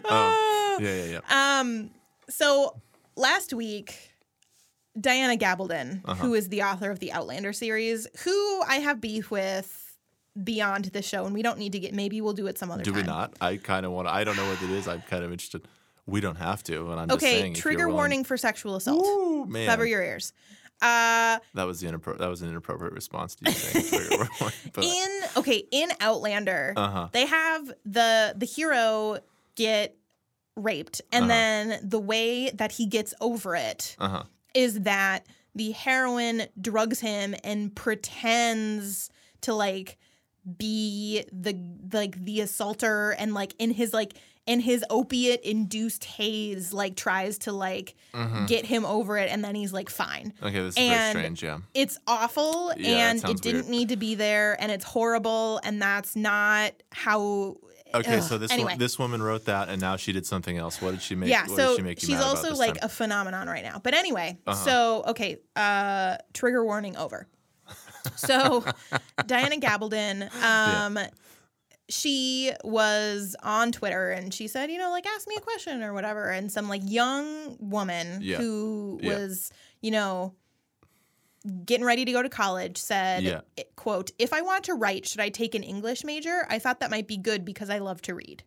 yeah, 0.09 0.79
yeah, 0.81 1.21
yeah. 1.29 1.61
um, 1.61 1.91
so 2.29 2.81
last 3.17 3.53
week, 3.53 4.14
Diana 5.01 5.37
Gabaldon, 5.37 6.01
Uh-huh. 6.05 6.23
who 6.25 6.35
is 6.35 6.49
the 6.49 6.63
author 6.63 6.91
of 6.91 7.01
the 7.01 7.13
Outlander 7.13 7.53
series, 7.53 8.07
who 8.25 8.63
I 8.63 8.77
have 8.77 9.01
beef 9.01 9.31
with 9.31 9.97
beyond 10.43 10.87
the 10.87 11.03
show, 11.03 11.25
and 11.27 11.35
we 11.35 11.43
don't 11.43 11.59
need 11.59 11.73
to 11.73 11.79
get. 11.81 11.95
Maybe 11.95 12.21
we'll 12.21 12.33
do 12.33 12.47
it 12.47 12.59
some 12.59 12.71
other 12.71 12.83
Do 12.83 12.93
time. 12.93 13.01
we 13.03 13.07
not? 13.07 13.35
I 13.41 13.57
kind 13.57 13.85
of 13.87 13.93
want 13.93 14.09
to. 14.09 14.15
I 14.15 14.25
don't 14.25 14.37
know 14.37 14.47
what 14.49 14.63
it 14.63 14.71
is. 14.71 14.87
I'm 14.89 15.03
kind 15.03 15.25
of 15.25 15.33
interested. 15.33 15.67
We 16.07 16.21
don't 16.21 16.37
have 16.37 16.63
to, 16.65 16.91
and 16.91 17.01
I'm 17.01 17.09
just 17.09 17.23
Okay, 17.23 17.41
saying. 17.41 17.55
trigger 17.55 17.87
willing- 17.87 17.95
warning 17.97 18.25
for 18.25 18.37
sexual 18.37 18.77
assault. 18.77 19.05
Ooh, 19.07 19.47
man. 19.47 19.67
Cover 19.67 19.87
your 19.87 20.03
ears. 20.03 20.33
Uh, 20.83 21.39
that 21.55 21.65
was 21.65 21.81
the 21.81 21.87
inappro- 21.89 22.19
That 22.19 22.29
was 22.29 22.43
an 22.43 22.51
inappropriate 22.51 22.93
response 22.93 23.37
to 23.37 23.45
you 23.47 23.53
saying 23.53 23.87
trigger 24.09 24.29
warning. 24.41 24.59
But, 24.75 24.85
in 24.85 25.21
okay 25.37 25.63
in 25.71 25.89
outlander 26.01 26.75
uh-huh. 26.77 27.09
they 27.13 27.27
have 27.27 27.73
the 27.87 28.35
the 28.37 28.45
hero 28.45 29.19
get 29.55 29.97
raped 30.57 31.01
and 31.13 31.25
Uh-huh. 31.27 31.29
then 31.33 31.81
the 31.89 32.01
way 32.01 32.51
that 32.51 32.73
he 32.73 32.87
gets 32.87 33.15
over 33.21 33.55
it 33.55 33.95
Uh 34.01 34.09
huh. 34.09 34.23
Is 34.55 34.81
that 34.83 35.27
the 35.55 35.73
heroine 35.73 36.43
drugs 36.61 37.01
him 37.01 37.35
and 37.45 37.75
pretends 37.75 39.11
to 39.43 39.55
like 39.55 39.99
be 40.59 41.25
the 41.33 41.57
like 41.93 42.23
the 42.25 42.41
assaulter 42.41 43.11
and 43.19 43.33
like 43.35 43.55
in 43.59 43.71
his 43.71 43.93
like 43.95 44.15
in 44.47 44.61
his 44.61 44.85
opiate 44.91 45.41
induced 45.41 46.05
haze 46.05 46.71
like 46.73 46.97
tries 46.97 47.39
to 47.39 47.51
like 47.53 47.95
Mhm. 48.13 48.47
get 48.47 48.67
him 48.67 48.85
over 48.85 49.17
it 49.17 49.31
and 49.31 49.43
then 49.43 49.55
he's 49.55 49.73
like 49.73 49.89
fine 49.89 50.35
Okay, 50.43 50.61
this 50.61 50.75
is 50.75 50.79
and- 50.79 50.91
very 51.15 51.25
strange. 51.25 51.43
Yeah. 51.43 51.59
it's 51.73 51.99
awful 52.07 52.73
Yeah, 52.77 53.09
and 53.11 53.19
it 53.19 53.23
sounds 53.23 53.41
didn't 53.41 53.63
weird. 53.63 53.71
need 53.71 53.89
to 53.89 53.97
be 53.97 54.15
there 54.17 54.61
and 54.61 54.71
it's 54.71 54.85
horrible 54.85 55.61
and 55.65 55.81
that's 55.81 56.15
not 56.15 56.75
how 56.93 57.57
Okay, 57.95 58.17
Ugh. 58.17 58.23
so 58.23 58.39
this 58.39 58.51
Anyway. 58.51 58.73
one, 58.73 58.79
this 58.79 58.99
woman 58.99 59.23
wrote 59.23 59.45
that, 59.45 59.69
and 59.69 59.81
now 59.81 59.97
she 59.97 60.13
did 60.13 60.27
something 60.27 60.57
else. 60.59 60.83
What 60.83 60.91
did 60.91 61.01
she 61.03 61.15
make? 61.15 61.31
yeah 61.31 61.47
what 61.47 61.57
so 61.57 61.69
did 61.69 61.77
she 61.77 61.83
make 61.83 62.03
you 62.03 62.07
she's 62.09 62.17
mad 62.17 62.23
about 62.23 62.37
also 62.37 62.51
this 62.51 62.59
like 62.59 62.75
time? 62.75 62.85
a 62.85 62.89
phenomenon 62.89 63.47
right 63.49 63.63
now 63.65 63.81
but 63.83 63.95
anyway 63.95 64.37
Uh-huh. 64.47 64.55
so 64.65 65.05
okay 65.09 65.39
uh 65.57 66.17
trigger 66.33 66.65
warning 66.65 66.97
over 66.97 67.29
so 68.17 68.65
diana 69.27 69.57
gabaldon 69.57 70.29
um 70.43 70.99
she 71.89 72.51
was 72.65 73.37
on 73.43 73.71
twitter 73.73 74.11
and 74.11 74.33
she 74.35 74.49
said 74.49 74.71
you 74.71 74.79
know 74.79 74.91
like 74.91 75.07
ask 75.07 75.29
me 75.29 75.35
a 75.37 75.41
question 75.41 75.83
or 75.83 75.93
whatever 75.93 76.31
and 76.31 76.51
some 76.51 76.69
like 76.69 76.83
young 76.85 77.57
woman 77.61 78.21
Yeah. 78.23 78.39
who 78.39 78.99
Yeah. 79.03 79.15
was 79.19 79.51
you 79.83 79.91
know 79.91 80.35
getting 81.67 81.85
ready 81.85 82.05
to 82.05 82.13
go 82.13 82.23
to 82.23 82.29
college 82.29 82.79
said 82.79 83.23
Yeah. 83.23 83.41
quote 83.77 84.11
if 84.19 84.33
i 84.33 84.41
want 84.41 84.65
to 84.65 84.75
write 84.75 85.07
should 85.07 85.21
i 85.21 85.29
take 85.29 85.55
an 85.55 85.63
english 85.63 86.03
major 86.05 86.47
i 86.49 86.59
thought 86.59 86.81
that 86.81 86.91
might 86.91 87.07
be 87.07 87.17
good 87.19 87.45
because 87.45 87.69
i 87.69 87.79
love 87.79 88.01
to 88.03 88.15
read 88.15 88.43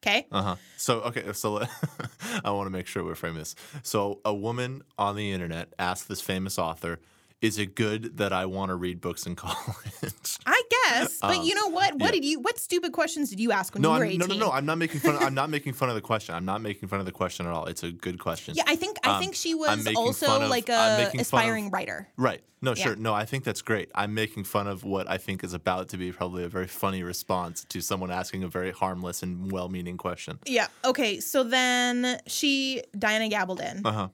okay 0.00 0.26
Uh 0.30 0.42
huh. 0.42 0.56
So 0.76 1.00
okay, 1.00 1.32
so 1.32 1.54
let- 1.54 1.70
I 2.44 2.50
want 2.52 2.66
to 2.66 2.70
make 2.70 2.86
sure 2.86 3.02
we 3.02 3.14
frame 3.16 3.34
this. 3.34 3.56
So 3.82 4.20
a 4.24 4.32
woman 4.32 4.82
on 4.96 5.16
the 5.16 5.32
internet 5.32 5.72
asked 5.78 6.08
this 6.08 6.20
famous 6.20 6.56
author, 6.58 7.00
"Is 7.40 7.58
it 7.58 7.74
good 7.74 8.16
that 8.18 8.32
I 8.32 8.46
want 8.46 8.70
to 8.70 8.74
read 8.76 9.00
books 9.00 9.26
in 9.26 9.36
college?" 9.44 10.38
I 10.46 10.62
guess, 10.70 11.18
but 11.20 11.38
Um, 11.38 11.44
you 11.44 11.54
know 11.54 11.68
what? 11.68 11.94
What 11.94 12.06
yeah. 12.06 12.10
did 12.12 12.24
you? 12.24 12.40
What 12.40 12.58
stupid 12.58 12.92
questions 12.92 13.30
did 13.30 13.40
you 13.40 13.52
ask 13.52 13.74
when 13.74 13.82
no, 13.82 13.90
you 13.90 13.98
were 13.98 14.04
I'm, 14.04 14.10
eighteen? 14.10 14.28
no, 14.28 14.34
no, 14.34 14.46
no. 14.46 14.52
I'm 14.52 14.66
not 14.66 14.78
making 14.78 15.00
fun. 15.00 15.14
Of, 15.16 15.22
I'm 15.22 15.34
not 15.42 15.50
making 15.50 15.72
fun 15.74 15.88
of 15.88 15.94
the 15.94 16.00
question. 16.00 16.34
I'm 16.34 16.44
not 16.44 16.60
making 16.60 16.88
fun 16.88 17.00
of 17.00 17.06
the 17.06 17.12
question 17.12 17.46
at 17.46 17.52
all. 17.52 17.66
It's 17.66 17.82
a 17.82 17.90
good 17.92 18.18
question. 18.18 18.54
Yeah, 18.56 18.64
I 18.66 18.76
think 18.76 18.98
I 19.04 19.16
Um, 19.16 19.20
think 19.22 19.34
she 19.34 19.54
was 19.54 19.86
also 19.94 20.42
of- 20.42 20.50
like 20.50 20.68
a 20.68 20.72
fun 20.72 21.00
of- 21.14 21.20
aspiring 21.20 21.70
writer. 21.70 22.08
Right. 22.16 22.42
No, 22.60 22.74
Yeah. 22.74 22.82
sure. 22.86 22.96
No, 22.96 23.14
I 23.14 23.24
think 23.24 23.44
that's 23.44 23.62
great. 23.62 23.88
I'm 23.94 24.14
making 24.14 24.42
fun 24.42 24.66
of 24.66 24.82
what 24.82 25.08
I 25.08 25.16
think 25.16 25.44
is 25.44 25.52
about 25.54 25.90
to 25.90 25.96
be 25.96 26.10
probably 26.10 26.42
a 26.42 26.48
very 26.48 26.66
funny 26.66 27.04
response 27.04 27.64
to 27.68 27.80
someone 27.80 28.10
asking 28.10 28.42
a 28.42 28.48
very 28.48 28.72
harmless 28.72 29.22
and 29.22 29.52
well-meaning 29.52 29.96
question. 29.96 30.40
Yeah. 30.44 30.66
Okay. 30.84 31.20
So 31.20 31.44
then 31.44 32.18
she, 32.26 32.82
Diana 32.98 33.28
Gabaldon, 33.28 33.82
Uh 33.84 33.92
huh. 33.92 34.08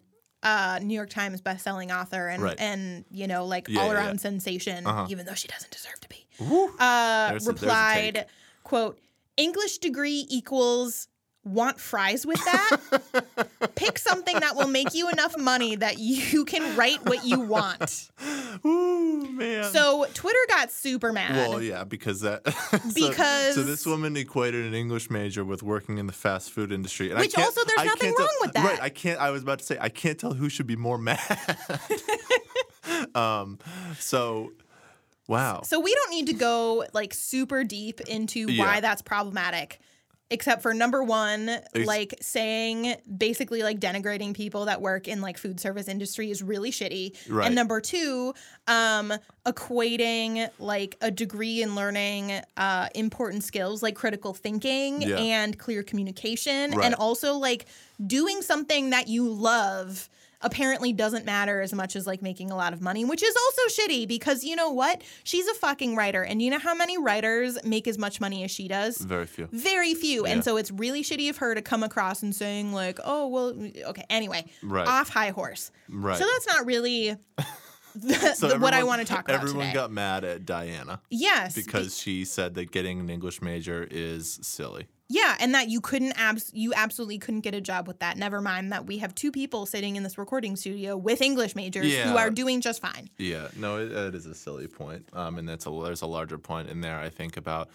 Uh, 0.44 0.78
New 0.82 0.94
York 0.94 1.10
Times 1.10 1.40
bestselling 1.40 1.90
author, 1.98 2.28
and 2.28 2.42
Right. 2.42 2.56
and 2.60 3.04
you 3.10 3.26
know 3.26 3.44
like 3.46 3.66
Yeah, 3.68 3.80
all 3.80 3.90
around 3.92 4.14
yeah. 4.16 4.20
sensation, 4.20 4.86
Uh-huh. 4.86 5.06
even 5.08 5.26
though 5.26 5.34
she 5.34 5.48
doesn't 5.48 5.72
deserve 5.72 5.98
to 6.00 6.08
be. 6.08 6.26
Uh, 6.78 7.30
There's 7.30 7.46
a- 7.48 7.52
replied, 7.52 8.26
"quote 8.62 9.00
English 9.36 9.78
degree 9.78 10.26
equals." 10.28 11.08
Want 11.44 11.78
fries 11.78 12.24
with 12.24 12.42
that? 12.46 12.76
Pick 13.74 13.98
something 13.98 14.40
that 14.40 14.56
will 14.56 14.66
make 14.68 14.94
you 14.94 15.10
enough 15.10 15.36
money 15.38 15.76
that 15.76 15.98
you 15.98 16.46
can 16.46 16.74
write 16.74 17.04
what 17.04 17.24
you 17.26 17.38
want. 17.40 18.10
Ooh, 18.64 19.28
man. 19.30 19.64
So 19.70 20.06
Twitter 20.14 20.38
got 20.48 20.72
super 20.72 21.12
mad. 21.12 21.48
Well, 21.50 21.62
yeah, 21.62 21.84
because 21.84 22.22
that 22.22 22.44
Because- 22.94 23.54
so, 23.56 23.62
this 23.62 23.84
woman 23.84 24.16
equated 24.16 24.64
an 24.64 24.72
English 24.72 25.10
major 25.10 25.44
with 25.44 25.62
working 25.62 25.98
in 25.98 26.06
the 26.06 26.14
fast 26.14 26.50
food 26.50 26.72
industry, 26.72 27.10
and 27.10 27.18
Which 27.20 27.36
also 27.36 27.60
there's 27.66 27.80
I 27.80 27.84
nothing 27.84 28.00
can't 28.00 28.16
tell- 28.16 28.26
wrong 28.26 28.36
with 28.40 28.52
that. 28.54 28.64
Right? 28.64 28.82
I 28.82 28.88
can't. 28.88 29.20
I 29.20 29.30
was 29.30 29.42
about 29.42 29.58
to 29.58 29.64
say 29.66 29.76
I 29.78 29.90
can't 29.90 30.18
tell 30.18 30.32
who 30.32 30.48
should 30.48 30.66
be 30.66 30.76
more 30.76 30.96
mad. 30.96 31.20
um. 33.14 33.58
So, 33.98 34.52
wow. 35.28 35.62
So 35.62 35.80
we 35.80 35.94
don't 35.94 36.10
need 36.10 36.26
to 36.28 36.32
go 36.34 36.86
like 36.94 37.12
super 37.14 37.64
deep 37.64 38.00
into 38.02 38.50
Yeah. 38.50 38.64
why 38.64 38.80
that's 38.80 39.02
problematic. 39.02 39.80
Except 40.30 40.62
for 40.62 40.72
number 40.72 41.04
one, 41.04 41.50
like 41.74 42.14
saying 42.20 42.96
basically 43.18 43.62
like 43.62 43.78
denigrating 43.78 44.34
people 44.34 44.64
that 44.64 44.80
work 44.80 45.06
in 45.06 45.20
like 45.20 45.36
food 45.36 45.60
service 45.60 45.86
industry 45.86 46.30
is 46.30 46.42
really 46.42 46.70
shitty. 46.70 47.14
Right. 47.28 47.46
And 47.46 47.54
number 47.54 47.80
two, 47.80 48.32
um, 48.66 49.12
equating 49.46 50.48
like 50.58 50.96
a 51.02 51.10
degree 51.10 51.62
in 51.62 51.74
learning 51.74 52.32
uh, 52.56 52.88
important 52.94 53.44
skills 53.44 53.82
like 53.82 53.94
critical 53.96 54.32
thinking 54.34 55.02
Yeah. 55.02 55.18
and 55.18 55.58
clear 55.58 55.82
communication, 55.82 56.72
Right. 56.72 56.86
and 56.86 56.94
also 56.94 57.34
like 57.34 57.66
doing 58.04 58.42
something 58.42 58.90
that 58.90 59.08
you 59.08 59.28
love 59.28 60.08
apparently 60.44 60.92
doesn't 60.92 61.24
matter 61.26 61.60
as 61.60 61.72
much 61.72 61.96
as 61.96 62.06
like 62.06 62.22
making 62.22 62.50
a 62.52 62.56
lot 62.56 62.72
of 62.72 62.80
money, 62.80 63.04
which 63.04 63.22
is 63.22 63.34
also 63.34 63.82
shitty 63.82 64.06
because 64.06 64.44
you 64.44 64.54
know 64.54 64.70
what? 64.70 65.02
She's 65.24 65.48
a 65.48 65.54
fucking 65.54 65.96
writer. 65.96 66.22
And 66.22 66.40
you 66.40 66.50
know 66.50 66.58
how 66.60 66.74
many 66.74 66.98
writers 66.98 67.58
make 67.64 67.88
as 67.88 67.98
much 67.98 68.20
money 68.20 68.44
as 68.44 68.50
she 68.50 68.68
does? 68.68 68.98
Very 68.98 69.26
few. 69.26 69.48
Very 69.50 69.94
few. 69.94 70.26
Yeah. 70.26 70.32
And 70.34 70.44
so 70.44 70.56
it's 70.56 70.70
really 70.70 71.02
shitty 71.02 71.28
of 71.30 71.38
her 71.38 71.54
to 71.54 71.62
come 71.62 71.82
across 71.82 72.22
and 72.22 72.34
saying, 72.34 72.72
like, 72.72 73.00
oh, 73.04 73.26
well, 73.28 73.54
okay. 73.86 74.04
Anyway, 74.10 74.44
Right. 74.62 74.86
off 74.86 75.08
high 75.08 75.30
horse. 75.30 75.70
Right. 75.88 76.16
So 76.18 76.24
that's 76.24 76.46
not 76.46 76.66
really 76.66 77.16
the, 77.94 78.34
So 78.34 78.48
the- 78.48 78.58
what 78.58 78.74
I 78.74 78.84
want 78.84 79.00
to 79.00 79.06
talk 79.06 79.28
about 79.28 79.40
Everyone 79.42 79.66
today. 79.66 79.74
got 79.74 79.90
mad 79.90 80.24
at 80.24 80.44
Diana 80.44 81.00
yes. 81.10 81.54
be- 81.54 81.62
because 81.62 81.96
she 81.98 82.24
said 82.24 82.54
that 82.54 82.70
getting 82.70 83.00
an 83.00 83.08
English 83.10 83.40
major 83.40 83.86
is 83.90 84.38
silly. 84.42 84.86
Yeah, 85.08 85.36
and 85.38 85.54
that 85.54 85.68
you 85.68 85.80
couldn't 85.80 86.12
abs- 86.12 86.50
you 86.54 86.72
absolutely 86.74 87.18
couldn't 87.18 87.42
get 87.42 87.54
a 87.54 87.60
job 87.60 87.86
with 87.86 87.98
that. 87.98 88.16
Never 88.16 88.40
mind 88.40 88.72
that 88.72 88.86
we 88.86 88.98
have 88.98 89.14
two 89.14 89.30
people 89.30 89.66
sitting 89.66 89.96
in 89.96 90.02
this 90.02 90.16
recording 90.16 90.56
studio 90.56 90.96
with 90.96 91.20
English 91.20 91.54
majors 91.54 91.92
who 91.94 92.16
are 92.16 92.30
doing 92.30 92.60
just 92.62 92.80
fine. 92.80 93.10
Yeah, 93.18 93.48
no, 93.56 93.78
it, 93.78 93.92
it 93.92 94.14
is 94.14 94.24
a 94.26 94.34
silly 94.34 94.66
point. 94.66 95.06
Um, 95.12 95.38
and 95.38 95.48
that's 95.48 95.66
a 95.66 95.70
there's 95.70 96.02
a 96.02 96.06
larger 96.06 96.38
point 96.38 96.70
in 96.70 96.80
there. 96.80 96.98
I 96.98 97.10
think 97.10 97.36
about 97.36 97.68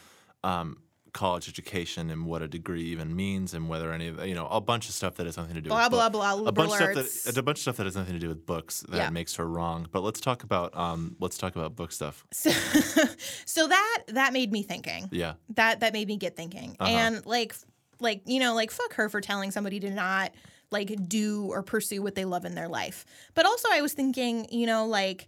um, 0.43 0.77
college 1.13 1.47
education 1.49 2.09
and 2.09 2.25
what 2.25 2.41
a 2.41 2.47
degree 2.47 2.83
even 2.85 3.15
means, 3.15 3.53
and 3.53 3.67
whether 3.69 3.91
any 3.91 4.07
of 4.07 4.25
you 4.25 4.35
know 4.35 4.47
a 4.47 4.61
bunch 4.61 4.87
of 4.89 4.95
stuff 4.95 5.15
that 5.15 5.25
has 5.25 5.37
nothing 5.37 5.55
to 5.55 5.61
do 5.61 5.69
Blah 5.69 5.83
with 5.83 5.91
blah 5.91 6.09
book- 6.09 6.21
blah. 6.21 6.47
a 6.47 6.51
bunch 6.51 6.71
of 6.71 6.75
stuff 7.07 7.23
that 7.25 7.37
a 7.37 7.43
bunch 7.43 7.57
of 7.57 7.61
stuff 7.61 7.77
that 7.77 7.85
has 7.85 7.95
nothing 7.95 8.13
to 8.13 8.19
do 8.19 8.27
with 8.29 8.45
books 8.45 8.81
that 8.89 8.97
Yeah. 8.97 9.09
makes 9.09 9.35
her 9.35 9.47
wrong. 9.47 9.87
But 9.91 10.01
let's 10.01 10.19
talk 10.19 10.43
about 10.43 10.75
um, 10.77 11.15
let's 11.19 11.37
talk 11.37 11.55
about 11.55 11.75
book 11.75 11.91
stuff. 11.91 12.25
So, 12.31 12.49
so 13.45 13.67
that 13.67 13.97
that 14.09 14.33
made 14.33 14.51
me 14.51 14.63
thinking. 14.63 15.09
Yeah, 15.11 15.33
That 15.55 15.79
that 15.81 15.93
made 15.93 16.07
me 16.07 16.17
get 16.17 16.35
thinking. 16.35 16.75
Uh-huh. 16.79 16.89
And 16.91 17.25
like 17.25 17.55
like 17.99 18.21
you 18.25 18.39
know 18.39 18.53
like 18.55 18.71
fuck 18.71 18.93
her 18.93 19.09
for 19.09 19.21
telling 19.21 19.51
somebody 19.51 19.79
to 19.81 19.89
not 19.91 20.31
like 20.71 21.07
do 21.07 21.45
or 21.45 21.63
pursue 21.63 22.01
what 22.01 22.13
they 22.15 22.25
love 22.25 22.45
in 22.45 22.53
their 22.55 22.67
life. 22.67 23.05
But 23.33 23.45
also 23.45 23.67
I 23.71 23.81
was 23.81 23.93
thinking, 23.93 24.47
you 24.51 24.67
know, 24.67 24.85
like 24.85 25.27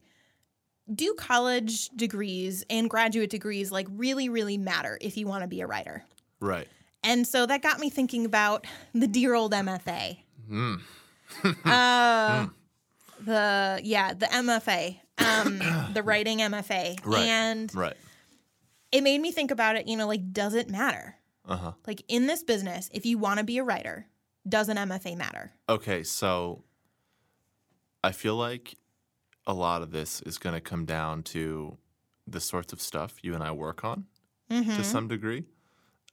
do 0.93 1.13
college 1.13 1.89
degrees 1.89 2.63
and 2.69 2.89
graduate 2.89 3.29
degrees 3.29 3.71
like 3.71 3.87
really 3.91 4.29
really 4.29 4.57
matter 4.57 4.97
if 5.01 5.17
you 5.17 5.27
want 5.27 5.41
to 5.43 5.47
be 5.47 5.61
a 5.61 5.67
writer? 5.67 6.03
right. 6.39 6.67
And 7.03 7.25
so 7.25 7.47
that 7.47 7.63
got 7.63 7.79
me 7.79 7.89
thinking 7.89 8.25
about 8.25 8.67
the 8.93 9.07
dear 9.07 9.33
old 9.33 9.53
MFA. 9.53 10.17
Mm. 10.47 10.81
uh, 11.65 12.47
the 13.19 13.79
yeah, 13.83 14.13
the 14.13 14.27
MFA, 14.27 14.99
um, 15.17 15.57
the 15.93 16.03
writing 16.03 16.37
MFA, 16.39 17.03
Right. 17.03 17.21
and 17.27 17.73
Right. 17.73 17.97
it 18.91 19.01
made 19.01 19.19
me 19.19 19.31
think 19.31 19.49
about 19.49 19.77
it. 19.77 19.87
You 19.87 19.97
know, 19.97 20.07
like 20.07 20.31
does 20.31 20.53
it 20.53 20.69
matter? 20.69 21.15
Uh 21.47 21.55
huh. 21.57 21.71
Like 21.87 22.03
in 22.07 22.27
this 22.27 22.43
business, 22.43 22.87
if 22.93 23.03
you 23.05 23.17
want 23.17 23.39
to 23.39 23.43
be 23.43 23.57
a 23.57 23.63
writer, 23.63 24.05
does 24.47 24.69
an 24.69 24.77
MFA 24.77 25.17
matter? 25.17 25.53
Okay, 25.69 26.03
so 26.03 26.63
I 28.03 28.11
feel 28.11 28.35
like 28.35 28.75
a 29.51 29.53
lot 29.53 29.81
of 29.81 29.91
this 29.91 30.21
is 30.21 30.37
going 30.37 30.55
to 30.55 30.61
come 30.61 30.85
down 30.85 31.21
to 31.23 31.77
the 32.25 32.39
sorts 32.39 32.71
of 32.73 32.81
stuff 32.81 33.15
you 33.21 33.33
and 33.35 33.43
I 33.43 33.51
work 33.51 33.83
on 33.83 34.05
Mm-hmm. 34.49 34.75
to 34.75 34.83
some 34.83 35.07
degree. 35.07 35.45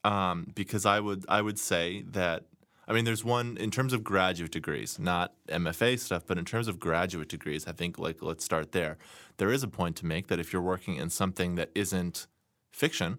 Um, 0.05 0.53
because 0.55 0.87
I 0.87 1.01
would 1.01 1.25
I 1.29 1.43
would 1.43 1.59
say 1.59 2.03
that 2.13 2.45
I 2.87 2.93
mean 2.93 3.05
there's 3.05 3.25
one 3.25 3.57
in 3.57 3.71
terms 3.73 3.93
of 3.93 4.05
graduate 4.05 4.53
degrees, 4.53 4.97
not 4.99 5.35
MFA 5.49 5.99
stuff, 5.99 6.23
but 6.25 6.39
in 6.39 6.45
terms 6.45 6.69
of 6.69 6.79
graduate 6.79 7.29
degrees, 7.29 7.67
I 7.67 7.73
think 7.73 7.99
like 7.99 8.23
let's 8.23 8.45
start 8.45 8.71
there. 8.71 8.97
There 9.39 9.51
is 9.51 9.65
a 9.65 9.69
point 9.69 9.97
to 9.97 10.07
make 10.07 10.29
that 10.29 10.39
if 10.39 10.53
you're 10.53 10.63
working 10.63 10.95
in 10.97 11.11
something 11.11 11.57
that 11.57 11.71
isn't 11.75 12.29
fiction, 12.73 13.19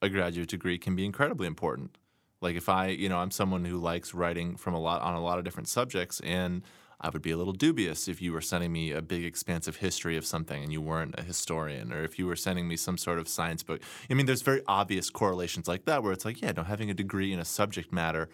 a 0.00 0.08
graduate 0.08 0.48
degree 0.48 0.78
can 0.78 0.96
be 0.96 1.04
incredibly 1.04 1.46
important. 1.46 1.98
Like 2.40 2.56
if 2.56 2.68
I, 2.70 2.86
you 2.88 3.08
know, 3.10 3.18
I'm 3.18 3.30
someone 3.30 3.66
who 3.66 3.76
likes 3.76 4.14
writing 4.14 4.56
from 4.56 4.72
a 4.74 4.80
lot 4.80 5.02
on 5.02 5.14
a 5.14 5.20
lot 5.22 5.38
of 5.38 5.44
different 5.44 5.68
subjects 5.68 6.20
and 6.20 6.62
I 7.02 7.08
would 7.08 7.22
be 7.22 7.32
a 7.32 7.36
little 7.36 7.52
dubious 7.52 8.06
if 8.06 8.22
you 8.22 8.32
were 8.32 8.40
sending 8.40 8.72
me 8.72 8.92
a 8.92 9.02
big 9.02 9.24
expansive 9.24 9.76
history 9.76 10.16
of 10.16 10.24
something 10.24 10.62
and 10.62 10.72
you 10.72 10.80
weren't 10.80 11.14
a 11.18 11.22
historian 11.22 11.92
or 11.92 12.04
if 12.04 12.18
you 12.18 12.26
were 12.26 12.36
sending 12.36 12.68
me 12.68 12.76
some 12.76 12.96
sort 12.96 13.18
of 13.18 13.28
science 13.28 13.62
book. 13.62 13.80
I 14.08 14.14
mean, 14.14 14.26
there's 14.26 14.42
very 14.42 14.62
obvious 14.68 15.10
correlations 15.10 15.66
like 15.66 15.84
that 15.86 16.02
where 16.02 16.12
it's 16.12 16.24
like, 16.24 16.40
yeah, 16.40 16.52
no, 16.52 16.62
having 16.62 16.90
a 16.90 16.94
degree 16.94 17.32
in 17.32 17.40
a 17.40 17.44
subject 17.44 17.92
matter 17.92 18.28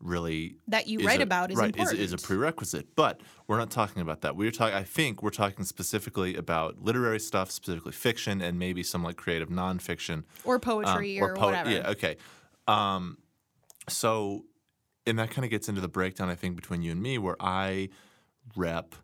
really 0.00 0.56
That 0.68 0.88
you 0.88 1.00
write 1.00 1.20
a- 1.20 1.24
about 1.24 1.50
is 1.50 1.56
right, 1.56 1.68
important. 1.74 2.00
Is, 2.00 2.12
is 2.12 2.22
a 2.22 2.26
prerequisite. 2.26 2.94
But 2.96 3.20
we're 3.46 3.58
not 3.58 3.70
talking 3.70 4.02
about 4.02 4.20
that. 4.22 4.36
We're 4.36 4.50
talking. 4.50 4.74
I 4.74 4.82
think 4.82 5.22
we're 5.22 5.30
talking 5.30 5.64
specifically 5.64 6.36
about 6.36 6.82
literary 6.82 7.20
stuff, 7.20 7.50
specifically 7.50 7.92
fiction, 7.92 8.40
and 8.40 8.58
maybe 8.58 8.82
some 8.82 9.02
like 9.02 9.16
creative 9.16 9.48
nonfiction 9.48 10.24
or 10.44 10.56
um, 10.56 10.60
poetry 10.60 11.20
or, 11.20 11.34
poet- 11.34 11.46
whatever. 11.46 11.70
Yeah, 11.70 11.90
okay. 11.90 12.16
Um, 12.66 13.18
so, 13.88 14.44
and 15.06 15.18
that 15.18 15.30
kind 15.30 15.44
of 15.44 15.50
gets 15.50 15.68
into 15.68 15.80
the 15.80 15.88
breakdown, 15.88 16.28
I 16.28 16.34
think, 16.34 16.56
between 16.56 16.82
you 16.82 16.92
and 16.92 17.02
me, 17.02 17.18
where 17.18 17.36
I 17.40 17.88
rep 18.56 18.94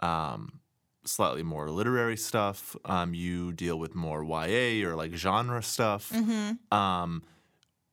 um, 0.00 0.60
slightly 1.04 1.42
more 1.42 1.70
literary 1.70 2.16
stuff. 2.16 2.76
Um, 2.84 3.14
you 3.14 3.52
deal 3.52 3.78
with 3.78 3.94
more 3.94 4.22
YA 4.24 4.86
or 4.86 4.94
like 4.96 5.14
genre 5.14 5.62
stuff. 5.62 6.12
Um, 6.72 7.22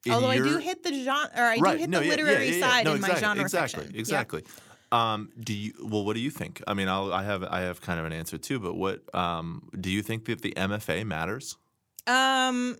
in 0.06 0.12
Although 0.12 0.28
I 0.28 0.38
do 0.38 0.58
hit 0.58 0.84
the 0.84 0.94
genre, 1.04 1.30
or 1.36 1.44
I 1.44 1.58
right, 1.58 1.74
do 1.74 1.78
hit 1.78 1.90
no, 1.90 2.00
the 2.00 2.06
yeah, 2.06 2.12
yeah, 2.12 2.18
literary 2.18 2.50
yeah, 2.50 2.56
yeah. 2.56 2.70
side 2.70 2.86
No, 2.86 2.92
in 2.92 2.98
exactly, 2.98 3.22
my 3.22 3.28
genre 3.28 3.44
exactly, 3.44 3.80
fiction. 3.80 3.96
Yeah. 3.96 4.00
Exactly. 4.00 4.44
Um, 4.92 5.32
do 5.40 5.54
you? 5.54 5.74
Well, 5.82 6.04
what 6.04 6.16
do 6.16 6.20
you 6.20 6.30
think? 6.30 6.62
I 6.68 6.74
mean, 6.74 6.88
I'll, 6.88 7.12
I 7.14 7.24
have 7.24 7.44
I 7.44 7.62
have 7.62 7.82
kind 7.82 8.00
of 8.00 8.06
an 8.06 8.14
answer 8.14 8.38
too. 8.38 8.60
But 8.60 8.76
what 8.76 9.02
um, 9.16 9.70
do 9.80 9.90
you 9.90 10.04
think 10.04 10.26
that 10.26 10.42
the 10.42 10.54
MFA 10.56 11.06
matters? 11.06 11.58
Um, 12.06 12.78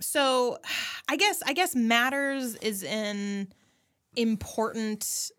so 0.00 0.58
I 1.08 1.16
guess 1.16 1.42
I 1.46 1.52
guess 1.52 1.74
matters 1.76 2.56
is 2.56 2.82
an 2.84 3.48
important. 4.16 5.30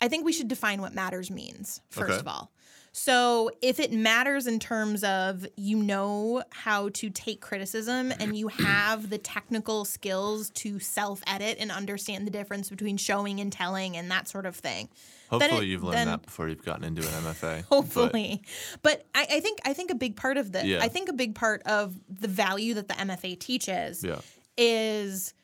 I 0.00 0.08
think 0.08 0.24
we 0.24 0.32
should 0.32 0.48
define 0.48 0.80
what 0.80 0.94
matters 0.94 1.30
means 1.30 1.80
first 1.90 2.12
Okay. 2.12 2.20
of 2.20 2.28
all. 2.28 2.52
So 2.92 3.50
if 3.62 3.78
it 3.78 3.92
matters 3.92 4.46
in 4.46 4.58
terms 4.58 5.04
of 5.04 5.46
you 5.56 5.76
know 5.76 6.42
how 6.50 6.88
to 6.94 7.10
take 7.10 7.40
criticism 7.40 8.12
and 8.18 8.36
you 8.36 8.48
have 8.48 9.10
the 9.10 9.18
technical 9.18 9.84
skills 9.84 10.50
to 10.50 10.80
self 10.80 11.22
edit 11.26 11.58
and 11.60 11.70
understand 11.70 12.26
the 12.26 12.30
difference 12.30 12.70
between 12.70 12.96
showing 12.96 13.40
and 13.40 13.52
telling 13.52 13.96
and 13.96 14.10
that 14.10 14.26
sort 14.26 14.46
of 14.46 14.56
thing. 14.56 14.88
Hopefully, 15.30 15.66
it- 15.66 15.68
you've 15.68 15.82
learned 15.84 15.96
then- 15.98 16.06
that 16.08 16.22
before 16.22 16.48
you've 16.48 16.64
gotten 16.64 16.82
into 16.84 17.02
an 17.02 17.08
MFA. 17.24 17.58
but- 17.68 17.76
hopefully 17.76 18.42
but, 18.82 19.06
I, 19.14 19.26
I 19.32 19.40
think 19.40 19.58
i 19.64 19.74
think 19.74 19.90
a 19.90 19.94
big 19.94 20.16
part 20.16 20.38
of 20.38 20.50
the 20.52 20.66
Yeah. 20.66 20.78
i 20.82 20.88
think 20.88 21.08
a 21.10 21.12
big 21.12 21.34
part 21.34 21.62
of 21.66 21.94
the 22.08 22.28
value 22.28 22.72
that 22.74 22.88
the 22.88 22.94
mfa 22.94 23.38
teaches 23.38 24.02
yeah. 24.02 24.20
is 24.56 25.34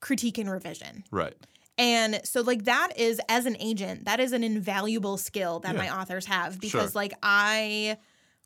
critique 0.00 0.36
and 0.38 0.50
revision 0.50 1.04
Right. 1.10 1.34
And 1.78 2.20
so 2.24 2.40
like 2.40 2.64
that 2.64 2.92
is 2.96 3.20
as 3.28 3.46
an 3.46 3.56
agent 3.60 4.04
that 4.06 4.20
is 4.20 4.32
an 4.32 4.42
invaluable 4.44 5.16
skill 5.16 5.60
that 5.60 5.74
Yeah. 5.74 5.82
my 5.82 6.00
authors 6.00 6.26
have 6.26 6.58
because 6.60 6.92
Sure. 6.92 7.00
like 7.00 7.12
i 7.22 7.96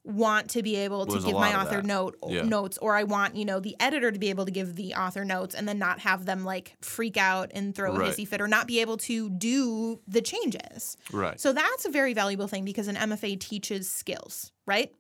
want 0.03 0.49
to 0.51 0.63
be 0.63 0.77
able 0.77 1.05
to 1.05 1.21
give 1.21 1.35
my 1.35 1.55
author 1.61 1.83
note 1.83 2.17
Yeah. 2.27 2.43
notes 2.43 2.79
or 2.79 2.97
i 2.97 3.05
want 3.05 3.37
you 3.37 3.45
know 3.45 3.61
the 3.61 3.77
editor 3.79 4.11
to 4.11 4.19
be 4.19 4.31
able 4.31 4.47
to 4.47 4.51
give 4.51 4.75
the 4.75 4.95
author 4.95 5.25
notes 5.27 5.55
and 5.55 5.69
then 5.69 5.79
not 5.79 6.01
have 6.01 6.25
them 6.25 6.43
like 6.45 6.75
freak 6.81 7.17
out 7.19 7.51
and 7.55 7.75
throw 7.75 7.95
a 7.95 7.99
hissy 7.99 8.27
fit 8.27 8.41
or 8.41 8.49
not 8.49 8.67
be 8.67 8.81
able 8.81 8.97
to 8.97 9.29
do 9.29 10.01
the 10.09 10.23
changes 10.23 10.97
Right. 11.13 11.39
so 11.39 11.53
that's 11.53 11.85
a 11.85 11.91
very 11.91 12.15
valuable 12.15 12.47
thing 12.49 12.65
because 12.65 12.89
an 12.89 12.97
MFA 12.97 13.39
teaches 13.39 13.91
skills, 13.91 14.51
right? 14.67 14.91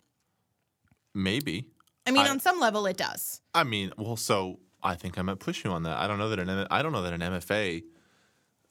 Maybe. 1.14 1.66
I 2.06 2.10
mean, 2.12 2.26
I- 2.26 2.30
on 2.30 2.40
some 2.40 2.60
level, 2.60 2.86
it 2.86 2.96
does. 2.96 3.40
I 3.54 3.64
mean, 3.64 3.92
well, 3.98 4.16
so 4.16 4.60
I 4.82 4.94
think 4.94 5.18
I 5.18 5.22
might 5.22 5.38
push 5.38 5.64
you 5.64 5.70
on 5.70 5.82
that. 5.84 5.96
I 5.98 6.06
don't 6.06 6.18
know 6.18 6.28
that 6.30 6.38
an 6.38 6.66
I 6.70 6.82
don't 6.82 6.92
know 6.92 7.02
that 7.02 7.12
an 7.12 7.20
MFA, 7.20 7.82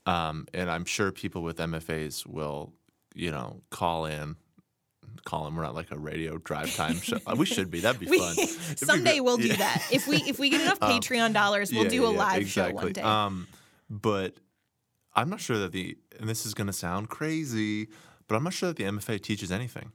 um, 0.06 0.48
and 0.54 0.70
I'm 0.70 0.86
sure 0.86 1.12
people 1.12 1.42
with 1.44 1.58
MFAs 1.58 2.26
will, 2.26 2.74
you 3.16 3.32
know, 3.32 3.62
call 3.70 4.06
in, 4.06 4.36
call 5.26 5.48
in. 5.48 5.56
We're 5.56 5.64
not 5.64 5.76
like 5.76 5.92
a 5.92 5.98
radio 6.00 6.38
drive 6.38 6.74
time 6.76 7.00
show. 7.02 7.18
We 7.36 7.46
should 7.46 7.70
be. 7.70 7.82
That'd 7.82 8.00
be 8.00 8.06
We, 8.10 8.20
fun. 8.20 8.36
It'd 8.38 8.80
be 8.80 8.86
someday 8.86 9.18
gr- 9.18 9.24
we'll 9.24 9.38
do 9.38 9.48
yeah. 9.48 9.56
that. 9.58 9.88
If 9.92 10.08
we 10.08 10.18
if 10.18 10.40
we 10.40 10.50
get 10.50 10.62
enough 10.62 10.80
Patreon 10.92 11.34
dollars, 11.34 11.72
we'll 11.72 11.84
Yeah, 11.84 11.90
do 11.90 12.06
a 12.08 12.12
yeah, 12.14 12.18
live 12.18 12.42
exactly. 12.42 12.80
show 12.80 12.84
one 12.86 12.94
day. 12.94 13.02
Um, 13.02 13.48
but 13.90 14.36
I'm 15.16 15.30
not 15.30 15.40
sure 15.42 15.58
that 15.60 15.72
the 15.72 15.98
and 16.20 16.30
this 16.30 16.46
is 16.46 16.54
going 16.54 16.68
to 16.68 16.74
sound 16.74 17.10
crazy, 17.10 17.88
but 18.28 18.36
I'm 18.36 18.44
not 18.44 18.54
sure 18.54 18.70
that 18.70 18.78
the 18.78 18.84
MFA 18.86 19.22
teaches 19.22 19.52
anything. 19.52 19.92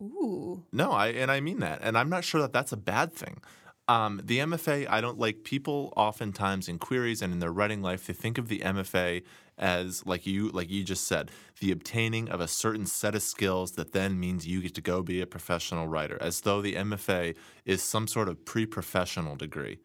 Ooh, 0.00 0.64
No, 0.72 0.90
I 0.92 1.08
and 1.08 1.30
I 1.30 1.40
mean 1.40 1.60
that, 1.60 1.80
and 1.82 1.96
I'm 1.96 2.08
not 2.08 2.24
sure 2.24 2.40
that 2.40 2.52
that's 2.52 2.72
a 2.72 2.76
bad 2.76 3.12
thing. 3.12 3.40
Um, 3.88 4.20
the 4.24 4.38
MFA, 4.38 4.86
I 4.88 5.00
don't 5.00 5.18
like 5.18 5.44
people 5.44 5.92
oftentimes 5.96 6.68
in 6.68 6.78
queries 6.78 7.20
and 7.20 7.32
in 7.32 7.40
their 7.40 7.52
writing 7.52 7.82
life, 7.82 8.06
they 8.06 8.12
think 8.12 8.38
of 8.38 8.48
the 8.48 8.60
MFA 8.60 9.22
as 9.58 10.04
like 10.06 10.26
you 10.26 10.48
like 10.50 10.70
you 10.70 10.82
just 10.82 11.06
said, 11.06 11.30
the 11.60 11.72
obtaining 11.72 12.28
of 12.28 12.40
a 12.40 12.48
certain 12.48 12.86
set 12.86 13.14
of 13.14 13.22
skills 13.22 13.72
that 13.72 13.92
then 13.92 14.18
means 14.18 14.46
you 14.46 14.62
get 14.62 14.74
to 14.74 14.80
go 14.80 15.02
be 15.02 15.20
a 15.20 15.26
professional 15.26 15.86
writer, 15.86 16.18
as 16.20 16.40
though 16.40 16.62
the 16.62 16.74
MFA 16.74 17.36
is 17.64 17.82
some 17.82 18.06
sort 18.06 18.28
of 18.28 18.44
pre-professional 18.44 19.36
degree. 19.36 19.78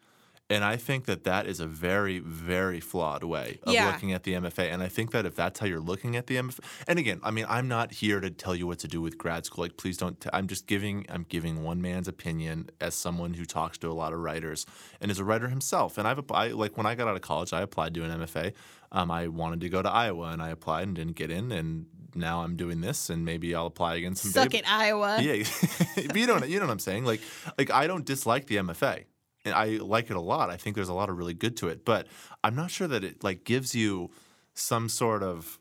And 0.50 0.64
I 0.64 0.78
think 0.78 1.08
that 1.08 1.26
that 1.26 1.46
is 1.46 1.60
a 1.60 1.68
very, 1.68 2.20
very 2.20 2.80
flawed 2.80 3.22
way 3.26 3.60
of 3.64 3.74
Yeah. 3.74 3.88
looking 3.92 4.14
at 4.14 4.24
the 4.24 4.34
MFA. 4.34 4.72
And 4.72 4.82
I 4.82 4.88
think 4.88 5.12
that 5.12 5.26
if 5.26 5.36
that's 5.36 5.60
how 5.60 5.66
you're 5.66 5.82
looking 5.82 6.16
at 6.16 6.28
the 6.28 6.38
MFA, 6.38 6.62
and 6.88 6.98
again, 6.98 7.20
I 7.22 7.32
mean, 7.32 7.46
I'm 7.50 7.68
not 7.68 7.92
here 7.92 8.22
to 8.22 8.30
tell 8.30 8.56
you 8.56 8.66
what 8.66 8.80
to 8.80 8.88
do 8.88 9.02
with 9.02 9.18
grad 9.18 9.46
school. 9.46 9.66
Like, 9.66 9.76
please 9.76 9.98
don't. 9.98 10.18
T- 10.22 10.30
I'm 10.32 10.48
just 10.48 10.66
giving. 10.66 11.06
I'm 11.10 11.26
giving 11.28 11.64
one 11.64 11.82
man's 11.82 12.08
opinion 12.08 12.70
as 12.80 12.96
someone 12.96 13.34
who 13.34 13.44
talks 13.44 13.78
to 13.80 13.90
a 13.90 13.94
lot 13.94 14.14
of 14.14 14.20
writers 14.20 14.66
and 15.02 15.12
is 15.12 15.20
a 15.20 15.26
writer 15.26 15.50
himself. 15.50 15.98
And 15.98 16.08
I've 16.08 16.24
I, 16.32 16.48
like 16.50 16.78
when 16.78 16.86
I 16.86 16.96
got 16.96 17.10
out 17.10 17.16
of 17.18 17.22
college, 17.22 17.52
I 17.52 17.62
applied 17.62 17.94
to 17.96 18.04
an 18.06 18.12
MFA. 18.22 18.54
Um, 18.94 19.12
I 19.12 19.28
wanted 19.28 19.60
to 19.62 19.70
go 19.70 19.82
to 19.82 19.90
Iowa, 19.92 20.28
and 20.30 20.42
I 20.42 20.48
applied 20.52 20.88
and 20.88 20.96
didn't 20.96 21.18
get 21.18 21.30
in. 21.30 21.52
And 21.52 21.88
now 22.16 22.44
I'm 22.44 22.56
doing 22.56 22.80
this, 22.80 23.10
and 23.10 23.26
maybe 23.26 23.54
I'll 23.54 23.66
apply 23.66 23.96
again 23.96 24.16
someday. 24.16 24.44
suck 24.44 24.54
it, 24.54 24.64
Iowa. 24.72 25.22
Yeah, 25.22 25.44
but 26.08 26.16
you 26.16 26.26
know, 26.26 26.36
what- 26.36 26.48
you 26.48 26.58
know 26.62 26.68
what 26.68 26.72
I'm 26.72 26.80
saying. 26.80 27.04
Like, 27.04 27.20
like 27.58 27.70
I 27.70 27.86
don't 27.86 28.06
dislike 28.06 28.48
the 28.48 28.56
MFA, 28.56 29.04
and 29.48 29.56
I 29.56 29.78
like 29.84 30.10
it 30.12 30.16
a 30.18 30.22
lot. 30.22 30.50
I 30.50 30.58
think 30.58 30.76
there's 30.76 30.90
a 30.90 30.94
lot 30.94 31.10
of 31.10 31.18
really 31.18 31.34
good 31.34 31.58
to 31.58 31.70
it, 31.70 31.84
but 31.86 32.08
I'm 32.44 32.56
not 32.56 32.70
sure 32.72 32.88
that 32.88 33.04
it 33.04 33.24
like 33.24 33.44
gives 33.44 33.74
you 33.74 34.12
some 34.54 34.90
sort 34.90 35.24
of. 35.24 35.60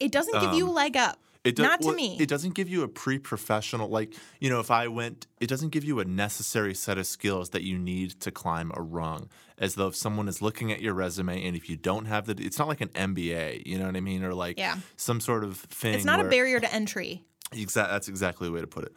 It 0.00 0.10
doesn't 0.10 0.40
give 0.40 0.54
you 0.54 0.68
a 0.68 0.72
leg 0.72 0.96
up. 0.96 1.14
Um, 1.14 1.18
It 1.44 1.56
do- 1.56 1.62
Not 1.62 1.80
to 1.82 1.88
well, 1.88 1.96
me. 1.96 2.16
It 2.18 2.28
doesn't 2.28 2.54
give 2.54 2.68
you 2.70 2.82
a 2.82 2.88
pre-professional 2.88 3.88
like 3.90 4.14
you 4.40 4.48
know. 4.50 4.60
If 4.60 4.70
I 4.70 4.88
went, 4.88 5.26
it 5.40 5.46
doesn't 5.48 5.70
give 5.70 5.84
you 5.84 6.00
a 6.00 6.04
necessary 6.04 6.74
set 6.74 6.96
of 6.98 7.06
skills 7.06 7.50
that 7.50 7.62
you 7.62 7.78
need 7.78 8.18
to 8.20 8.30
climb 8.30 8.72
a 8.74 8.80
rung. 8.80 9.28
As 9.58 9.74
though 9.74 9.88
if 9.88 9.94
someone 9.96 10.26
is 10.26 10.40
looking 10.40 10.72
at 10.72 10.80
your 10.80 10.94
resume, 10.94 11.46
and 11.46 11.54
if 11.54 11.68
you 11.70 11.76
don't 11.76 12.06
have 12.06 12.24
the, 12.26 12.34
it's 12.42 12.58
not 12.58 12.66
like 12.66 12.80
an 12.80 12.88
MBA. 12.88 13.62
You 13.66 13.78
know 13.78 13.86
what 13.86 13.94
I 13.96 14.00
mean? 14.00 14.24
Or 14.24 14.32
like 14.34 14.58
Yeah. 14.58 14.76
some 14.96 15.20
sort 15.20 15.44
of 15.44 15.58
thing. 15.58 15.94
It's 15.94 16.04
not 16.04 16.18
a 16.18 16.24
barrier 16.24 16.60
to 16.60 16.74
entry. 16.74 17.22
Exact. 17.52 17.90
That's 17.90 18.08
exactly 18.08 18.48
the 18.48 18.52
way 18.52 18.60
to 18.62 18.66
put 18.66 18.84
it. 18.86 18.94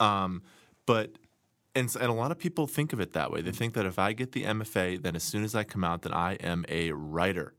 Um, 0.00 0.42
but 0.86 1.12
and 1.74 1.94
and 1.96 2.10
a 2.10 2.12
lot 2.12 2.30
of 2.30 2.38
people 2.38 2.66
think 2.66 2.92
of 2.92 3.00
it 3.00 3.12
that 3.12 3.30
way. 3.30 3.42
They 3.42 3.52
think 3.52 3.74
that 3.74 3.86
if 3.86 3.98
I 3.98 4.12
get 4.12 4.32
the 4.32 4.44
MFA, 4.44 5.00
then 5.02 5.14
as 5.16 5.22
soon 5.22 5.44
as 5.44 5.54
I 5.54 5.64
come 5.64 5.84
out, 5.84 6.02
then 6.02 6.12
I 6.12 6.34
am 6.34 6.64
a 6.68 6.92
writer. 6.92 7.54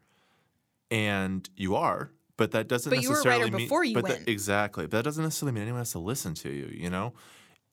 And 0.90 1.50
you 1.56 1.76
are, 1.76 2.12
but 2.36 2.52
that 2.52 2.68
doesn't 2.68 2.90
But 2.90 3.02
you 3.02 3.10
were 3.10 3.16
a 3.16 3.18
necessarily 3.20 3.44
writer 3.44 3.58
mean. 3.58 3.66
before 3.66 3.84
you 3.86 3.94
but 3.94 4.06
that- 4.06 4.18
went. 4.18 4.30
exactly. 4.30 4.86
That 4.88 5.04
doesn't 5.04 5.24
necessarily 5.24 5.54
mean 5.54 5.64
anyone 5.64 5.80
has 5.80 5.92
to 5.92 6.00
listen 6.00 6.34
to 6.36 6.50
you. 6.50 6.68
You 6.74 6.90
know. 6.90 7.14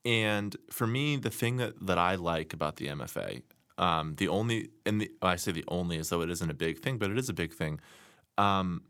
And 0.05 0.55
for 0.71 0.87
me, 0.87 1.17
the 1.17 1.29
thing 1.29 1.57
that 1.57 1.73
that 1.85 1.97
I 1.97 2.15
like 2.15 2.53
about 2.53 2.77
the 2.77 2.87
MFA, 2.87 3.41
um, 3.77 4.15
the 4.15 4.29
only 4.29 4.69
and 4.85 5.01
the, 5.01 5.11
I 5.21 5.35
say 5.35 5.51
the 5.51 5.65
only 5.67 5.97
as 5.97 6.09
though 6.09 6.21
it 6.21 6.29
isn't 6.29 6.49
a 6.49 6.53
big 6.53 6.79
thing, 6.79 6.97
but 6.97 7.11
it 7.11 7.17
is 7.17 7.27
a 7.27 7.33
big 7.33 7.53
thing. 7.53 7.81
Um, 8.37 8.83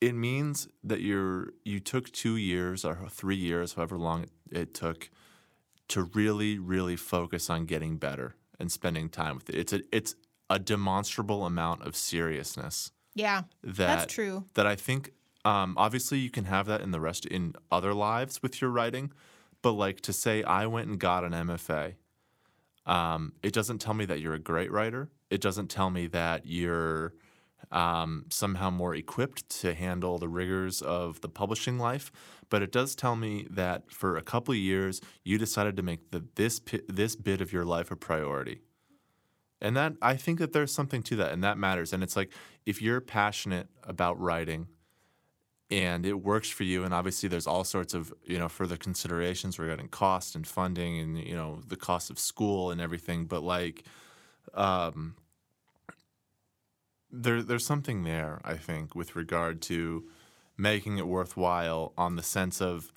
it 0.00 0.14
means 0.14 0.66
that 0.82 1.02
you're 1.02 1.50
you 1.66 1.78
took 1.80 2.10
two 2.10 2.36
years 2.36 2.86
or 2.86 2.96
three 3.10 3.36
years, 3.36 3.74
however 3.74 3.98
long 3.98 4.22
it, 4.22 4.30
it 4.50 4.72
took, 4.74 5.10
to 5.90 6.02
really, 6.02 6.58
really 6.58 6.96
focus 6.96 7.50
on 7.50 7.66
getting 7.66 7.96
better 7.96 8.34
and 8.58 8.70
spending 8.70 9.08
time 9.08 9.36
with 9.36 9.48
it. 9.50 9.56
It's 9.56 9.72
a 9.72 9.80
it's 9.92 10.14
a 10.48 10.58
demonstrable 10.58 11.46
amount 11.46 11.82
of 11.86 11.94
seriousness 11.94 12.90
Yeah, 13.14 13.42
that 13.62 13.76
that's 13.76 14.12
true. 14.12 14.44
that 14.54 14.66
I 14.66 14.74
think 14.74 15.12
um, 15.44 15.74
obviously 15.76 16.18
you 16.18 16.30
can 16.30 16.44
have 16.44 16.66
that 16.66 16.80
in 16.80 16.90
the 16.90 17.00
rest 17.00 17.24
in 17.26 17.54
other 17.70 17.94
lives 17.94 18.42
with 18.42 18.60
your 18.60 18.70
writing, 18.70 19.12
but 19.62 19.72
like 19.72 20.00
to 20.02 20.12
say 20.12 20.42
I 20.42 20.66
went 20.66 20.88
and 20.88 20.98
got 20.98 21.24
an 21.24 21.32
MFA, 21.32 21.94
um, 22.86 23.32
it 23.42 23.52
doesn't 23.52 23.78
tell 23.78 23.94
me 23.94 24.04
that 24.06 24.20
you're 24.20 24.34
a 24.34 24.38
great 24.40 24.72
writer. 24.72 25.10
It 25.30 25.40
doesn't 25.40 25.68
tell 25.68 25.90
me 25.90 26.08
that 26.08 26.46
you're 26.46 27.14
um, 27.70 28.26
somehow 28.30 28.70
more 28.70 28.94
equipped 28.94 29.48
to 29.60 29.74
handle 29.74 30.18
the 30.18 30.28
rigors 30.28 30.82
of 30.82 31.20
the 31.20 31.28
publishing 31.28 31.78
life. 31.78 32.10
But 32.48 32.62
it 32.62 32.72
does 32.72 32.94
tell 32.94 33.16
me 33.16 33.46
that 33.50 33.90
for 33.90 34.16
a 34.16 34.22
couple 34.22 34.52
of 34.52 34.58
years 34.58 35.00
you 35.24 35.38
decided 35.38 35.76
to 35.76 35.82
make 35.82 36.10
the, 36.10 36.24
this 36.34 36.60
this 36.88 37.16
bit 37.16 37.40
of 37.40 37.52
your 37.52 37.64
life 37.64 37.90
a 37.90 37.96
priority. 37.96 38.60
And 39.60 39.76
that 39.76 39.94
I 40.00 40.16
think 40.16 40.38
that 40.38 40.52
there's 40.52 40.72
something 40.72 41.02
to 41.04 41.16
that, 41.16 41.32
and 41.32 41.44
that 41.44 41.58
matters. 41.58 41.92
And 41.92 42.02
it's 42.02 42.16
like 42.16 42.32
if 42.66 42.80
you're 42.80 43.00
passionate 43.00 43.68
about 43.84 44.18
writing, 44.18 44.68
and 45.70 46.04
it 46.04 46.14
works 46.14 46.50
for 46.50 46.64
you, 46.64 46.82
and 46.82 46.92
obviously 46.92 47.28
there's 47.28 47.46
all 47.46 47.62
sorts 47.62 47.94
of 47.94 48.12
you 48.24 48.38
know 48.38 48.48
further 48.48 48.76
considerations 48.76 49.58
regarding 49.58 49.88
cost 49.88 50.34
and 50.34 50.46
funding, 50.46 50.98
and 50.98 51.18
you 51.18 51.36
know 51.36 51.60
the 51.66 51.76
cost 51.76 52.10
of 52.10 52.18
school 52.18 52.70
and 52.70 52.80
everything. 52.80 53.26
But 53.26 53.42
like, 53.42 53.84
um, 54.54 55.14
there 57.12 57.42
there's 57.42 57.66
something 57.66 58.04
there 58.04 58.40
I 58.44 58.54
think 58.54 58.94
with 58.94 59.16
regard 59.16 59.60
to 59.62 60.04
making 60.56 60.98
it 60.98 61.06
worthwhile 61.06 61.92
on 61.96 62.16
the 62.16 62.22
sense 62.22 62.60
of 62.60 62.92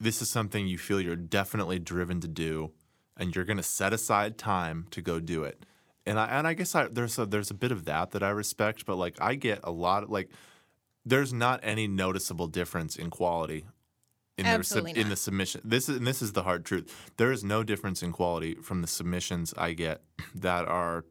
this 0.00 0.22
is 0.22 0.30
something 0.30 0.66
you 0.66 0.78
feel 0.78 1.00
you're 1.00 1.14
definitely 1.14 1.78
driven 1.78 2.20
to 2.20 2.28
do, 2.28 2.72
and 3.16 3.34
you're 3.34 3.44
going 3.44 3.58
to 3.58 3.62
set 3.62 3.92
aside 3.92 4.38
time 4.38 4.86
to 4.90 5.02
go 5.02 5.20
do 5.20 5.44
it. 5.44 5.66
And 6.06 6.18
I 6.18 6.26
and 6.26 6.46
I 6.46 6.54
guess 6.54 6.74
I, 6.74 6.88
there's 6.88 7.18
a, 7.18 7.26
there's 7.26 7.50
a 7.50 7.54
bit 7.54 7.70
of 7.70 7.84
that 7.84 8.12
that 8.12 8.22
I 8.22 8.30
respect, 8.30 8.86
but 8.86 8.96
like 8.96 9.16
I 9.20 9.34
get 9.34 9.60
a 9.62 9.70
lot 9.70 10.04
of, 10.04 10.10
like 10.10 10.30
there's 11.04 11.32
not 11.32 11.60
any 11.62 11.86
noticeable 11.86 12.46
difference 12.46 12.96
in 12.96 13.10
quality 13.10 13.66
in 14.38 14.46
the, 14.46 14.50
Absolutely 14.50 14.98
in 14.98 15.10
the 15.10 15.16
submission. 15.16 15.60
This 15.64 15.88
is 15.90 15.98
and 15.98 16.06
this 16.06 16.22
is 16.22 16.32
the 16.32 16.44
hard 16.44 16.64
truth. 16.64 17.12
There 17.18 17.30
is 17.30 17.44
no 17.44 17.62
difference 17.62 18.02
in 18.02 18.10
quality 18.10 18.54
from 18.54 18.80
the 18.80 18.88
submissions 18.88 19.52
I 19.56 19.74
get 19.74 20.00
that 20.34 20.66
are 20.66 21.04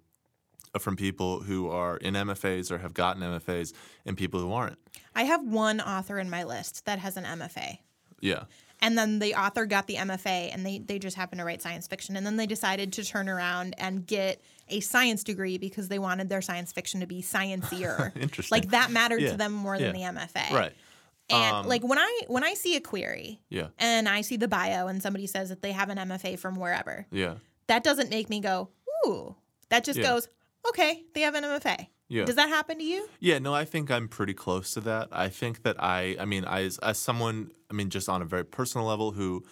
from 0.78 0.96
people 0.96 1.42
who 1.42 1.70
are 1.70 1.98
in 1.98 2.14
MFAs 2.14 2.72
or 2.72 2.78
have 2.78 2.94
gotten 2.94 3.24
MFAs 3.24 3.74
and 4.06 4.16
people 4.18 4.40
who 4.40 4.52
aren't. 4.52 4.78
I 5.16 5.24
have 5.24 5.44
one 5.44 5.82
author 5.82 6.20
in 6.20 6.30
my 6.30 6.44
list 6.44 6.86
that 6.86 7.00
has 7.00 7.18
an 7.18 7.24
MFA. 7.24 7.80
Yeah. 8.22 8.44
And 8.82 8.98
then 8.98 9.20
the 9.20 9.36
author 9.36 9.66
got 9.66 9.88
the 9.88 9.96
MFA 9.96 10.54
and 10.54 10.66
they, 10.66 10.80
they 10.80 11.00
just 11.00 11.18
happened 11.18 11.40
to 11.40 11.46
write 11.46 11.62
science 11.62 11.88
fiction. 11.88 12.16
And 12.16 12.26
then 12.26 12.38
they 12.38 12.46
decided 12.46 12.94
to 12.94 13.04
turn 13.04 13.28
around 13.28 13.74
and 13.78 14.06
get 14.06 14.42
a 14.70 14.80
science 14.80 15.24
degree 15.24 15.58
because 15.58 15.90
they 15.90 16.00
wanted 16.00 16.30
their 16.30 16.42
science 16.42 16.72
fiction 16.72 17.00
to 17.02 17.08
be 17.08 17.22
sciencier. 17.22 18.16
Interesting. 18.22 18.56
Like 18.56 18.70
that 18.70 18.92
mattered 18.92 19.22
Yeah. 19.22 19.32
to 19.32 19.38
them 19.38 19.52
more 19.54 19.78
than 19.78 19.94
the 19.94 20.02
MFA. 20.04 20.52
Right. 20.52 20.74
And 21.30 21.56
Um, 21.58 21.68
like 21.68 21.84
when 21.84 22.00
I 22.00 22.22
when 22.28 22.44
I 22.44 22.54
see 22.54 22.76
a 22.76 22.82
query 22.82 23.42
Yeah. 23.50 23.68
and 23.78 24.08
I 24.08 24.22
see 24.22 24.38
the 24.38 24.48
bio 24.48 24.88
and 24.88 25.02
somebody 25.04 25.28
says 25.28 25.50
that 25.50 25.62
they 25.62 25.74
have 25.74 25.90
an 25.90 25.98
MFA 25.98 26.40
from 26.40 26.56
wherever, 26.56 27.06
Yeah. 27.12 27.36
that 27.68 27.84
doesn't 27.84 28.10
make 28.10 28.30
me 28.30 28.40
go, 28.40 28.70
ooh. 29.06 29.36
That 29.70 29.84
just 29.84 30.00
Yeah. 30.00 30.06
goes, 30.08 30.28
okay, 30.68 31.04
they 31.14 31.22
have 31.22 31.36
an 31.36 31.44
MFA. 31.44 31.88
Yeah. 32.08 32.26
Does 32.26 32.36
that 32.36 32.50
happen 32.50 32.80
to 32.80 32.84
you? 32.84 33.08
Yeah, 33.20 33.38
no, 33.40 33.54
I 33.54 33.66
think 33.66 33.92
I'm 33.92 34.08
pretty 34.08 34.34
close 34.34 34.74
to 34.74 34.82
that. 34.82 35.10
I 35.12 35.30
think 35.30 35.62
that 35.64 35.82
I, 35.82 36.16
I 36.20 36.26
mean, 36.26 36.44
I, 36.44 36.64
as, 36.64 36.80
as 36.80 36.98
someone, 36.98 37.52
I 37.70 37.74
mean, 37.74 37.90
just 37.92 38.10
on 38.10 38.22
a 38.22 38.26
very 38.26 38.44
personal 38.44 38.88
level 38.88 39.12
who 39.12 39.44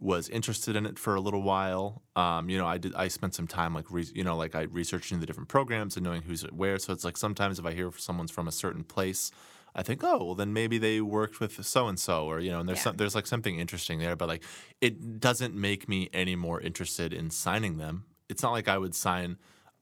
was 0.00 0.28
interested 0.30 0.76
in 0.76 0.86
it 0.86 0.98
for 0.98 1.14
a 1.14 1.20
little 1.20 1.42
while, 1.42 2.02
um, 2.16 2.48
you 2.48 2.56
know, 2.56 2.66
I 2.66 2.78
did, 2.78 2.94
I 2.94 3.08
spent 3.08 3.34
some 3.34 3.46
time 3.46 3.74
like, 3.74 3.90
re, 3.90 4.06
you 4.14 4.24
know, 4.24 4.36
like 4.36 4.54
I 4.54 4.62
researching 4.62 5.20
the 5.20 5.26
different 5.26 5.48
programs 5.50 5.96
and 5.96 6.04
knowing 6.04 6.22
who's 6.22 6.42
where. 6.44 6.78
So 6.78 6.92
it's 6.94 7.04
like 7.04 7.18
sometimes 7.18 7.58
if 7.58 7.66
I 7.66 7.72
hear 7.72 7.90
someone's 7.96 8.30
from 8.30 8.48
a 8.48 8.52
certain 8.52 8.84
place, 8.84 9.30
I 9.74 9.82
think, 9.82 10.02
oh, 10.02 10.24
well, 10.24 10.34
then 10.34 10.54
maybe 10.54 10.78
they 10.78 11.02
worked 11.02 11.38
with 11.38 11.62
so 11.66 11.86
and 11.86 11.98
so, 12.00 12.24
or 12.24 12.40
you 12.40 12.50
know, 12.50 12.60
and 12.60 12.68
there's 12.68 12.78
Yeah. 12.78 12.84
some, 12.84 12.96
there's 12.96 13.14
like 13.14 13.26
something 13.26 13.58
interesting 13.58 13.98
there, 13.98 14.16
but 14.16 14.28
like 14.28 14.42
it 14.80 15.20
doesn't 15.20 15.54
make 15.54 15.86
me 15.86 16.08
any 16.14 16.34
more 16.34 16.62
interested 16.62 17.12
in 17.12 17.28
signing 17.28 17.76
them. 17.76 18.06
It's 18.30 18.42
not 18.42 18.52
like 18.52 18.68
I 18.68 18.78
would 18.78 18.94
sign 18.94 19.36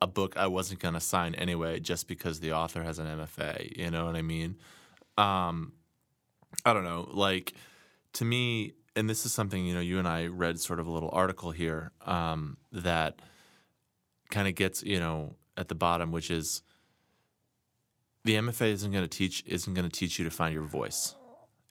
a 0.05 0.07
book 0.07 0.36
I 0.36 0.48
wasn't 0.48 0.80
going 0.80 0.92
to 0.92 1.00
sign 1.00 1.34
anyway 1.34 1.80
just 1.80 2.09
because 2.09 2.38
the 2.38 2.52
author 2.52 2.82
has 2.82 2.98
an 2.98 3.07
MFA. 3.07 3.74
You 3.74 3.90
know 3.90 4.05
what 4.05 4.16
I 4.16 4.20
mean? 4.22 4.57
Um, 5.16 5.72
I 6.62 6.74
don't 6.74 6.84
know. 6.84 7.09
Like 7.11 7.55
to 8.12 8.24
me, 8.26 8.74
and 8.94 9.09
this 9.09 9.24
is 9.24 9.32
something 9.32 9.64
you 9.64 9.74
know, 9.74 9.80
you 9.80 9.98
and 9.98 10.07
I 10.07 10.26
read 10.26 10.61
sort 10.61 10.78
of 10.78 10.86
a 10.86 10.90
little 10.90 11.09
article 11.11 11.52
here 11.52 11.90
um, 12.05 12.59
that 12.70 13.20
kind 14.30 14.46
of 14.46 14.55
gets 14.55 14.82
you 14.82 15.00
know 15.00 15.36
at 15.57 15.68
the 15.68 15.74
bottom, 15.74 16.12
which 16.12 16.30
is 16.30 16.62
the 18.24 18.34
MFA 18.34 18.72
isn't 18.72 18.92
going 18.92 19.05
to 19.05 19.09
teach 19.09 19.42
isn't 19.46 19.72
going 19.72 19.88
to 19.88 19.98
teach 19.98 20.18
you 20.18 20.26
to 20.26 20.30
find 20.30 20.52
your 20.52 20.64
voice. 20.64 21.14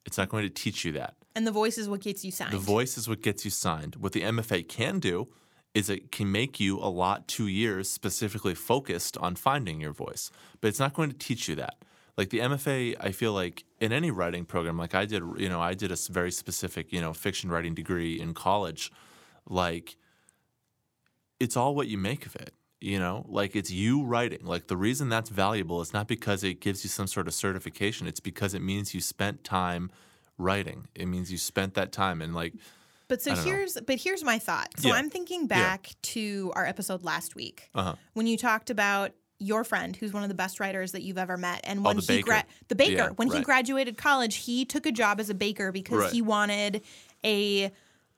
It's 0.07 0.17
not 0.17 0.29
going 0.29 0.43
to 0.43 0.49
teach 0.49 0.83
you 0.83 0.93
that. 0.93 1.13
And 1.35 1.45
the 1.45 1.51
voice 1.51 1.77
is 1.77 1.87
what 1.87 2.01
gets 2.01 2.25
you 2.25 2.31
signed. 2.31 2.51
The 2.51 2.57
voice 2.57 2.97
is 2.97 3.07
what 3.07 3.21
gets 3.21 3.45
you 3.45 3.51
signed. 3.51 3.95
What 3.97 4.11
the 4.11 4.21
MFA 4.21 4.67
can 4.67 4.99
do 4.99 5.27
is 5.73 5.89
it 5.89 6.11
can 6.11 6.31
make 6.31 6.59
you 6.59 6.77
a 6.79 6.87
lot 6.87 7.27
two 7.27 7.47
years 7.47 7.89
specifically 7.89 8.53
focused 8.53 9.17
on 9.17 9.35
finding 9.35 9.81
your 9.81 9.91
voice, 9.91 10.31
but 10.61 10.67
it's 10.67 10.79
not 10.79 10.93
going 10.93 11.09
to 11.09 11.17
teach 11.17 11.47
you 11.47 11.55
that. 11.55 11.77
Like 12.15 12.29
the 12.29 12.39
MFA, 12.39 12.95
I 12.99 13.11
feel 13.11 13.33
like 13.33 13.63
in 13.79 13.91
any 13.91 14.11
writing 14.11 14.45
program, 14.45 14.77
like 14.77 14.93
I 14.93 15.05
did, 15.05 15.23
you 15.37 15.49
know, 15.49 15.59
I 15.59 15.73
did 15.73 15.91
a 15.91 15.97
very 16.11 16.31
specific, 16.31 16.93
you 16.93 17.01
know, 17.01 17.11
fiction 17.11 17.49
writing 17.49 17.73
degree 17.73 18.19
in 18.19 18.35
college. 18.35 18.91
Like 19.49 19.97
it's 21.39 21.57
all 21.57 21.73
what 21.73 21.87
you 21.87 21.97
make 21.97 22.25
of 22.25 22.35
it. 22.35 22.53
You 22.79 22.99
know, 22.99 23.25
like 23.29 23.55
it's 23.55 23.71
you 23.71 24.03
writing. 24.03 24.41
Like 24.43 24.67
the 24.67 24.77
reason 24.77 25.09
that's 25.09 25.29
valuable 25.29 25.81
is 25.81 25.93
not 25.93 26.07
because 26.07 26.43
it 26.43 26.59
gives 26.59 26.83
you 26.83 26.89
some 26.89 27.07
sort 27.07 27.27
of 27.27 27.33
certification. 27.33 28.07
It's 28.07 28.19
because 28.19 28.53
it 28.53 28.61
means 28.61 28.93
you 28.93 28.99
spent 28.99 29.43
time 29.43 29.89
writing. 30.37 30.87
It 30.93 31.07
means 31.07 31.31
you 31.31 31.37
spent 31.37 31.73
that 31.75 31.91
time 31.91 32.21
and 32.21 32.35
like 32.35 32.53
But 33.07 33.21
so 33.21 33.35
don't 33.35 33.45
know. 33.45 33.51
here's 33.51 33.77
but 33.85 33.99
here's 33.99 34.23
my 34.23 34.39
thought. 34.39 34.69
So 34.79 34.87
Yeah. 34.89 34.95
I'm 34.95 35.09
thinking 35.09 35.47
back 35.47 35.91
to 36.13 36.51
our 36.55 36.65
episode 36.65 37.03
last 37.03 37.35
week 37.35 37.69
uh-huh. 37.75 37.95
when 38.13 38.27
you 38.27 38.37
talked 38.37 38.69
about 38.69 39.11
your 39.39 39.63
friend 39.63 39.95
who's 39.95 40.13
one 40.13 40.23
of 40.23 40.29
the 40.29 40.35
best 40.35 40.59
writers 40.59 40.93
that 40.93 41.01
you've 41.01 41.17
ever 41.17 41.35
met 41.37 41.59
and 41.65 41.79
Oh, 41.79 41.83
when 41.83 41.97
the 41.97 42.01
he 42.03 42.21
baker. 42.23 42.43
the 42.69 42.75
baker 42.75 42.91
Yeah, 42.93 43.09
when 43.09 43.29
he 43.29 43.41
graduated 43.41 43.97
college 43.97 44.35
he 44.37 44.63
took 44.63 44.85
a 44.85 44.91
job 44.91 45.19
as 45.19 45.29
a 45.29 45.33
baker 45.33 45.71
because 45.71 45.97
Right. 46.03 46.11
he 46.13 46.21
wanted 46.21 46.81
a 47.25 47.71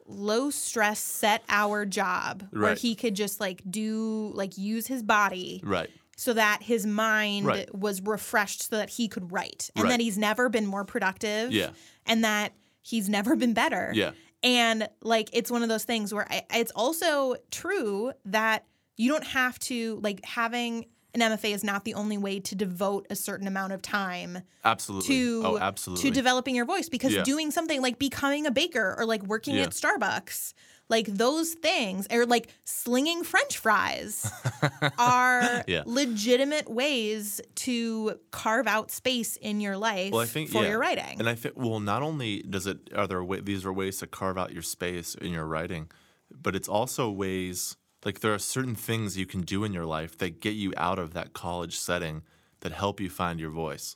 low 0.08 0.52
stress 0.52 1.00
set 1.00 1.44
hour 1.50 1.84
job 1.86 2.44
where 2.52 2.76
he 2.76 2.94
could 2.94 3.16
just 3.16 3.40
like 3.40 3.64
do 3.68 4.32
like 4.36 4.56
use 4.58 4.86
his 4.86 5.02
body 5.02 5.62
Right. 5.64 5.90
so 6.16 6.34
that 6.34 6.62
his 6.62 6.86
mind 6.86 7.48
Right. 7.48 7.74
was 7.74 8.02
refreshed 8.04 8.70
so 8.70 8.76
that 8.78 8.92
he 8.92 9.08
could 9.08 9.32
write 9.32 9.72
and 9.76 9.86
Right. 9.86 9.90
that 9.92 10.00
he's 10.02 10.18
never 10.20 10.48
been 10.48 10.68
more 10.68 10.84
productive 10.86 11.52
Yeah. 11.52 11.72
and 12.06 12.24
that 12.24 12.54
he's 12.84 13.10
never 13.10 13.36
been 13.36 13.54
better 13.54 13.92
Yeah. 13.96 14.12
And 14.44 14.88
like 15.02 15.30
it's 15.34 15.50
one 15.52 15.64
of 15.64 15.70
those 15.70 15.84
things 15.86 16.14
where 16.14 16.28
I, 16.32 16.44
it's 16.54 16.72
also 16.76 17.36
true 17.52 18.12
that 18.26 18.66
you 18.98 19.12
don't 19.12 19.24
have 19.26 19.58
to 19.60 20.00
like 20.04 20.24
having 20.26 20.86
an 21.14 21.22
MFA 21.22 21.54
is 21.54 21.64
not 21.64 21.86
the 21.86 21.94
only 21.94 22.18
way 22.18 22.42
to 22.42 22.56
devote 22.56 23.08
a 23.10 23.16
certain 23.16 23.48
amount 23.48 23.72
of 23.72 23.82
time 23.82 24.40
Absolutely. 24.66 25.08
to 25.16 25.42
oh, 25.46 25.58
absolutely. 25.58 26.10
to 26.10 26.14
developing 26.14 26.56
your 26.56 26.66
voice 26.66 26.90
because 26.90 27.14
Yeah. 27.14 27.24
doing 27.24 27.52
something 27.52 27.82
like 27.82 27.98
becoming 27.98 28.46
a 28.46 28.52
baker 28.52 28.96
or 28.98 29.06
like 29.06 29.24
working 29.24 29.56
Yeah. 29.56 29.64
at 29.64 29.70
Starbucks 29.70 30.54
like 30.90 31.08
those 31.08 31.54
things 31.54 32.08
or 32.12 32.26
like 32.26 32.48
slinging 32.64 33.24
french 33.24 33.58
fries 33.58 34.32
are 35.00 35.64
Yeah. 35.68 35.84
legitimate 35.86 36.70
ways 36.70 37.42
to 37.66 38.20
carve 38.32 38.68
out 38.68 38.92
space 38.92 39.36
in 39.38 39.62
your 39.62 39.78
life 39.78 40.12
well, 40.12 40.22
I 40.22 40.26
think 40.26 40.50
for 40.52 40.64
yeah. 40.64 40.70
your 40.70 40.80
writing 40.80 41.20
And 41.20 41.28
I 41.30 41.36
think 41.36 41.56
well, 41.58 41.80
not 41.80 42.02
only 42.04 42.42
does 42.44 42.68
it 42.68 42.78
are 42.96 43.08
there 43.08 43.24
wa- 43.24 43.40
these 43.42 43.66
are 43.66 43.74
ways 43.74 43.98
to 44.00 44.08
carve 44.08 44.38
out 44.38 44.54
your 44.54 44.62
space 44.62 45.16
in 45.16 45.32
your 45.32 45.46
writing, 45.46 45.90
but 46.32 46.56
it's 46.56 46.68
also 46.70 47.10
ways 47.10 47.76
like 48.06 48.20
there 48.20 48.34
are 48.34 48.40
certain 48.40 48.76
things 48.76 49.18
you 49.18 49.26
can 49.26 49.42
do 49.42 49.64
in 49.64 49.74
your 49.74 49.86
life 49.86 50.18
that 50.20 50.40
get 50.40 50.54
you 50.56 50.72
out 50.78 51.00
of 51.00 51.14
that 51.14 51.34
college 51.34 51.76
setting 51.78 52.22
that 52.60 52.72
help 52.72 53.00
you 53.00 53.10
find 53.10 53.40
your 53.40 53.50
voice. 53.50 53.96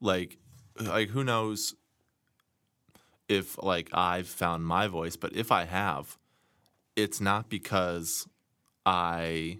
Like 0.00 0.38
like 0.78 1.08
who 1.10 1.24
knows 1.24 1.74
if 3.28 3.60
like 3.62 3.90
I've 3.92 4.28
found 4.28 4.64
my 4.64 4.86
voice, 4.88 5.16
but 5.16 5.34
if 5.34 5.50
I 5.52 5.64
have, 5.64 6.18
it's 7.02 7.20
not 7.20 7.48
because 7.48 8.26
I 8.86 9.58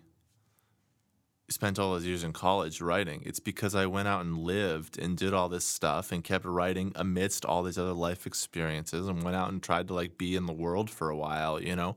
spent 1.50 1.78
all 1.78 1.92
those 1.92 2.06
years 2.06 2.22
in 2.22 2.32
college 2.32 2.80
writing. 2.80 3.22
It's 3.26 3.40
because 3.40 3.74
I 3.74 3.86
went 3.86 4.06
out 4.06 4.20
and 4.20 4.38
lived 4.38 4.98
and 4.98 5.16
did 5.16 5.34
all 5.34 5.48
this 5.48 5.64
stuff 5.64 6.12
and 6.12 6.22
kept 6.22 6.44
writing 6.44 6.92
amidst 6.94 7.44
all 7.44 7.62
these 7.64 7.76
other 7.76 7.92
life 7.92 8.26
experiences 8.26 9.08
and 9.08 9.22
went 9.22 9.36
out 9.36 9.50
and 9.50 9.62
tried 9.62 9.88
to 9.88 9.94
like 9.94 10.16
be 10.16 10.36
in 10.36 10.46
the 10.46 10.52
world 10.52 10.88
for 10.88 11.10
a 11.10 11.16
while, 11.16 11.60
you 11.60 11.74
know? 11.74 11.96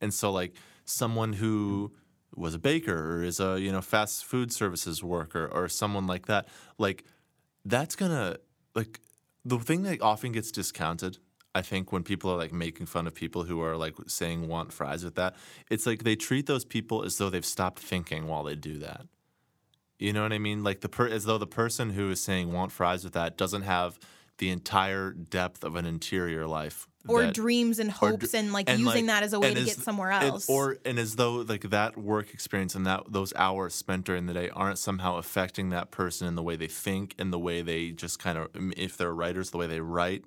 And 0.00 0.12
so 0.12 0.32
like 0.32 0.54
someone 0.84 1.34
who 1.34 1.92
was 2.34 2.54
a 2.54 2.58
baker 2.58 3.16
or 3.16 3.22
is 3.22 3.40
a, 3.40 3.60
you 3.60 3.70
know, 3.70 3.82
fast 3.82 4.24
food 4.24 4.52
services 4.52 5.04
worker 5.04 5.48
or 5.52 5.68
someone 5.68 6.06
like 6.06 6.26
that, 6.26 6.48
like 6.78 7.04
that's 7.64 7.96
gonna 7.96 8.38
like 8.74 9.00
the 9.44 9.58
thing 9.58 9.82
that 9.82 10.00
often 10.00 10.32
gets 10.32 10.50
discounted 10.50 11.18
i 11.54 11.62
think 11.62 11.92
when 11.92 12.02
people 12.02 12.30
are 12.30 12.36
like 12.36 12.52
making 12.52 12.86
fun 12.86 13.06
of 13.06 13.14
people 13.14 13.44
who 13.44 13.60
are 13.62 13.76
like 13.76 13.94
saying 14.06 14.48
want 14.48 14.72
fries 14.72 15.04
with 15.04 15.14
that 15.14 15.34
it's 15.70 15.86
like 15.86 16.02
they 16.04 16.16
treat 16.16 16.46
those 16.46 16.64
people 16.64 17.04
as 17.04 17.16
though 17.18 17.30
they've 17.30 17.44
stopped 17.46 17.78
thinking 17.78 18.26
while 18.26 18.44
they 18.44 18.54
do 18.56 18.78
that. 18.78 19.02
You 19.98 20.12
know 20.12 20.22
what 20.22 20.32
i 20.32 20.38
mean? 20.38 20.64
Like 20.64 20.80
the 20.80 20.88
per- 20.88 21.08
as 21.08 21.24
though 21.24 21.38
the 21.38 21.46
person 21.46 21.90
who 21.90 22.10
is 22.10 22.20
saying 22.22 22.52
want 22.52 22.72
fries 22.72 23.04
with 23.04 23.12
that 23.14 23.36
doesn't 23.38 23.62
have 23.62 23.98
the 24.38 24.50
entire 24.50 25.12
depth 25.12 25.62
of 25.62 25.76
an 25.76 25.86
interior 25.86 26.46
life 26.48 26.88
or 27.06 27.22
that- 27.22 27.34
dreams 27.34 27.78
and 27.78 27.90
hopes 27.92 28.32
dr- 28.32 28.34
and 28.34 28.52
like 28.52 28.68
and, 28.68 28.80
using 28.80 29.06
like- 29.06 29.14
that 29.14 29.22
as 29.22 29.32
a 29.32 29.38
way 29.38 29.54
to 29.54 29.64
get 29.64 29.76
somewhere 29.78 30.10
and- 30.10 30.24
else. 30.30 30.48
or 30.48 30.78
and 30.84 30.98
as 30.98 31.14
though 31.14 31.36
like 31.36 31.70
that 31.70 31.96
work 31.96 32.34
experience 32.34 32.74
and 32.74 32.84
that 32.84 33.04
those 33.08 33.32
hours 33.36 33.72
spent 33.74 34.04
during 34.04 34.26
the 34.26 34.34
day 34.34 34.50
aren't 34.50 34.78
somehow 34.78 35.16
affecting 35.18 35.70
that 35.70 35.92
person 35.92 36.26
in 36.26 36.34
the 36.34 36.42
way 36.42 36.56
they 36.56 36.66
think 36.66 37.14
and 37.16 37.32
the 37.32 37.38
way 37.38 37.62
they 37.62 37.90
just 37.92 38.18
kind 38.18 38.36
of 38.36 38.48
if 38.76 38.96
they're 38.96 39.14
writers 39.14 39.50
the 39.50 39.56
way 39.58 39.68
they 39.68 39.80
write 39.80 40.24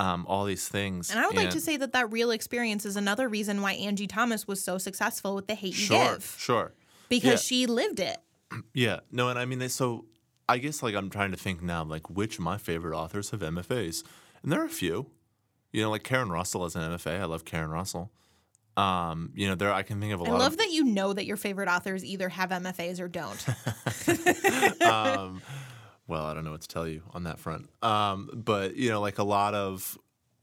um, 0.00 0.24
all 0.26 0.46
these 0.46 0.66
things. 0.66 1.10
And 1.10 1.20
I 1.20 1.26
would 1.26 1.36
like 1.36 1.50
to 1.50 1.60
say 1.60 1.76
that 1.76 1.92
that 1.92 2.10
real 2.10 2.30
experience 2.30 2.86
is 2.86 2.96
another 2.96 3.28
reason 3.28 3.60
why 3.60 3.72
Angie 3.72 4.06
Thomas 4.06 4.48
was 4.48 4.64
so 4.64 4.78
successful 4.78 5.34
with 5.34 5.46
The 5.46 5.54
Hate 5.54 5.78
You 5.78 5.86
sure 5.86 6.12
Give. 6.14 6.36
sure. 6.38 6.72
Because 7.10 7.32
yeah. 7.32 7.36
she 7.36 7.66
lived 7.66 8.00
it. 8.00 8.16
yeah. 8.74 9.00
No 9.12 9.28
and 9.28 9.38
i 9.38 9.44
mean 9.44 9.68
so 9.68 10.06
i 10.48 10.56
guess 10.56 10.82
like 10.82 10.94
i'm 10.94 11.10
trying 11.10 11.32
to 11.32 11.36
think 11.36 11.62
now 11.62 11.84
like 11.84 12.08
which 12.08 12.38
of 12.38 12.44
my 12.44 12.56
favorite 12.56 12.96
authors 12.96 13.30
have 13.30 13.40
mfas 13.40 14.02
and 14.42 14.50
there 14.50 14.62
are 14.62 14.66
a 14.66 14.70
few. 14.70 15.10
You 15.72 15.82
know 15.82 15.90
like 15.90 16.02
karen 16.02 16.30
russell 16.30 16.62
has 16.64 16.74
an 16.74 16.82
mfa 16.92 17.20
i 17.20 17.24
love 17.26 17.44
karen 17.44 17.70
russell. 17.70 18.10
Um, 18.76 19.32
you 19.34 19.46
know 19.48 19.54
there 19.54 19.72
i 19.72 19.82
can 19.82 20.00
think 20.00 20.14
of 20.14 20.20
a 20.20 20.24
I 20.24 20.28
lot 20.30 20.36
I 20.36 20.44
love 20.44 20.52
of 20.52 20.58
that 20.58 20.70
you 20.70 20.84
know 20.84 21.12
that 21.12 21.26
your 21.26 21.36
favorite 21.36 21.68
authors 21.68 22.02
either 22.04 22.30
have 22.30 22.48
MFAs 22.50 23.00
or 23.00 23.08
don't. 23.08 23.46
um, 24.82 25.42
well, 26.10 26.24
I 26.24 26.34
don't 26.34 26.44
know 26.44 26.50
what 26.50 26.62
to 26.62 26.68
tell 26.68 26.88
you 26.88 27.02
on 27.12 27.22
that 27.24 27.38
front. 27.38 27.70
Um, 27.82 28.28
but 28.34 28.76
you 28.76 28.90
know, 28.90 29.00
like 29.00 29.18
a 29.18 29.24
lot 29.24 29.54
of, 29.54 29.96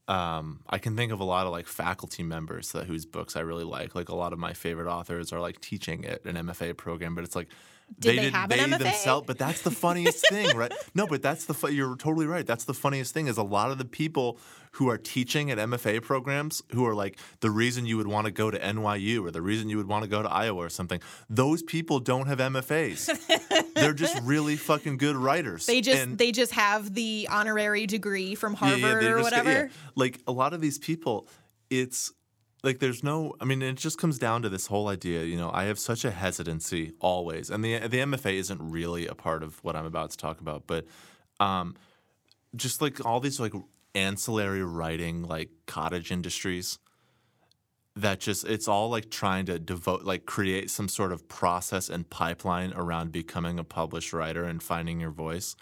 um, 0.08 0.62
I 0.70 0.78
can 0.78 0.96
think 0.96 1.12
of 1.12 1.20
a 1.20 1.26
lot 1.26 1.46
of 1.46 1.52
like 1.52 1.68
faculty 1.68 2.24
members 2.24 2.72
that 2.72 2.86
whose 2.86 3.06
books 3.06 3.36
I 3.36 3.42
really 3.42 3.66
like. 3.66 3.94
Like 3.94 4.08
a 4.08 4.16
lot 4.16 4.32
of 4.32 4.40
my 4.40 4.54
favorite 4.54 4.90
authors 4.90 5.34
are 5.34 5.42
like 5.42 5.60
teaching 5.60 6.06
at 6.06 6.24
an 6.24 6.38
MFA 6.38 6.78
program, 6.78 7.14
but 7.14 7.26
it's 7.26 7.36
like 7.36 7.50
Did 8.00 8.18
they 8.20 8.30
have 8.30 8.52
an 8.52 8.72
MFA? 8.72 8.78
themselves, 8.80 9.26
but 9.26 9.38
that's 9.40 9.62
the 9.62 9.72
funniest 9.72 10.28
thing, 10.30 10.56
right? 10.56 10.72
No, 10.94 11.08
but 11.08 11.22
that's 11.22 11.46
the 11.46 11.54
fu- 11.54 11.70
you're 11.70 11.96
totally 11.96 12.26
right. 12.28 12.46
That's 12.46 12.66
the 12.66 12.74
funniest 12.74 13.14
thing 13.14 13.28
is 13.28 13.38
a 13.38 13.44
lot 13.44 13.72
of 13.72 13.78
the 13.78 13.86
people 13.86 14.40
who 14.74 14.90
are 14.90 14.98
teaching 14.98 15.50
at 15.52 15.58
MFA 15.58 16.02
programs 16.04 16.62
who 16.74 16.86
are 16.86 16.94
like 16.94 17.18
the 17.40 17.50
reason 17.50 17.86
you 17.86 17.98
would 17.98 18.08
want 18.08 18.26
to 18.26 18.32
go 18.32 18.52
to 18.52 18.60
NYU 18.60 19.24
or 19.26 19.32
the 19.32 19.42
reason 19.42 19.70
you 19.70 19.78
would 19.78 19.88
want 19.88 20.04
to 20.04 20.10
go 20.10 20.22
to 20.22 20.30
Iowa 20.30 20.60
or 20.66 20.70
something. 20.70 21.00
Those 21.30 21.64
people 21.64 22.00
don't 22.00 22.28
have 22.28 22.38
MFAs. 22.40 23.74
They're 23.76 23.94
just 23.94 24.22
really 24.24 24.56
fucking 24.58 24.98
good 24.98 25.16
writers. 25.16 25.66
They 25.66 25.82
just 25.82 25.98
And- 26.02 26.18
they 26.18 26.32
just 26.32 26.52
have 26.54 26.94
the 26.94 27.28
honorary 27.32 27.88
degree 27.88 28.36
from 28.36 28.54
Harvard 28.54 28.80
yeah, 28.82 29.00
they 29.00 29.08
or 29.08 29.16
get- 29.16 29.24
whatever. 29.24 29.52
yeah. 29.52 29.68
Like 29.96 30.20
a 30.28 30.32
lot 30.32 30.54
of 30.54 30.62
these 30.62 30.78
people, 30.78 31.28
it's 31.70 32.12
like 32.68 32.80
there's 32.80 33.02
no. 33.02 33.34
I 33.40 33.46
mean, 33.46 33.62
it 33.62 33.76
just 33.76 33.98
comes 33.98 34.20
down 34.20 34.42
to 34.42 34.50
this 34.50 34.68
whole 34.68 34.90
idea. 34.90 35.24
You 35.24 35.38
know, 35.38 35.50
I 35.54 35.64
have 35.64 35.80
such 35.80 36.04
a 36.04 36.12
hesitancy 36.12 36.92
always, 37.00 37.50
and 37.50 37.64
the 37.64 37.80
the 37.88 38.00
MFA 38.00 38.34
isn't 38.34 38.62
really 38.62 39.08
a 39.08 39.16
part 39.16 39.42
of 39.42 39.64
what 39.64 39.78
I'm 39.78 39.86
about 39.86 40.12
to 40.12 40.18
talk 40.18 40.42
about, 40.42 40.68
but 40.68 40.86
um, 41.40 41.76
just 42.58 42.82
like 42.82 43.06
all 43.06 43.22
these 43.22 43.40
like 43.40 43.54
ancillary 43.96 44.64
writing, 44.64 45.24
like 45.24 45.50
cottage 45.66 46.12
industries. 46.12 46.78
That 47.96 48.20
just 48.20 48.46
it's 48.46 48.68
all 48.68 48.90
like 48.90 49.10
trying 49.10 49.46
to 49.46 49.58
devote 49.58 50.04
like 50.04 50.26
create 50.26 50.70
some 50.70 50.90
sort 50.90 51.14
of 51.14 51.28
process 51.30 51.90
and 51.90 52.08
pipeline 52.08 52.74
around 52.76 53.14
becoming 53.14 53.58
a 53.58 53.64
published 53.64 54.12
writer 54.14 54.44
and 54.44 54.62
finding 54.62 55.00
your 55.00 55.10
voice 55.10 55.56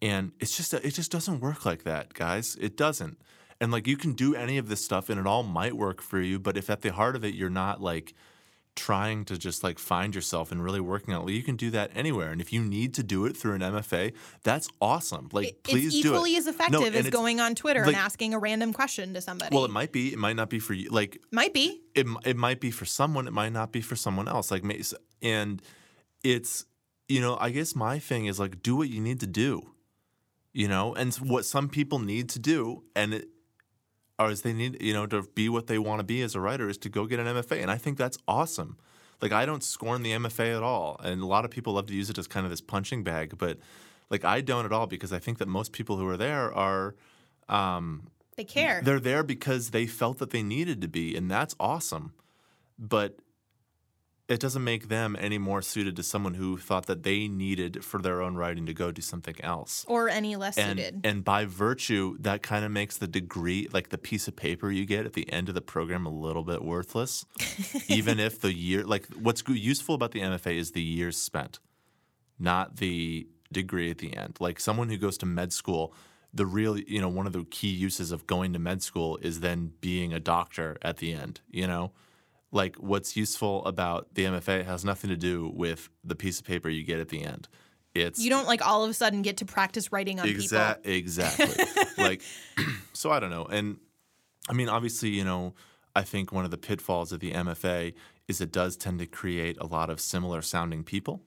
and 0.00 0.30
it's 0.38 0.56
just 0.56 0.72
it 0.72 0.94
just 0.94 1.10
doesn't 1.10 1.40
work 1.40 1.66
like 1.66 1.82
that 1.82 2.14
guys 2.14 2.56
it 2.60 2.76
doesn't 2.76 3.18
and 3.60 3.72
like 3.72 3.86
you 3.86 3.96
can 3.96 4.12
do 4.12 4.34
any 4.34 4.58
of 4.58 4.68
this 4.68 4.84
stuff 4.84 5.08
and 5.10 5.18
it 5.18 5.26
all 5.26 5.42
might 5.42 5.74
work 5.76 6.00
for 6.02 6.20
you 6.20 6.38
but 6.38 6.56
if 6.56 6.70
at 6.70 6.82
the 6.82 6.92
heart 6.92 7.16
of 7.16 7.24
it 7.24 7.34
you're 7.34 7.50
not 7.50 7.80
like 7.80 8.14
trying 8.76 9.24
to 9.24 9.36
just 9.36 9.64
like 9.64 9.76
find 9.76 10.14
yourself 10.14 10.52
and 10.52 10.62
really 10.62 10.78
working 10.78 11.12
on 11.12 11.28
it 11.28 11.32
you 11.32 11.42
can 11.42 11.56
do 11.56 11.68
that 11.68 11.90
anywhere 11.96 12.30
and 12.30 12.40
if 12.40 12.52
you 12.52 12.62
need 12.62 12.94
to 12.94 13.02
do 13.02 13.24
it 13.26 13.36
through 13.36 13.54
an 13.54 13.60
mfa 13.60 14.12
that's 14.44 14.68
awesome 14.80 15.28
like 15.32 15.48
It- 15.48 15.62
please 15.64 15.86
it's 15.86 16.00
do 16.00 16.10
it 16.10 16.14
equally 16.14 16.36
as 16.36 16.46
effective 16.46 16.82
and 16.82 16.94
as 16.94 17.10
going 17.10 17.40
on 17.40 17.56
Twitter 17.56 17.80
like- 17.80 17.88
and 17.88 17.96
asking 17.96 18.34
a 18.34 18.38
random 18.38 18.72
question 18.72 19.14
to 19.14 19.20
somebody. 19.20 19.52
well 19.54 19.64
it 19.64 19.72
might 19.72 19.90
be 19.90 20.12
it 20.12 20.18
might 20.18 20.36
not 20.36 20.48
be 20.48 20.60
for 20.60 20.74
you 20.74 20.88
like 20.90 21.20
might 21.32 21.52
be. 21.52 21.80
it, 21.96 22.06
it 22.24 22.36
might 22.36 22.60
be 22.60 22.70
for 22.70 22.84
someone 22.84 23.26
it 23.26 23.32
might 23.32 23.52
not 23.52 23.72
be 23.72 23.80
for 23.80 23.96
someone 23.96 24.28
else 24.28 24.52
like 24.52 24.62
and 25.22 25.60
it's 26.22 26.64
you 27.08 27.20
know 27.20 27.36
i 27.40 27.50
guess 27.50 27.74
my 27.74 27.98
thing 27.98 28.26
is 28.26 28.38
like 28.38 28.62
do 28.62 28.76
what 28.76 28.88
you 28.88 29.00
need 29.00 29.18
to 29.18 29.26
do 29.26 29.70
you 30.52 30.68
know 30.68 30.94
and 30.94 31.12
what 31.16 31.44
some 31.44 31.68
people 31.68 31.98
need 31.98 32.28
to 32.28 32.38
do 32.38 32.84
and 32.94 33.12
it 33.14 33.28
or 34.18 34.30
is 34.30 34.42
they 34.42 34.52
need 34.52 34.80
you 34.82 34.92
know 34.92 35.06
to 35.06 35.22
be 35.34 35.48
what 35.48 35.66
they 35.66 35.78
want 35.78 36.00
to 36.00 36.04
be 36.04 36.22
as 36.22 36.34
a 36.34 36.40
writer 36.40 36.68
is 36.68 36.76
to 36.78 36.88
go 36.88 37.06
get 37.06 37.20
an 37.20 37.26
mfa 37.26 37.60
and 37.60 37.70
i 37.70 37.76
think 37.76 37.96
that's 37.96 38.18
awesome 38.26 38.76
like 39.22 39.32
i 39.32 39.46
don't 39.46 39.62
scorn 39.62 40.02
the 40.02 40.12
mfa 40.12 40.56
at 40.56 40.62
all 40.62 41.00
and 41.04 41.22
a 41.22 41.26
lot 41.26 41.44
of 41.44 41.50
people 41.50 41.74
love 41.74 41.86
to 41.86 41.94
use 41.94 42.10
it 42.10 42.18
as 42.18 42.26
kind 42.26 42.44
of 42.44 42.50
this 42.50 42.60
punching 42.60 43.02
bag 43.02 43.34
but 43.38 43.58
like 44.10 44.24
i 44.24 44.40
don't 44.40 44.64
at 44.64 44.72
all 44.72 44.86
because 44.86 45.12
i 45.12 45.18
think 45.18 45.38
that 45.38 45.48
most 45.48 45.72
people 45.72 45.96
who 45.96 46.06
are 46.08 46.16
there 46.16 46.52
are 46.52 46.94
um, 47.48 48.08
They 48.36 48.44
care. 48.44 48.82
they're 48.84 49.00
there 49.00 49.22
because 49.22 49.70
they 49.70 49.86
felt 49.86 50.18
that 50.18 50.30
they 50.30 50.42
needed 50.42 50.82
to 50.82 50.88
be, 50.88 51.16
and 51.16 51.30
that's 51.30 51.54
awesome. 51.58 52.12
But 52.78 53.16
it 54.28 54.40
doesn't 54.40 54.62
make 54.62 54.88
them 54.88 55.16
any 55.18 55.38
more 55.38 55.62
suited 55.62 55.96
to 55.96 56.02
someone 56.02 56.34
who 56.34 56.58
thought 56.58 56.86
that 56.86 57.02
they 57.02 57.28
needed 57.28 57.82
for 57.82 57.98
their 58.00 58.20
own 58.20 58.34
writing 58.36 58.66
to 58.66 58.74
go 58.74 58.92
do 58.92 59.00
something 59.00 59.34
else. 59.42 59.86
or 59.88 60.08
any 60.10 60.36
less 60.36 60.58
And, 60.58 60.78
suited. 60.78 61.00
and 61.02 61.24
by 61.24 61.46
virtue, 61.46 62.16
that 62.20 62.42
kind 62.42 62.64
of 62.64 62.70
makes 62.70 62.98
the 62.98 63.06
degree, 63.06 63.68
like 63.72 63.88
the 63.88 63.96
piece 63.96 64.28
of 64.28 64.36
paper 64.36 64.70
you 64.70 64.84
get 64.84 65.06
at 65.06 65.14
the 65.14 65.32
end 65.32 65.48
of 65.48 65.54
the 65.54 65.62
program, 65.62 66.04
a 66.04 66.10
little 66.10 66.44
bit 66.44 66.62
worthless. 66.62 67.24
even 67.88 68.20
if 68.20 68.40
the 68.40 68.52
year, 68.52 68.84
like 68.84 69.06
what's 69.14 69.42
useful 69.48 69.94
about 69.94 70.12
the 70.12 70.20
MFA 70.20 70.56
is 70.58 70.72
the 70.72 70.82
years 70.82 71.16
spent, 71.16 71.58
not 72.38 72.76
the 72.76 73.26
degree 73.50 73.90
at 73.90 73.98
the 73.98 74.14
end. 74.14 74.36
Like 74.40 74.60
someone 74.60 74.90
who 74.90 74.98
goes 74.98 75.16
to 75.18 75.26
med 75.26 75.54
school, 75.54 75.94
the 76.34 76.44
real, 76.44 76.78
you 76.78 77.00
know, 77.00 77.08
one 77.08 77.26
of 77.26 77.32
the 77.32 77.44
key 77.44 77.68
uses 77.70 78.12
of 78.12 78.26
going 78.26 78.52
to 78.52 78.58
med 78.58 78.82
school 78.82 79.16
is 79.22 79.40
then 79.40 79.72
being 79.80 80.12
a 80.12 80.20
doctor 80.20 80.76
at 80.82 80.98
the 80.98 81.14
end, 81.14 81.40
you 81.50 81.66
know? 81.66 81.92
Like 82.50 82.76
what's 82.76 83.16
useful 83.16 83.64
about 83.66 84.14
the 84.14 84.24
MFA 84.24 84.64
has 84.64 84.84
nothing 84.84 85.10
to 85.10 85.16
do 85.16 85.52
with 85.54 85.88
the 86.02 86.16
piece 86.16 86.40
of 86.40 86.46
paper 86.46 86.68
you 86.68 86.82
get 86.82 86.98
at 86.98 87.08
the 87.08 87.22
end. 87.22 87.48
It's 87.94 88.20
you 88.22 88.30
don't 88.30 88.46
like 88.46 88.66
all 88.66 88.84
of 88.84 88.90
a 88.90 88.94
sudden 88.94 89.22
get 89.22 89.38
to 89.38 89.44
practice 89.44 89.92
writing 89.92 90.20
on 90.20 90.28
Exact, 90.28 90.84
people. 90.84 90.96
exactly. 90.96 91.64
like, 91.98 92.22
so 92.92 93.10
I 93.10 93.20
don't 93.20 93.30
know. 93.30 93.44
And 93.44 93.78
I 94.48 94.52
mean, 94.52 94.68
obviously, 94.68 95.10
you 95.10 95.24
know, 95.24 95.54
I 95.94 96.02
think 96.02 96.32
one 96.32 96.44
of 96.44 96.50
the 96.50 96.58
pitfalls 96.58 97.12
of 97.12 97.20
the 97.20 97.32
MFA 97.32 97.94
is 98.28 98.40
it 98.40 98.52
does 98.52 98.76
tend 98.76 98.98
to 99.00 99.06
create 99.06 99.56
a 99.60 99.66
lot 99.66 99.90
of 99.90 100.00
similar 100.00 100.42
sounding 100.42 100.84
people. 100.84 101.22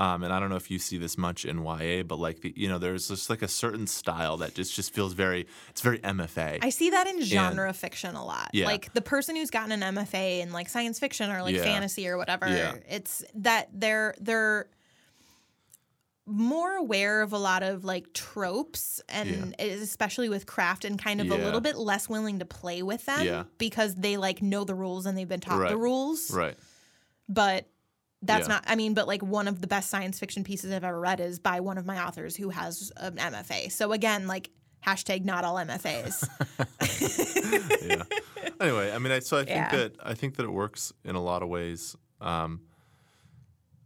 Um, 0.00 0.22
and 0.24 0.32
I 0.32 0.40
don't 0.40 0.48
know 0.48 0.56
if 0.56 0.70
you 0.70 0.78
see 0.78 0.96
this 0.96 1.18
much 1.18 1.44
in 1.44 1.62
YA, 1.62 2.02
but 2.04 2.18
like 2.18 2.40
the, 2.40 2.54
you 2.56 2.68
know, 2.68 2.78
there's 2.78 3.08
just 3.08 3.28
like 3.28 3.42
a 3.42 3.48
certain 3.48 3.86
style 3.86 4.38
that 4.38 4.54
just 4.54 4.74
just 4.74 4.94
feels 4.94 5.12
very, 5.12 5.46
it's 5.68 5.82
very 5.82 5.98
MFA. 5.98 6.58
I 6.62 6.70
see 6.70 6.88
that 6.90 7.06
in 7.06 7.20
genre 7.22 7.70
fiction 7.74 8.14
a 8.14 8.24
lot. 8.24 8.48
Yeah. 8.54 8.64
Like 8.64 8.94
the 8.94 9.02
person 9.02 9.36
who's 9.36 9.50
gotten 9.50 9.72
an 9.82 9.94
MFA 9.94 10.40
in 10.40 10.52
like 10.52 10.70
science 10.70 10.98
fiction 10.98 11.30
or 11.30 11.42
like 11.42 11.54
Yeah. 11.54 11.64
fantasy 11.64 12.08
or 12.08 12.16
whatever, 12.16 12.48
Yeah. 12.48 12.76
it's 12.88 13.22
that 13.34 13.68
they're 13.74 14.14
they're 14.18 14.70
more 16.26 16.76
aware 16.76 17.22
of 17.22 17.32
a 17.32 17.38
lot 17.38 17.62
of 17.62 17.84
like 17.84 18.12
tropes 18.12 19.00
and 19.08 19.54
especially 19.58 20.28
with 20.28 20.46
craft 20.46 20.84
and 20.84 20.98
kind 20.98 21.20
of 21.20 21.30
a 21.30 21.34
little 21.36 21.60
bit 21.60 21.76
less 21.76 22.08
willing 22.08 22.38
to 22.38 22.44
play 22.44 22.82
with 22.82 23.04
them 23.06 23.26
Yeah. 23.26 23.44
because 23.58 23.96
they 23.96 24.16
like 24.16 24.40
know 24.40 24.62
the 24.64 24.74
rules 24.74 25.06
and 25.06 25.18
they've 25.18 25.28
been 25.28 25.40
taught 25.40 25.68
the 25.68 25.76
rules. 25.76 26.30
right. 26.30 26.56
But 27.28 27.66
that's 28.22 28.48
Yeah. 28.48 28.54
not 28.54 28.64
I 28.66 28.76
mean, 28.76 28.94
but 28.94 29.06
like 29.06 29.22
one 29.22 29.48
of 29.48 29.60
the 29.60 29.66
best 29.66 29.90
science 29.90 30.18
fiction 30.18 30.44
pieces 30.44 30.72
I've 30.72 30.84
ever 30.84 30.98
read 31.00 31.20
is 31.20 31.38
by 31.38 31.60
one 31.60 31.78
of 31.78 31.86
my 31.86 32.04
authors 32.04 32.36
who 32.36 32.50
has 32.50 32.92
an 32.96 33.16
MFA. 33.16 33.70
So 33.72 33.92
again, 33.92 34.26
like 34.26 34.50
hashtag 34.86 35.24
not 35.24 35.44
all 35.44 35.56
MFAs. 35.56 36.26
yeah. 37.86 38.02
Anyway, 38.60 38.92
I 38.92 38.98
mean, 38.98 39.12
I, 39.12 39.18
so 39.20 39.36
I 39.38 39.44
think 39.44 39.56
Yeah. 39.56 39.70
that 39.76 39.96
I 40.02 40.14
think 40.14 40.36
that 40.36 40.44
it 40.44 40.50
works 40.52 40.92
in 41.04 41.14
a 41.14 41.22
lot 41.22 41.42
of 41.42 41.48
ways. 41.48 41.96
Um, 42.20 42.60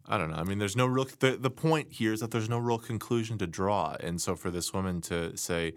I 0.06 0.18
don't 0.18 0.30
know. 0.30 0.36
I 0.36 0.44
mean, 0.44 0.58
there's 0.58 0.76
no 0.76 0.86
real. 0.86 1.06
The, 1.18 1.36
the 1.36 1.50
point 1.50 1.92
here 1.92 2.12
is 2.12 2.20
that 2.20 2.30
there's 2.30 2.48
no 2.48 2.58
real 2.58 2.78
conclusion 2.78 3.38
to 3.38 3.46
draw, 3.46 3.96
and 4.00 4.20
so 4.20 4.36
for 4.36 4.50
this 4.50 4.72
woman 4.74 5.00
to 5.02 5.34
say, 5.36 5.72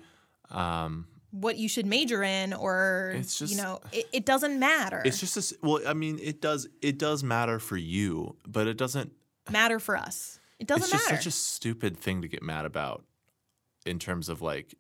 um, 0.50 1.08
what 1.32 1.58
you 1.58 1.68
should 1.68 1.86
major 1.86 2.24
in 2.24 2.54
or 2.54 3.14
It's 3.16 3.38
just, 3.38 3.54
you 3.54 3.62
know 3.62 3.82
it, 3.92 4.06
it 4.14 4.26
doesn't 4.26 4.60
matter 4.60 5.02
it's 5.06 5.20
just 5.20 5.36
this. 5.36 5.54
Well, 5.62 5.82
I 5.86 5.94
mean, 5.94 6.20
it 6.22 6.42
does. 6.42 6.68
It 6.82 6.98
does 6.98 7.24
matter 7.24 7.60
for 7.60 7.78
you, 7.78 8.38
but 8.48 8.68
it 8.68 8.78
doesn't. 8.78 9.12
matter 9.52 9.80
for 9.80 9.96
us 9.96 10.40
it 10.60 10.68
doesn't 10.68 10.82
matter 10.82 10.96
it's 10.96 11.04
just 11.04 11.12
matter 11.12 11.22
such 11.22 11.28
a 11.28 11.32
stupid 11.32 11.98
thing 11.98 12.22
to 12.22 12.28
get 12.28 12.42
mad 12.42 12.66
about, 12.66 13.04
in 13.86 14.00
terms 14.00 14.30
of 14.30 14.42
like, 14.42 14.74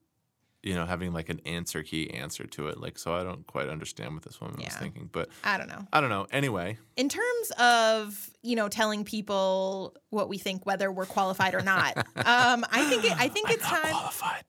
you 0.63 0.73
know, 0.73 0.85
having 0.85 1.13
like 1.13 1.29
an 1.29 1.39
answer 1.45 1.83
key 1.83 2.09
answer 2.11 2.45
to 2.45 2.67
it. 2.67 2.79
Like, 2.79 2.97
so 2.97 3.13
I 3.13 3.23
don't 3.23 3.45
quite 3.47 3.69
understand 3.69 4.13
what 4.13 4.23
this 4.23 4.41
woman 4.41 4.57
was 4.63 4.73
thinking, 4.75 5.09
but 5.11 5.29
i 5.43 5.57
don't 5.57 5.67
know 5.67 5.87
I 5.93 6.01
don't 6.01 6.09
know. 6.09 6.27
Anyway, 6.31 6.77
in 6.95 7.09
terms 7.09 7.51
of 7.59 8.29
you 8.41 8.55
know 8.55 8.67
telling 8.67 9.03
people 9.03 9.95
what 10.09 10.29
we 10.29 10.37
think 10.37 10.65
whether 10.65 10.91
we're 10.91 11.05
qualified 11.05 11.53
or 11.53 11.61
not 11.61 11.97
um 12.15 12.65
i 12.71 12.83
think 12.89 13.03
it, 13.03 13.13
i 13.19 13.27
think 13.27 13.49
it's 13.49 13.63
not 13.63 13.83
time 13.83 13.91
qualified. 13.91 14.43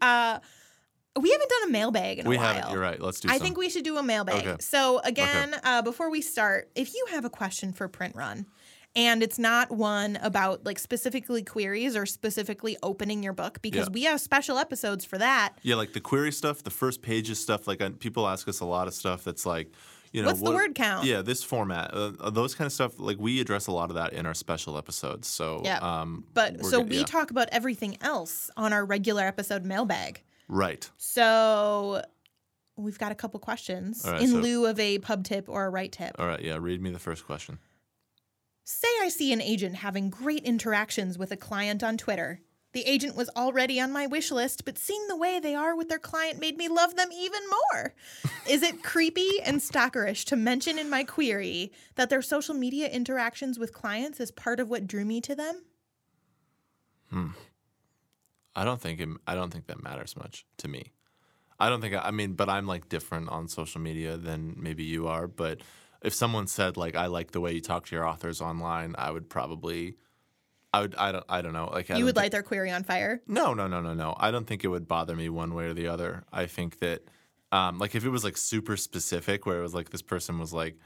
uh 0.00 0.38
we 1.20 1.30
haven't 1.30 1.48
done 1.48 1.68
a 1.68 1.70
mailbag 1.70 2.18
in 2.18 2.28
We 2.28 2.34
a 2.34 2.38
while 2.38 2.54
haven't. 2.54 2.72
You're 2.72 2.80
right. 2.82 3.00
Let's 3.00 3.20
do. 3.20 3.28
I 3.28 3.34
some. 3.36 3.44
think 3.44 3.56
we 3.56 3.70
should 3.70 3.84
do 3.84 3.98
a 3.98 4.02
mailbag. 4.02 4.46
Okay. 4.46 4.56
So 4.58 5.00
again, 5.04 5.54
uh, 5.62 5.80
before 5.82 6.10
we 6.10 6.20
start, 6.20 6.70
if 6.74 6.92
you 6.92 7.06
have 7.10 7.24
a 7.24 7.30
question 7.30 7.72
for 7.72 7.86
Print 7.86 8.16
Run, 8.16 8.46
and 8.96 9.22
it's 9.22 9.38
not 9.38 9.70
one 9.70 10.16
about 10.22 10.64
like 10.64 10.78
specifically 10.78 11.42
queries 11.42 11.96
or 11.96 12.06
specifically 12.06 12.76
opening 12.82 13.22
your 13.22 13.32
book, 13.32 13.60
because 13.62 13.86
Yeah. 13.88 13.92
we 13.92 14.02
have 14.04 14.20
special 14.20 14.58
episodes 14.58 15.04
for 15.04 15.18
that. 15.18 15.54
Yeah, 15.62 15.74
like 15.76 15.92
the 15.92 16.00
query 16.00 16.32
stuff, 16.32 16.62
the 16.62 16.70
first 16.70 17.02
pages 17.02 17.40
stuff. 17.40 17.66
Like 17.66 17.80
uh, 17.82 17.90
people 17.98 18.26
ask 18.28 18.46
us 18.48 18.60
a 18.60 18.64
lot 18.66 18.86
of 18.88 18.94
stuff 18.94 19.24
that's 19.24 19.44
like, 19.46 19.72
you 20.12 20.22
know, 20.22 20.28
What's 20.28 20.42
the 20.42 20.52
word 20.52 20.76
count? 20.76 21.04
Yeah, 21.06 21.22
this 21.22 21.42
format, 21.42 21.92
uh, 21.92 22.12
uh, 22.20 22.30
those 22.30 22.54
kind 22.54 22.66
of 22.66 22.72
stuff. 22.72 23.00
Like 23.00 23.16
we 23.18 23.40
address 23.40 23.66
a 23.66 23.72
lot 23.72 23.90
of 23.90 23.96
that 23.96 24.12
in 24.12 24.26
our 24.26 24.34
special 24.34 24.78
episodes. 24.78 25.26
So, 25.26 25.60
Yeah. 25.64 25.78
um, 25.78 26.24
But 26.34 26.64
so 26.64 26.78
good- 26.82 26.90
we 26.90 26.98
yeah. 26.98 27.04
talk 27.04 27.32
about 27.32 27.48
everything 27.50 27.96
else 28.00 28.48
on 28.56 28.72
our 28.72 28.84
regular 28.84 29.22
episode 29.24 29.64
mailbag. 29.64 30.22
right. 30.46 30.88
So 30.98 32.02
we've 32.76 32.98
got 32.98 33.10
a 33.12 33.14
couple 33.14 33.40
questions 33.40 34.02
right, 34.06 34.20
in 34.22 34.28
so- 34.28 34.36
lieu 34.38 34.66
of 34.66 34.78
a 34.78 34.98
pub 35.00 35.24
tip 35.24 35.48
or 35.48 35.64
a 35.64 35.70
right 35.70 35.90
tip. 35.90 36.14
All 36.18 36.26
right. 36.26 36.40
Yeah. 36.42 36.58
Read 36.60 36.80
me 36.80 36.90
the 36.90 36.98
first 37.00 37.24
question. 37.26 37.58
Say 38.64 38.88
I 39.02 39.10
see 39.10 39.30
an 39.30 39.42
agent 39.42 39.76
having 39.76 40.08
great 40.08 40.42
interactions 40.44 41.18
with 41.18 41.30
a 41.30 41.36
client 41.36 41.84
on 41.84 41.98
Twitter. 41.98 42.40
The 42.72 42.86
agent 42.86 43.14
was 43.14 43.28
already 43.36 43.78
on 43.78 43.92
my 43.92 44.06
wish 44.06 44.30
list, 44.30 44.64
but 44.64 44.78
seeing 44.78 45.06
the 45.06 45.16
way 45.16 45.38
they 45.38 45.54
are 45.54 45.76
with 45.76 45.90
their 45.90 45.98
client 45.98 46.40
made 46.40 46.56
me 46.56 46.68
love 46.68 46.96
them 46.96 47.10
even 47.12 47.42
more. 47.50 47.94
Is 48.48 48.62
it 48.62 48.82
creepy 48.82 49.40
and 49.44 49.60
stalkerish 49.60 50.24
to 50.24 50.36
mention 50.36 50.78
in 50.78 50.88
my 50.88 51.04
query 51.04 51.72
that 51.96 52.08
their 52.08 52.22
social 52.22 52.54
media 52.54 52.88
interactions 52.88 53.58
with 53.58 53.74
clients 53.74 54.18
is 54.18 54.30
part 54.30 54.58
of 54.58 54.70
what 54.70 54.86
drew 54.86 55.04
me 55.04 55.20
to 55.20 55.34
them? 55.36 55.62
Hmm. 57.10 57.28
I 58.56 58.64
don't 58.64 58.80
think 58.80 58.98
it, 58.98 59.08
I 59.26 59.34
don't 59.34 59.52
think 59.52 59.66
that 59.66 59.82
matters 59.82 60.16
much 60.16 60.46
to 60.58 60.68
me. 60.68 60.92
I 61.60 61.68
don't 61.68 61.82
think 61.82 61.94
I, 61.94 61.98
I 61.98 62.10
mean, 62.12 62.32
but 62.32 62.48
I'm 62.48 62.66
like 62.66 62.88
different 62.88 63.28
on 63.28 63.46
social 63.46 63.80
media 63.80 64.16
than 64.16 64.56
maybe 64.58 64.84
you 64.84 65.06
are. 65.06 65.28
But 65.28 65.60
if 66.04 66.14
someone 66.14 66.46
said 66.46 66.76
like 66.76 66.94
I 66.94 67.06
like 67.06 67.32
the 67.32 67.40
way 67.40 67.52
you 67.54 67.60
talk 67.60 67.86
to 67.86 67.96
your 67.96 68.06
authors 68.06 68.40
online, 68.40 68.94
I 68.98 69.10
would 69.10 69.28
probably 69.28 69.96
I 70.72 70.80
would 70.82 70.94
I 70.96 71.12
don't 71.12 71.24
I 71.28 71.42
don't 71.42 71.52
know 71.52 71.70
like 71.72 71.90
I 71.90 71.96
You 71.98 72.04
would 72.04 72.14
thi- 72.14 72.20
light 72.22 72.32
their 72.32 72.42
query 72.42 72.70
on 72.70 72.84
fire. 72.84 73.22
no 73.26 73.54
no 73.54 73.66
no 73.66 73.80
no 73.80 73.94
no 73.94 74.14
I 74.18 74.30
don't 74.30 74.46
think 74.46 74.64
it 74.64 74.68
would 74.68 74.86
bother 74.86 75.16
me 75.16 75.28
one 75.28 75.54
way 75.54 75.64
or 75.66 75.74
the 75.74 75.88
other. 75.88 76.24
I 76.32 76.46
think 76.46 76.78
that 76.80 77.02
um, 77.52 77.78
like 77.78 77.94
if 77.94 78.04
it 78.04 78.10
was 78.10 78.24
like 78.24 78.36
super 78.36 78.76
specific 78.76 79.46
where 79.46 79.58
it 79.58 79.62
was 79.62 79.74
like 79.74 79.90
this 79.90 80.02
person 80.02 80.38
was 80.38 80.52
like 80.52 80.76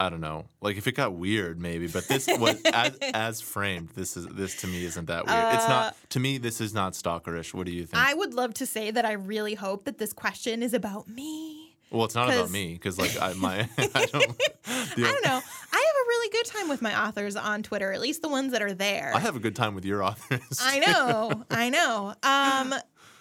I 0.00 0.08
don't 0.08 0.20
know 0.22 0.46
like 0.60 0.76
if 0.76 0.86
it 0.86 0.92
got 0.92 1.12
weird 1.14 1.60
maybe 1.60 1.86
but 1.86 2.08
this 2.08 2.26
was 2.26 2.60
as, 2.72 2.96
as 3.14 3.40
framed 3.40 3.90
this 3.90 4.16
is 4.16 4.26
this 4.28 4.56
to 4.62 4.66
me 4.66 4.84
isn't 4.84 5.06
that 5.06 5.26
weird. 5.26 5.54
it's 5.54 5.68
not 5.68 5.94
to 6.10 6.18
me 6.20 6.38
this 6.38 6.60
is 6.60 6.72
not 6.74 6.94
stalkerish. 6.94 7.52
What 7.54 7.66
do 7.66 7.72
you 7.72 7.84
think? 7.86 8.02
I 8.02 8.14
would 8.14 8.34
love 8.34 8.54
to 8.54 8.66
say 8.66 8.90
that 8.90 9.04
I 9.04 9.12
really 9.12 9.54
hope 9.54 9.84
that 9.84 9.98
this 9.98 10.12
question 10.12 10.62
is 10.62 10.74
about 10.74 11.06
me. 11.08 11.49
Well, 11.90 12.04
it's 12.04 12.14
not 12.14 12.28
about 12.28 12.50
me 12.50 12.72
because 12.74 12.98
like 12.98 13.20
I 13.20 13.32
my 13.34 13.60
I 13.78 14.06
don't 14.06 14.38
the- 14.38 14.50
I 14.64 14.94
don't 14.96 15.24
know. 15.24 15.40
I 15.72 15.84
have 15.86 15.96
a 15.96 16.06
really 16.08 16.28
good 16.30 16.46
time 16.46 16.68
with 16.68 16.82
my 16.82 17.06
authors 17.06 17.36
on 17.36 17.62
Twitter, 17.62 17.92
at 17.92 18.00
least 18.00 18.22
the 18.22 18.28
ones 18.28 18.52
that 18.52 18.62
are 18.62 18.74
there. 18.74 19.12
I 19.14 19.18
have 19.20 19.36
a 19.36 19.40
good 19.40 19.56
time 19.56 19.74
with 19.74 19.84
your 19.84 20.02
authors. 20.08 20.58
I 20.60 20.78
know. 20.80 21.44
I 21.50 21.68
know. 21.70 22.14
Um 22.22 22.74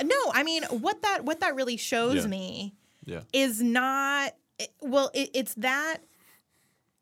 no, 0.03 0.31
I 0.33 0.43
mean 0.43 0.63
what 0.65 1.01
that 1.01 1.25
what 1.25 1.39
that 1.41 1.55
really 1.55 1.77
shows 1.77 2.15
Yeah. 2.23 2.27
me 2.27 2.75
yeah. 3.05 3.21
is 3.33 3.61
not 3.61 4.33
well 4.81 5.09
it, 5.13 5.31
it's 5.33 5.53
that 5.55 5.97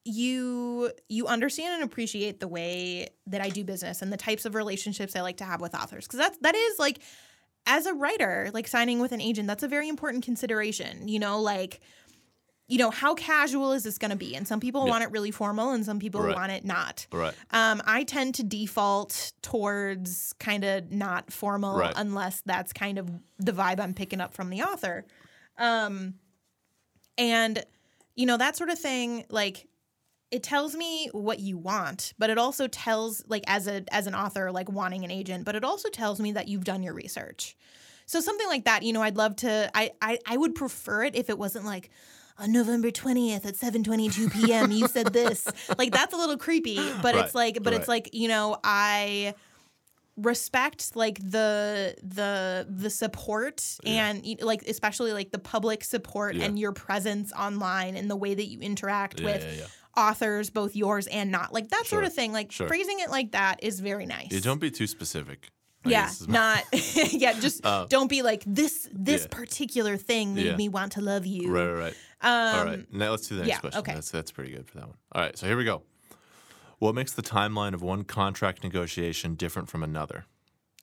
you 0.04 0.90
you 1.10 1.28
understand 1.28 1.76
and 1.76 1.84
appreciate 1.84 2.40
the 2.40 2.48
way 2.48 3.10
that 3.28 3.42
I 3.42 3.50
do 3.50 3.64
business 3.66 4.02
and 4.02 4.12
the 4.12 4.18
types 4.18 4.46
of 4.46 4.56
relationships 4.56 5.16
I 5.18 5.22
like 5.22 5.38
to 5.38 5.44
have 5.44 5.60
with 5.60 5.76
authors 5.76 6.06
because 6.08 6.20
that's 6.20 6.38
that 6.42 6.56
is 6.56 6.80
like 6.80 7.00
as 7.68 7.86
a 7.86 7.94
writer 7.94 8.50
like 8.54 8.68
signing 8.68 9.00
with 9.00 9.12
an 9.12 9.22
agent 9.22 9.48
that's 9.48 9.62
a 9.64 9.68
very 9.68 9.88
important 9.90 10.24
consideration 10.24 11.08
you 11.08 11.20
know 11.20 11.40
like 11.40 11.80
you 12.70 12.78
know 12.78 12.90
how 12.90 13.14
casual 13.14 13.72
is 13.74 13.84
this 13.84 13.98
going 13.98 14.12
to 14.12 14.18
be 14.18 14.36
and 14.36 14.48
some 14.48 14.60
people 14.60 14.84
Yeah. 14.86 14.90
want 14.92 15.04
it 15.04 15.12
really 15.12 15.32
formal 15.32 15.72
and 15.72 15.86
some 15.86 16.00
people 16.00 16.22
Right. 16.22 16.36
want 16.36 16.52
it 16.52 16.66
not 16.66 17.06
Right. 17.12 17.34
um, 17.52 17.82
I 17.86 18.04
tend 18.04 18.36
to 18.36 18.44
default 18.44 19.32
towards 19.42 20.34
kind 20.40 20.64
of 20.64 20.92
not 20.92 21.32
formal 21.32 21.78
Right. 21.78 21.94
unless 21.96 22.42
that's 22.46 22.74
kind 22.74 22.98
of 22.98 23.10
the 23.38 23.52
vibe 23.54 23.80
I'm 23.80 23.94
picking 23.94 24.20
up 24.20 24.34
from 24.34 24.50
the 24.50 24.64
author. 24.64 25.06
Um, 25.58 26.16
and, 27.18 27.64
you 28.16 28.26
know, 28.26 28.38
that 28.38 28.56
sort 28.58 28.70
of 28.70 28.78
thing, 28.78 29.26
like, 29.30 29.68
it 30.32 30.44
tells 30.44 30.76
me 30.76 31.10
what 31.14 31.40
you 31.40 31.58
want, 31.58 32.14
but 32.18 32.30
it 32.30 32.38
also 32.38 32.68
tells, 32.68 33.24
like, 33.28 33.44
as 33.48 33.68
a 33.68 33.84
as 33.92 34.08
an 34.08 34.16
author, 34.16 34.52
like 34.52 34.70
wanting 34.70 35.04
an 35.06 35.12
agent, 35.12 35.46
but 35.46 35.56
it 35.56 35.64
also 35.64 35.90
tells 35.90 36.20
me 36.20 36.34
that 36.34 36.48
you've 36.48 36.66
done 36.66 36.84
your 36.84 36.94
research. 36.94 37.56
So 38.06 38.20
something 38.20 38.48
like 38.48 38.66
that, 38.66 38.84
you 38.84 38.94
know, 38.94 39.02
I'd 39.02 39.18
love 39.18 39.36
to. 39.38 39.70
I 39.74 39.92
I, 40.02 40.20
I 40.26 40.38
would 40.38 40.56
prefer 40.56 41.04
it 41.04 41.16
if 41.16 41.30
it 41.30 41.38
wasn't 41.38 41.66
like 41.66 41.90
on 42.38 42.52
November 42.52 42.92
twentieth 42.92 43.46
at 43.46 43.56
seven 43.56 43.84
twenty 43.84 44.10
two 44.10 44.30
p.m. 44.30 44.72
You 44.72 44.88
said 44.88 45.08
this, 45.14 45.48
like 45.78 45.92
that's 45.92 46.14
a 46.14 46.18
little 46.18 46.38
creepy. 46.38 46.80
But 47.02 47.16
it's 47.16 47.34
like, 47.36 47.64
but 47.64 47.74
it's 47.74 47.88
like 47.88 48.10
you 48.14 48.28
know, 48.28 48.58
I 48.64 49.34
respect 50.18 50.96
like 50.96 51.20
the 51.20 51.96
the 52.02 52.66
the 52.68 52.90
support 52.90 53.78
and 53.86 54.26
like 54.42 54.64
especially 54.68 55.14
like 55.14 55.30
the 55.32 55.38
public 55.38 55.84
support 55.84 56.36
Yeah. 56.36 56.46
and 56.46 56.58
your 56.58 56.72
presence 56.72 57.32
online 57.34 57.96
and 57.96 58.10
the 58.10 58.16
way 58.16 58.34
that 58.34 58.48
you 58.48 58.60
interact 58.60 59.20
Yeah, 59.20 59.26
with 59.26 59.44
yeah, 59.44 59.60
yeah. 59.60 59.66
Authors 59.98 60.50
both 60.52 60.76
yours 60.76 61.08
and 61.08 61.32
not 61.32 61.52
like 61.54 61.70
that 61.70 61.86
sort 61.88 62.04
of 62.04 62.14
thing 62.14 62.32
like 62.32 62.52
sure. 62.52 62.68
phrasing 62.68 63.00
it 63.00 63.10
like 63.10 63.32
that 63.32 63.64
is 63.64 63.80
very 63.80 64.06
nice 64.06 64.28
Yeah, 64.32 64.40
don't 64.42 64.62
be 64.62 64.70
too 64.72 64.88
specific. 64.88 65.50
I 65.86 65.90
yeah 65.90 66.10
not 66.28 66.64
yeah 67.12 67.34
just 67.40 67.66
Uh, 67.66 67.86
don't 67.90 68.10
be 68.10 68.22
like 68.22 68.44
this 68.46 68.88
this 68.94 69.22
yeah. 69.24 69.28
particular 69.32 69.98
thing 69.98 70.36
made 70.36 70.46
Yeah. 70.46 70.56
me 70.56 70.70
want 70.70 70.92
to 70.94 71.02
love 71.02 71.26
you 71.26 71.50
Right, 71.52 71.66
right, 71.68 71.80
right. 71.80 71.96
um 72.22 72.60
All 72.60 72.66
right. 72.66 72.94
Now 72.94 73.12
let's 73.12 73.28
do 73.28 73.36
the 73.36 73.42
next 73.42 73.50
yeah, 73.50 73.60
question. 73.60 73.80
okay. 73.80 73.94
That's 73.94 74.12
that's 74.12 74.32
pretty 74.32 74.52
good 74.52 74.68
for 74.68 74.78
that 74.80 74.88
one. 74.88 74.98
All 75.14 75.22
right. 75.22 75.38
So 75.38 75.48
here 75.48 75.58
we 75.58 75.64
go. 75.66 75.82
What 76.80 76.94
makes 76.94 77.14
the 77.14 77.24
timeline 77.24 77.74
of 77.74 77.82
one 77.82 78.04
contract 78.04 78.64
negotiation 78.64 79.34
different 79.36 79.68
from 79.70 79.82
another? 79.84 80.26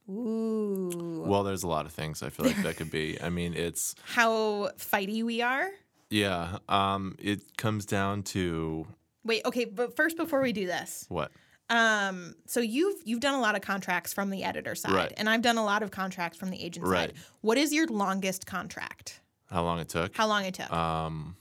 ooh 0.09 1.25
Well, 1.27 1.43
there's 1.45 1.62
a 1.62 1.69
lot 1.69 1.87
of 1.87 1.93
things 1.93 2.23
I 2.23 2.31
feel 2.31 2.47
like 2.47 2.61
that 2.62 2.77
could 2.77 2.91
be. 2.91 3.21
I 3.27 3.31
mean, 3.31 3.55
it's 3.55 3.95
how 4.05 4.71
fighty 4.79 5.23
we 5.23 5.43
are 5.43 5.69
yeah. 6.11 6.59
Um, 6.69 7.17
it 7.19 7.57
comes 7.57 7.85
down 7.87 8.23
to 8.35 8.87
wait 9.25 9.43
okay 9.45 9.64
but 9.64 9.97
first 9.97 10.16
before 10.16 10.41
we 10.43 10.53
do 10.53 10.66
this 10.66 11.07
what? 11.09 11.31
Um, 11.70 12.35
so 12.45 12.61
you've 12.61 13.01
you've 13.07 13.20
done 13.20 13.33
a 13.35 13.41
lot 13.41 13.55
of 13.57 13.62
contracts 13.62 14.12
from 14.12 14.29
the 14.29 14.45
editor 14.45 14.75
side, 14.75 14.93
Right. 14.93 15.12
and 15.16 15.31
I've 15.31 15.41
done 15.41 15.57
a 15.57 15.64
lot 15.64 15.83
of 15.83 15.91
contracts 15.91 16.37
from 16.37 16.51
the 16.51 16.62
agent 16.62 16.87
Right. 16.87 17.09
side. 17.09 17.25
What 17.41 17.57
is 17.57 17.72
your 17.72 17.87
longest 17.87 18.45
contract? 18.45 19.22
How 19.51 19.62
long 19.64 19.79
it 19.79 19.89
took? 19.89 20.14
How 20.14 20.27
long 20.27 20.45
it 20.45 20.53
took? 20.53 20.70
Um, 20.70 21.37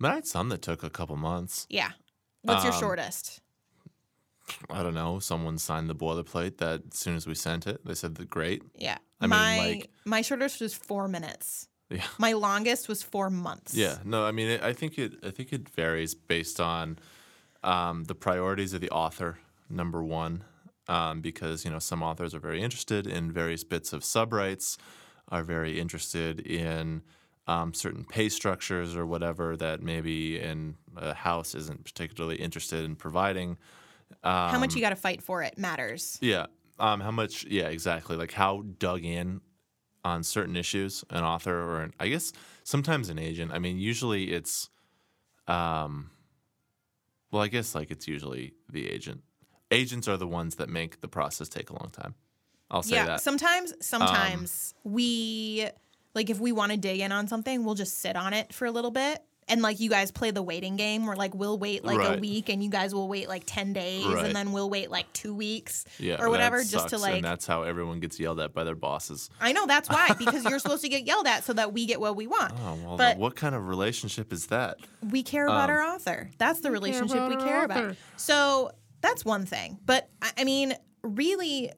but 0.00 0.10
I 0.10 0.14
had 0.14 0.26
some 0.26 0.48
that 0.48 0.62
took 0.62 0.82
a 0.82 0.88
couple 0.88 1.16
months. 1.16 1.66
yeah. 1.68 1.90
What's 2.40 2.64
your 2.64 2.72
um, 2.72 2.80
shortest? 2.80 3.40
I 4.70 4.82
don't 4.82 4.94
know. 4.94 5.18
Someone 5.18 5.58
signed 5.58 5.90
the 5.90 5.94
boilerplate 5.94 6.56
that 6.56 6.80
as 6.90 6.98
soon 6.98 7.14
as 7.14 7.26
we 7.26 7.34
sent 7.34 7.66
it, 7.66 7.84
they 7.84 7.94
said 7.94 8.14
that 8.14 8.30
great. 8.30 8.62
Yeah. 8.74 8.96
I 9.20 9.26
mean, 9.26 9.80
like- 9.80 9.90
my 10.06 10.22
shortest 10.22 10.62
was 10.62 10.72
four 10.72 11.08
minutes. 11.08 11.68
Yeah. 11.90 12.04
My 12.18 12.32
longest 12.32 12.88
was 12.88 13.02
four 13.02 13.30
months. 13.30 13.74
Yeah, 13.74 13.98
no, 14.04 14.24
I 14.24 14.32
mean, 14.32 14.48
it, 14.48 14.62
I 14.62 14.72
think 14.72 14.98
it, 14.98 15.14
I 15.22 15.30
think 15.30 15.52
it 15.52 15.68
varies 15.68 16.14
based 16.14 16.60
on 16.60 16.98
um, 17.62 18.04
the 18.04 18.14
priorities 18.14 18.72
of 18.74 18.80
the 18.80 18.90
author. 18.90 19.38
Number 19.70 20.02
one, 20.02 20.44
um, 20.88 21.20
because 21.20 21.64
you 21.64 21.70
know 21.70 21.78
some 21.78 22.02
authors 22.02 22.34
are 22.34 22.38
very 22.38 22.62
interested 22.62 23.06
in 23.06 23.30
various 23.30 23.64
bits 23.64 23.92
of 23.92 24.02
subrights, 24.02 24.78
are 25.28 25.42
very 25.42 25.78
interested 25.78 26.40
in 26.40 27.02
um, 27.46 27.74
certain 27.74 28.04
pay 28.04 28.28
structures 28.28 28.96
or 28.96 29.06
whatever 29.06 29.56
that 29.56 29.82
maybe 29.82 30.38
in 30.38 30.76
a 30.96 31.14
house 31.14 31.54
isn't 31.54 31.84
particularly 31.84 32.36
interested 32.36 32.84
in 32.84 32.96
providing. 32.96 33.58
How 34.22 34.54
um, 34.54 34.60
much 34.60 34.74
you 34.74 34.80
got 34.80 34.90
to 34.90 34.96
fight 34.96 35.22
for 35.22 35.42
it 35.42 35.58
matters. 35.58 36.18
Yeah. 36.20 36.46
Um, 36.78 37.00
how 37.00 37.10
much? 37.10 37.44
Yeah, 37.44 37.68
exactly. 37.68 38.16
Like 38.16 38.32
how 38.32 38.62
dug 38.78 39.04
in 39.04 39.40
on 40.04 40.22
certain 40.22 40.56
issues 40.56 41.04
an 41.10 41.24
author 41.24 41.56
or 41.56 41.82
an, 41.82 41.94
I 41.98 42.08
guess 42.08 42.32
sometimes 42.64 43.08
an 43.08 43.18
agent. 43.18 43.52
I 43.52 43.58
mean, 43.58 43.78
usually 43.78 44.32
it's, 44.32 44.68
um, 45.46 46.10
well, 47.30 47.42
I 47.42 47.48
guess 47.48 47.74
like 47.74 47.90
it's 47.90 48.08
usually 48.08 48.54
the 48.70 48.88
agent. 48.90 49.22
Agents 49.70 50.08
are 50.08 50.16
the 50.16 50.26
ones 50.26 50.56
that 50.56 50.68
make 50.68 51.00
the 51.00 51.08
process 51.08 51.48
take 51.48 51.70
a 51.70 51.74
long 51.74 51.90
time. 51.92 52.14
I'll 52.70 52.82
say 52.82 52.96
yeah. 52.96 53.06
that. 53.06 53.12
Um, 53.12 53.18
Sometimes 53.18 53.74
sometimes 53.80 54.74
we 54.84 55.68
like 56.14 56.30
if 56.30 56.40
we 56.40 56.52
want 56.52 56.72
to 56.72 56.78
dig 56.78 57.00
in 57.00 57.12
on 57.12 57.28
something, 57.28 57.64
we'll 57.64 57.74
just 57.74 57.98
sit 57.98 58.16
on 58.16 58.32
it 58.32 58.52
for 58.52 58.66
a 58.66 58.70
little 58.70 58.90
bit. 58.90 59.22
And 59.48 59.62
like 59.62 59.80
you 59.80 59.88
guys 59.90 60.10
play 60.10 60.30
the 60.30 60.42
waiting 60.42 60.76
game 60.76 61.06
where 61.06 61.16
like 61.16 61.34
we'll 61.34 61.58
wait 61.58 61.84
like 61.84 61.98
a 62.16 62.18
week 62.20 62.48
and 62.48 62.62
you 62.62 62.70
guys 62.70 62.94
will 62.94 63.08
wait 63.08 63.28
like 63.28 63.44
10 63.46 63.72
days 63.72 64.04
Right. 64.06 64.26
and 64.26 64.36
then 64.36 64.52
we'll 64.52 64.68
wait 64.70 64.90
like 64.90 65.12
2 65.14 65.34
weeks 65.34 65.84
yeah, 65.98 66.16
or 66.20 66.28
whatever 66.30 66.62
just 66.62 66.90
to 66.90 66.98
like 66.98 67.16
and 67.16 67.24
that's 67.24 67.46
how 67.46 67.62
everyone 67.62 68.00
gets 68.00 68.20
yelled 68.20 68.40
at 68.40 68.52
by 68.54 68.64
their 68.64 68.74
bosses. 68.74 69.30
I 69.40 69.52
know 69.52 69.66
that's 69.66 69.88
why 69.88 70.08
because 70.18 70.44
you're 70.44 70.58
supposed 70.58 70.82
to 70.82 70.88
get 70.88 71.04
yelled 71.06 71.26
at 71.26 71.44
so 71.44 71.52
that 71.54 71.72
we 71.72 71.86
get 71.86 72.00
what 72.00 72.14
we 72.16 72.26
want. 72.26 72.52
Oh 72.60 72.78
well, 72.84 72.96
But- 72.96 73.16
what 73.18 73.36
kind 73.36 73.54
of 73.54 73.66
relationship 73.68 74.32
is 74.32 74.46
that? 74.46 74.78
We 75.10 75.22
care 75.22 75.46
about 75.46 75.70
Um, 75.70 75.76
our 75.76 75.82
author. 75.94 76.30
That's 76.38 76.60
the 76.60 76.70
relationship 76.70 77.16
about 77.16 77.28
we 77.30 77.36
our 77.36 77.44
care 77.44 77.64
about. 77.64 77.96
So 78.16 78.72
that's 79.00 79.24
one 79.24 79.46
thing. 79.46 79.78
But 79.86 80.08
I 80.20 80.30
I 80.38 80.44
mean, 80.44 80.74
really, 81.02 81.72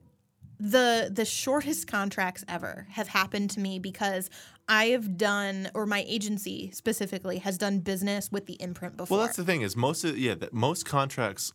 the 0.60 1.10
the 1.12 1.24
shortest 1.24 1.86
contracts 1.86 2.44
ever 2.46 2.86
have 2.90 3.08
happened 3.08 3.50
to 3.50 3.60
me 3.60 3.78
because 3.78 4.28
I 4.68 4.86
have 4.86 5.16
done, 5.16 5.70
or 5.74 5.86
my 5.86 6.04
agency 6.06 6.70
specifically 6.72 7.38
has 7.38 7.58
done 7.58 7.80
business 7.80 8.30
with 8.30 8.46
the 8.46 8.54
imprint 8.60 8.96
before. 8.96 9.18
Well, 9.18 9.26
that's 9.26 9.36
the 9.36 9.44
thing 9.44 9.62
is 9.62 9.74
most 9.74 10.04
of 10.04 10.16
yeah, 10.18 10.34
most 10.52 10.84
contracts 10.84 11.52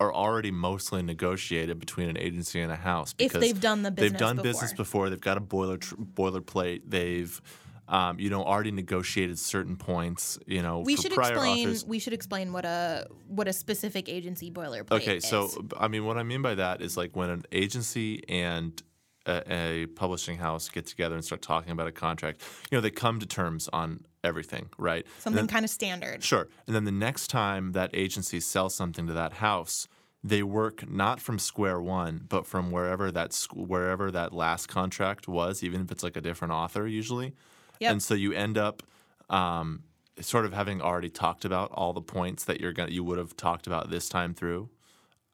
are 0.00 0.12
already 0.12 0.50
mostly 0.50 1.02
negotiated 1.02 1.78
between 1.78 2.08
an 2.08 2.18
agency 2.18 2.60
and 2.60 2.70
a 2.72 2.76
house 2.76 3.12
because 3.12 3.36
if 3.36 3.40
they've 3.40 3.60
done 3.60 3.82
the 3.82 3.90
business 3.90 4.12
they've 4.12 4.18
done 4.18 4.36
before. 4.36 4.52
business 4.52 4.72
before. 4.72 5.10
They've 5.10 5.20
got 5.20 5.36
a 5.36 5.40
boiler 5.40 5.78
tr- 5.78 5.94
boilerplate. 5.94 6.82
They've 6.86 7.40
um, 7.88 8.18
you 8.18 8.30
know 8.30 8.42
already 8.42 8.70
negotiated 8.70 9.38
certain 9.38 9.76
points. 9.76 10.38
You 10.46 10.62
know, 10.62 10.80
we 10.80 10.96
for 10.96 11.02
should 11.02 11.12
prior 11.12 11.32
explain. 11.32 11.66
authors. 11.66 11.84
We 11.84 11.98
should 11.98 12.12
explain 12.12 12.52
what 12.52 12.64
a 12.64 13.06
what 13.28 13.48
a 13.48 13.52
specific 13.52 14.08
agency 14.08 14.50
boilerplate 14.50 15.02
Okay, 15.02 15.20
so 15.20 15.44
is. 15.46 15.58
I 15.78 15.88
mean, 15.88 16.04
what 16.04 16.16
I 16.18 16.22
mean 16.22 16.42
by 16.42 16.54
that 16.54 16.82
is 16.82 16.96
like 16.96 17.14
when 17.14 17.30
an 17.30 17.44
agency 17.52 18.22
and 18.28 18.82
a, 19.26 19.52
a 19.52 19.86
publishing 19.86 20.38
house 20.38 20.68
get 20.68 20.86
together 20.86 21.14
and 21.14 21.24
start 21.24 21.42
talking 21.42 21.72
about 21.72 21.86
a 21.86 21.92
contract, 21.92 22.42
you 22.70 22.76
know, 22.76 22.82
they 22.82 22.90
come 22.90 23.20
to 23.20 23.26
terms 23.26 23.68
on 23.72 24.04
everything, 24.24 24.68
right? 24.78 25.06
Something 25.18 25.36
then- 25.42 25.48
kind 25.48 25.64
of 25.64 25.70
standard. 25.70 26.22
Sure. 26.22 26.48
And 26.66 26.74
then 26.74 26.84
the 26.84 26.92
next 26.92 27.28
time 27.28 27.72
that 27.72 27.90
agency 27.94 28.40
sells 28.40 28.74
something 28.74 29.06
to 29.06 29.12
that 29.12 29.34
house, 29.34 29.88
they 30.24 30.42
work 30.42 30.88
not 30.90 31.20
from 31.20 31.38
square 31.38 31.80
one, 31.80 32.24
but 32.28 32.46
from 32.46 32.70
wherever 32.72 33.12
that 33.12 33.46
wherever 33.54 34.10
that 34.10 34.32
last 34.32 34.66
contract 34.66 35.28
was, 35.28 35.62
even 35.62 35.82
if 35.82 35.92
it's 35.92 36.02
like 36.02 36.16
a 36.16 36.20
different 36.20 36.52
author 36.52 36.86
usually. 36.86 37.34
Yep. 37.80 37.92
And 37.92 38.02
so 38.02 38.14
you 38.14 38.32
end 38.32 38.58
up 38.58 38.82
um, 39.30 39.82
sort 40.20 40.44
of 40.44 40.52
having 40.52 40.80
already 40.80 41.10
talked 41.10 41.44
about 41.44 41.70
all 41.72 41.92
the 41.92 42.00
points 42.00 42.44
that 42.44 42.60
you're 42.60 42.72
gonna 42.72 42.90
you 42.90 43.04
would 43.04 43.18
have 43.18 43.36
talked 43.36 43.66
about 43.66 43.90
this 43.90 44.08
time 44.08 44.34
through. 44.34 44.68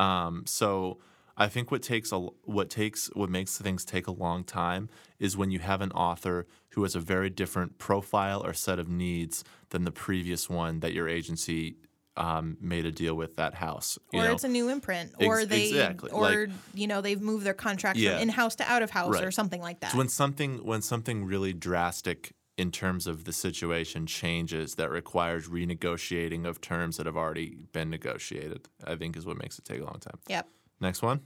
Um, 0.00 0.44
so 0.46 0.98
I 1.36 1.48
think 1.48 1.70
what 1.70 1.82
takes 1.82 2.12
a 2.12 2.18
what 2.18 2.70
takes 2.70 3.08
what 3.14 3.30
makes 3.30 3.56
things 3.58 3.84
take 3.84 4.06
a 4.06 4.12
long 4.12 4.44
time 4.44 4.88
is 5.18 5.36
when 5.36 5.50
you 5.50 5.60
have 5.60 5.80
an 5.80 5.92
author 5.92 6.46
who 6.70 6.82
has 6.82 6.94
a 6.94 7.00
very 7.00 7.30
different 7.30 7.78
profile 7.78 8.44
or 8.44 8.52
set 8.52 8.78
of 8.78 8.88
needs 8.88 9.44
than 9.70 9.84
the 9.84 9.92
previous 9.92 10.50
one 10.50 10.80
that 10.80 10.92
your 10.92 11.08
agency 11.08 11.76
um, 12.16 12.56
made 12.60 12.84
a 12.84 12.92
deal 12.92 13.14
with 13.14 13.36
that 13.36 13.54
house. 13.54 13.98
you 14.12 14.20
or 14.20 14.24
know? 14.24 14.32
it's 14.32 14.44
a 14.44 14.48
new 14.48 14.68
imprint, 14.68 15.12
Ex- 15.18 15.26
or 15.26 15.44
they, 15.46 15.68
exactly, 15.68 16.10
or 16.10 16.22
like- 16.46 16.50
you 16.74 16.86
know, 16.86 17.00
they've 17.00 17.20
moved 17.20 17.44
their 17.44 17.54
contract 17.54 17.98
Yeah. 17.98 18.12
from 18.14 18.22
in-house 18.22 18.54
to 18.56 18.70
out-of-house 18.70 19.20
or 19.20 19.30
something 19.30 19.60
like 19.60 19.80
that. 19.80 19.92
So 19.92 19.98
when 19.98 20.08
something 20.08 20.64
when 20.64 20.82
something 20.82 21.24
really 21.24 21.52
drastic 21.52 22.32
in 22.58 22.70
terms 22.70 23.06
of 23.06 23.24
the 23.24 23.32
situation 23.32 24.06
changes 24.06 24.74
that 24.74 24.90
requires 24.90 25.48
renegotiating 25.48 26.44
of 26.46 26.60
terms 26.60 26.98
that 26.98 27.06
have 27.06 27.16
already 27.16 27.56
been 27.72 27.88
negotiated, 27.88 28.68
I 28.84 28.94
think 28.96 29.16
is 29.16 29.24
what 29.24 29.38
makes 29.38 29.58
it 29.58 29.64
take 29.64 29.80
a 29.80 29.84
long 29.84 29.98
time. 30.00 30.18
yep. 30.28 30.48
Next 30.80 31.00
one. 31.00 31.20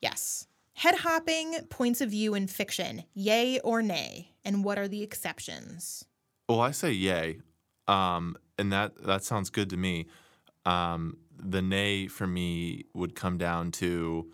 Yes. 0.00 0.46
Head 0.74 0.94
hopping 0.94 1.54
points 1.68 2.00
of 2.00 2.10
view 2.10 2.32
in 2.34 2.46
fiction, 2.46 3.04
yay 3.12 3.58
or 3.60 3.82
nay, 3.82 4.32
and 4.44 4.64
what 4.64 4.78
are 4.78 4.88
the 4.88 5.02
exceptions? 5.02 6.06
Well, 6.48 6.60
I 6.60 6.70
say 6.70 6.92
yay, 6.92 7.40
um, 7.86 8.36
and 8.58 8.72
that 8.72 8.96
that 9.04 9.22
sounds 9.24 9.50
good 9.50 9.68
to 9.70 9.76
me. 9.76 10.06
Um, 10.66 11.16
the 11.38 11.62
nay 11.62 12.06
for 12.06 12.26
me 12.26 12.84
would 12.94 13.14
come 13.14 13.38
down 13.38 13.70
to 13.72 14.30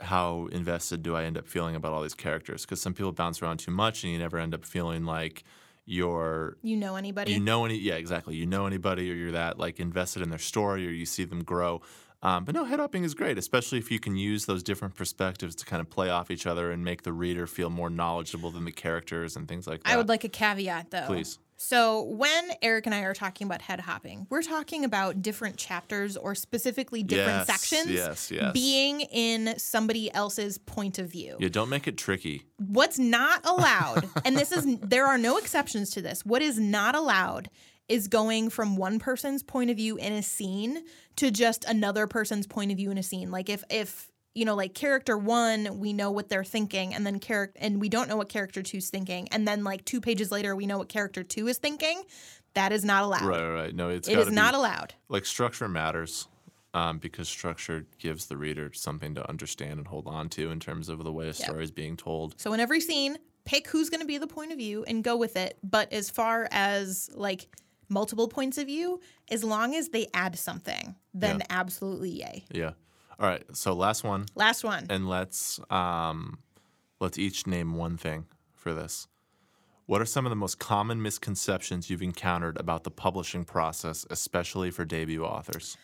how 0.00 0.48
invested 0.52 1.02
do 1.02 1.16
I 1.16 1.24
end 1.24 1.36
up 1.36 1.48
feeling 1.48 1.74
about 1.74 1.92
all 1.92 2.02
these 2.02 2.14
characters? 2.14 2.62
Because 2.62 2.80
some 2.80 2.94
people 2.94 3.12
bounce 3.12 3.42
around 3.42 3.58
too 3.58 3.70
much, 3.70 4.04
and 4.04 4.12
you 4.12 4.18
never 4.18 4.38
end 4.38 4.54
up 4.54 4.64
feeling 4.64 5.04
like 5.04 5.42
you're 5.88 6.58
You 6.62 6.76
know 6.76 6.96
anybody? 6.96 7.32
you 7.32 7.40
know 7.40 7.64
any 7.64 7.76
yeah 7.78 7.94
exactly 7.94 8.36
you 8.36 8.44
know 8.44 8.66
anybody 8.66 9.10
or 9.10 9.14
you're 9.14 9.32
that 9.32 9.58
like 9.58 9.80
invested 9.80 10.22
in 10.22 10.28
their 10.28 10.38
story 10.38 10.86
or 10.86 10.90
you 10.90 11.06
see 11.06 11.24
them 11.24 11.42
grow 11.42 11.80
um, 12.22 12.44
but 12.44 12.54
no 12.54 12.64
head 12.64 12.78
hopping 12.78 13.04
is 13.04 13.14
great 13.14 13.38
especially 13.38 13.78
if 13.78 13.90
you 13.90 13.98
can 13.98 14.14
use 14.14 14.44
those 14.44 14.62
different 14.62 14.94
perspectives 14.94 15.54
to 15.54 15.64
kind 15.64 15.80
of 15.80 15.88
play 15.88 16.10
off 16.10 16.30
each 16.30 16.46
other 16.46 16.70
and 16.70 16.84
make 16.84 17.04
the 17.04 17.12
reader 17.12 17.46
feel 17.46 17.70
more 17.70 17.88
knowledgeable 17.88 18.50
than 18.50 18.66
the 18.66 18.70
characters 18.72 19.34
and 19.34 19.48
things 19.48 19.66
like 19.66 19.82
that 19.82 19.90
I 19.90 19.96
would 19.96 20.10
like 20.10 20.24
a 20.24 20.28
caveat 20.28 20.90
though. 20.90 21.06
Please. 21.06 21.38
So, 21.60 22.02
when 22.04 22.50
Erik 22.62 22.86
and 22.86 22.94
I 22.94 23.00
are 23.00 23.14
talking 23.14 23.44
about 23.46 23.62
head 23.62 23.80
hopping, 23.80 24.28
we're 24.30 24.42
talking 24.42 24.84
about 24.84 25.22
different 25.22 25.56
chapters 25.56 26.16
or 26.16 26.36
specifically 26.36 27.02
different 27.02 27.38
Yes, 27.38 27.46
sections 27.48 27.90
yes, 27.90 28.30
yes. 28.30 28.52
being 28.52 29.00
in 29.00 29.58
somebody 29.58 30.12
else's 30.14 30.56
point 30.56 31.00
of 31.00 31.10
view. 31.10 31.36
yeah 31.40 31.48
don't 31.48 31.68
make 31.68 31.88
it 31.88 31.96
tricky 31.98 32.44
What's 32.58 32.98
not 32.98 33.44
allowed, 33.44 34.08
and 34.24 34.36
this 34.36 34.52
is 34.52 34.66
there 34.80 35.06
are 35.06 35.18
no 35.18 35.36
exceptions 35.36 35.90
to 35.90 36.00
this. 36.02 36.24
What 36.24 36.42
is 36.42 36.60
not 36.60 36.94
allowed 36.94 37.50
is 37.88 38.06
going 38.06 38.50
from 38.50 38.76
one 38.76 38.98
person's 39.00 39.42
point 39.42 39.70
of 39.70 39.76
view 39.76 39.96
in 39.96 40.12
a 40.12 40.22
scene 40.22 40.84
to 41.16 41.30
just 41.32 41.64
another 41.64 42.06
person's 42.06 42.46
point 42.46 42.70
of 42.70 42.76
view 42.76 42.90
in 42.92 42.98
a 42.98 43.02
scene. 43.02 43.30
Like 43.32 43.48
if 43.48 43.64
if 43.68 44.10
you 44.34 44.44
know, 44.44 44.54
like 44.54 44.74
character 44.74 45.16
one, 45.18 45.78
we 45.78 45.92
know 45.92 46.10
what 46.10 46.28
they're 46.28 46.44
thinking, 46.44 46.94
and 46.94 47.06
then 47.06 47.18
character, 47.18 47.58
and 47.60 47.80
we 47.80 47.88
don't 47.88 48.08
know 48.08 48.16
what 48.16 48.28
character 48.28 48.62
two's 48.62 48.88
thinking, 48.90 49.28
and 49.30 49.46
then 49.48 49.64
like 49.64 49.84
two 49.84 50.00
pages 50.00 50.30
later, 50.30 50.54
we 50.54 50.66
know 50.66 50.78
what 50.78 50.88
character 50.88 51.22
two 51.22 51.48
is 51.48 51.58
thinking. 51.58 52.02
That 52.54 52.72
is 52.72 52.84
not 52.84 53.04
allowed. 53.04 53.26
right 53.26 53.48
right, 53.50 53.74
no 53.74 53.88
it's 53.88 54.08
It 54.08 54.14
gotta 54.14 54.30
not 54.30 54.54
allowed. 54.54 54.94
like 55.08 55.24
structure 55.26 55.68
matters 55.68 56.26
um, 56.74 56.98
because 56.98 57.28
structure 57.28 57.86
gives 57.98 58.26
the 58.26 58.36
reader 58.36 58.72
something 58.72 59.14
to 59.14 59.28
understand 59.28 59.78
and 59.78 59.86
hold 59.86 60.06
on 60.06 60.28
to 60.30 60.50
in 60.50 60.58
terms 60.60 60.88
of 60.88 61.02
the 61.04 61.12
way 61.12 61.28
a 61.28 61.34
story 61.34 61.62
is 61.64 61.70
being 61.70 61.96
told 61.96 62.34
So 62.40 62.52
in 62.52 62.60
every 62.60 62.80
scene, 62.80 63.16
pick 63.44 63.68
who's 63.68 63.90
going 63.90 64.00
to 64.00 64.06
be 64.06 64.18
the 64.18 64.26
point 64.26 64.52
of 64.52 64.58
view 64.58 64.84
and 64.84 65.02
go 65.04 65.16
with 65.16 65.36
it. 65.36 65.56
But 65.62 65.92
as 65.92 66.10
far 66.10 66.48
as 66.50 67.10
like 67.14 67.48
multiple 67.88 68.28
points 68.28 68.58
of 68.58 68.66
view, 68.66 69.00
as 69.30 69.42
long 69.44 69.74
as 69.74 69.88
they 69.90 70.08
add 70.14 70.36
something, 70.38 70.94
then 71.14 71.38
Yeah. 71.38 71.46
absolutely 71.50 72.10
yay. 72.10 72.44
yeah 72.52 72.72
all 73.18 73.26
right 73.28 73.44
so 73.52 73.72
last 73.74 74.04
one 74.04 74.26
Last 74.34 74.64
one. 74.64 74.86
and 74.90 75.08
let's 75.08 75.58
um, 75.70 76.38
let's 77.00 77.18
each 77.18 77.46
name 77.46 77.74
one 77.74 77.96
thing 77.96 78.26
for 78.54 78.72
this. 78.74 79.06
What 79.86 80.00
are 80.02 80.06
some 80.06 80.26
of 80.26 80.30
the 80.30 80.36
most 80.36 80.58
common 80.58 81.00
misconceptions 81.00 81.88
you've 81.88 82.02
encountered 82.02 82.58
about 82.60 82.84
the 82.84 82.90
publishing 82.90 83.44
process, 83.46 84.04
especially 84.10 84.70
for 84.70 84.84
debut 84.84 85.24
authors? 85.24 85.76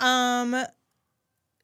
Wow. 0.00 0.54
Um 0.54 0.64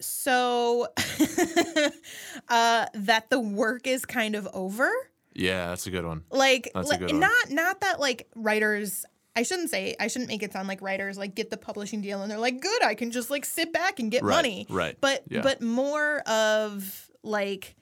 so 0.01 0.87
uh 2.49 2.87
that 2.95 3.31
the 3.31 3.41
work 3.41 3.87
is 3.87 4.05
kind 4.07 4.35
of 4.37 4.49
over. 4.53 4.91
Yeah, 5.35 5.69
that's 5.69 5.87
a 5.87 5.91
good 5.91 6.05
one. 6.05 6.23
Like 6.31 6.71
That's 6.75 6.89
a 6.89 6.93
li- 6.93 6.99
good 6.99 7.11
one. 7.13 7.21
not 7.21 7.51
not 7.51 7.81
that 7.81 7.99
like 8.01 8.29
writers 8.37 9.05
I 9.39 9.43
shouldn't 9.45 9.71
say 9.71 9.95
I 10.01 10.09
shouldn't 10.09 10.29
make 10.29 10.43
it 10.43 10.53
sound 10.53 10.67
like 10.67 10.83
writers 10.83 11.17
like 11.17 11.35
get 11.37 11.49
the 11.51 11.57
publishing 11.57 12.01
deal 12.01 12.23
and 12.23 12.29
they're 12.31 12.39
like 12.49 12.61
good 12.61 12.83
I 12.83 12.95
can 12.95 13.11
just 13.13 13.31
like 13.31 13.45
sit 13.45 13.73
back 13.73 14.01
and 14.01 14.11
get 14.11 14.23
Right, 14.25 14.35
money. 14.37 14.67
right, 14.69 14.97
But 15.01 15.23
yeah. 15.31 15.43
but 15.43 15.63
more 15.63 16.19
of 16.29 17.09
like 17.23 17.77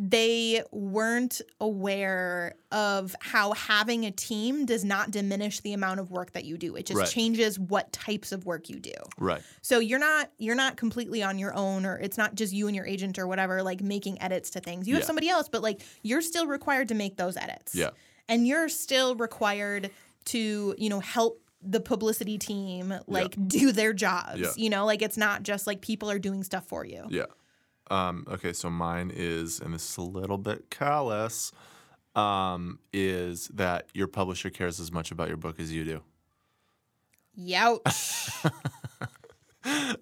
they 0.00 0.62
weren't 0.70 1.40
aware 1.60 2.54
of 2.70 3.16
how 3.18 3.52
having 3.54 4.06
a 4.06 4.12
team 4.12 4.64
does 4.64 4.84
not 4.84 5.10
diminish 5.10 5.58
the 5.60 5.72
amount 5.72 5.98
of 5.98 6.12
work 6.12 6.32
that 6.34 6.44
you 6.44 6.56
do. 6.56 6.76
It 6.76 6.86
just 6.86 6.98
Right. 7.00 7.08
changes 7.08 7.58
what 7.58 7.92
types 7.92 8.30
of 8.30 8.46
work 8.46 8.68
you 8.70 8.78
do. 8.78 8.92
Right. 9.18 9.42
So 9.60 9.80
you're 9.80 9.98
not 9.98 10.30
you're 10.38 10.54
not 10.54 10.76
completely 10.76 11.24
on 11.24 11.36
your 11.38 11.52
own 11.54 11.84
or 11.84 11.98
it's 11.98 12.16
not 12.16 12.36
just 12.36 12.52
you 12.52 12.68
and 12.68 12.76
your 12.76 12.86
agent 12.86 13.18
or 13.18 13.26
whatever 13.26 13.60
like 13.64 13.80
making 13.80 14.22
edits 14.22 14.50
to 14.50 14.60
things. 14.60 14.86
You 14.86 14.94
have 14.94 15.02
Yeah. 15.02 15.06
somebody 15.06 15.28
else 15.28 15.48
but 15.48 15.62
like 15.62 15.80
you're 16.02 16.22
still 16.22 16.46
required 16.46 16.86
to 16.88 16.94
make 16.94 17.16
those 17.16 17.36
edits. 17.36 17.74
Yeah. 17.74 17.90
And 18.28 18.46
you're 18.46 18.68
still 18.68 19.16
required 19.16 19.90
to, 20.28 20.74
you 20.78 20.88
know, 20.88 21.00
help 21.00 21.42
the 21.60 21.80
publicity 21.80 22.38
team 22.38 22.94
like 23.06 23.34
do 23.48 23.72
their 23.72 23.92
jobs. 23.92 24.40
Yeah. 24.40 24.50
You 24.56 24.70
know, 24.70 24.86
like 24.86 25.02
it's 25.02 25.16
not 25.16 25.42
just 25.42 25.66
like 25.66 25.80
people 25.80 26.10
are 26.10 26.18
doing 26.18 26.44
stuff 26.44 26.66
for 26.66 26.84
you. 26.84 27.06
Yeah. 27.08 27.26
Um, 27.90 28.26
okay, 28.28 28.52
so 28.52 28.68
mine 28.68 29.10
is, 29.14 29.60
and 29.60 29.72
this 29.72 29.90
is 29.90 29.96
a 29.96 30.02
little 30.02 30.36
bit 30.36 30.70
callous, 30.70 31.52
um, 32.14 32.78
is 32.92 33.48
that 33.48 33.88
your 33.94 34.06
publisher 34.06 34.50
cares 34.50 34.78
as 34.78 34.92
much 34.92 35.10
about 35.10 35.28
your 35.28 35.38
book 35.38 35.58
as 35.58 35.72
you 35.72 35.84
do. 35.84 36.02
Youch. 37.38 38.52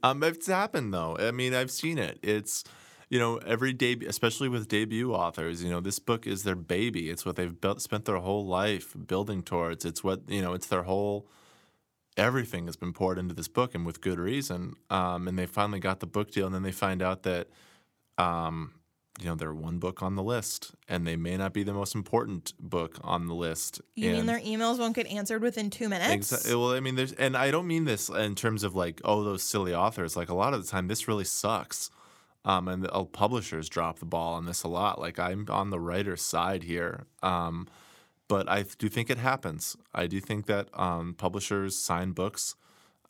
Um, 0.02 0.22
it's 0.22 0.46
happened 0.46 0.92
though. 0.92 1.16
I 1.18 1.30
mean, 1.30 1.54
I've 1.54 1.70
seen 1.70 1.98
it. 1.98 2.18
It's 2.22 2.64
you 3.08 3.18
know 3.18 3.36
every 3.38 3.72
debut, 3.72 4.08
especially 4.08 4.48
with 4.48 4.68
debut 4.68 5.12
authors. 5.12 5.62
You 5.62 5.70
know, 5.70 5.80
this 5.80 5.98
book 5.98 6.26
is 6.26 6.42
their 6.42 6.56
baby. 6.56 7.10
It's 7.10 7.24
what 7.24 7.36
they've 7.36 7.60
built, 7.60 7.80
spent 7.82 8.04
their 8.04 8.18
whole 8.18 8.46
life 8.46 8.94
building 9.06 9.42
towards. 9.42 9.84
It's 9.84 10.02
what 10.02 10.22
you 10.28 10.42
know. 10.42 10.54
It's 10.54 10.66
their 10.66 10.84
whole 10.84 11.28
everything 12.16 12.66
has 12.66 12.76
been 12.76 12.92
poured 12.92 13.18
into 13.18 13.34
this 13.34 13.48
book, 13.48 13.74
and 13.74 13.84
with 13.84 14.00
good 14.00 14.18
reason. 14.18 14.74
Um, 14.90 15.28
and 15.28 15.38
they 15.38 15.46
finally 15.46 15.80
got 15.80 16.00
the 16.00 16.06
book 16.06 16.30
deal, 16.30 16.46
and 16.46 16.54
then 16.54 16.62
they 16.62 16.72
find 16.72 17.02
out 17.02 17.22
that. 17.24 17.48
Um, 18.18 18.72
you 19.18 19.26
know, 19.26 19.34
they're 19.34 19.54
one 19.54 19.78
book 19.78 20.02
on 20.02 20.14
the 20.14 20.22
list, 20.22 20.74
and 20.88 21.06
they 21.06 21.16
may 21.16 21.36
not 21.38 21.54
be 21.54 21.62
the 21.62 21.72
most 21.72 21.94
important 21.94 22.52
book 22.60 22.98
on 23.02 23.26
the 23.26 23.34
list. 23.34 23.80
You 23.94 24.12
mean 24.12 24.26
their 24.26 24.40
emails 24.40 24.78
won't 24.78 24.94
get 24.94 25.06
answered 25.06 25.40
within 25.40 25.70
two 25.70 25.88
minutes? 25.88 26.32
Exa- 26.32 26.54
well, 26.54 26.72
I 26.72 26.80
mean, 26.80 26.96
there's, 26.96 27.12
and 27.12 27.34
I 27.34 27.50
don't 27.50 27.66
mean 27.66 27.84
this 27.84 28.10
in 28.10 28.34
terms 28.34 28.62
of 28.62 28.74
like, 28.74 29.00
oh, 29.04 29.24
those 29.24 29.42
silly 29.42 29.74
authors. 29.74 30.16
Like 30.16 30.28
a 30.28 30.34
lot 30.34 30.52
of 30.52 30.62
the 30.62 30.70
time, 30.70 30.88
this 30.88 31.08
really 31.08 31.24
sucks. 31.24 31.90
Um, 32.46 32.68
and 32.68 32.84
the, 32.84 32.92
uh, 32.92 33.04
publishers 33.04 33.68
drop 33.68 33.98
the 33.98 34.06
ball 34.06 34.34
on 34.34 34.46
this 34.46 34.62
a 34.62 34.68
lot. 34.68 35.00
Like 35.00 35.18
I'm 35.18 35.46
on 35.50 35.70
the 35.70 35.80
writer's 35.80 36.22
side 36.22 36.62
here. 36.62 37.04
Um, 37.22 37.66
but 38.28 38.48
I 38.48 38.62
do 38.62 38.88
think 38.88 39.10
it 39.10 39.18
happens. 39.18 39.76
I 39.94 40.06
do 40.06 40.20
think 40.20 40.46
that 40.46 40.68
um, 40.72 41.14
publishers 41.14 41.76
sign 41.76 42.12
books 42.12 42.54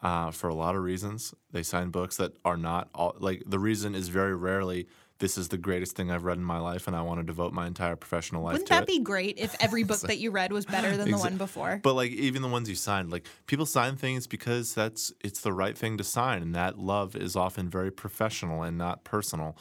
uh, 0.02 0.30
for 0.30 0.48
a 0.48 0.54
lot 0.54 0.74
of 0.74 0.82
reasons. 0.82 1.34
They 1.52 1.62
sign 1.62 1.90
books 1.90 2.16
that 2.16 2.36
are 2.44 2.56
not 2.56 2.88
all 2.94 3.14
like 3.18 3.42
the 3.46 3.58
reason 3.58 3.94
is 3.94 4.08
very 4.08 4.34
rarely 4.34 4.88
this 5.18 5.38
is 5.38 5.48
the 5.48 5.56
greatest 5.56 5.96
thing 5.96 6.10
I've 6.10 6.24
read 6.24 6.36
in 6.36 6.44
my 6.44 6.58
life, 6.58 6.86
and 6.86 6.94
I 6.94 7.02
want 7.02 7.20
to 7.20 7.24
devote 7.24 7.52
my 7.52 7.66
entire 7.66 7.96
professional 7.96 8.42
life 8.42 8.52
to 8.52 8.56
it. 8.56 8.62
Wouldn't 8.64 8.68
that 8.68 8.82
it. 8.82 8.86
be 8.86 9.00
great 9.00 9.38
if 9.38 9.54
every 9.60 9.82
book 9.84 10.00
that 10.00 10.18
you 10.18 10.30
read 10.30 10.52
was 10.52 10.66
better 10.66 10.96
than 10.96 11.10
the 11.10 11.16
one 11.16 11.36
before? 11.36 11.80
But 11.82 11.94
like 11.94 12.10
even 12.10 12.42
the 12.42 12.48
ones 12.48 12.68
you 12.68 12.74
signed, 12.74 13.10
like 13.10 13.26
people 13.46 13.66
sign 13.66 13.96
things 13.96 14.26
because 14.26 14.74
that's 14.74 15.12
it's 15.22 15.40
the 15.40 15.52
right 15.52 15.76
thing 15.76 15.96
to 15.98 16.04
sign, 16.04 16.42
and 16.42 16.54
that 16.54 16.78
love 16.78 17.16
is 17.16 17.36
often 17.36 17.68
very 17.68 17.90
professional 17.90 18.62
and 18.62 18.76
not 18.76 19.04
personal. 19.04 19.56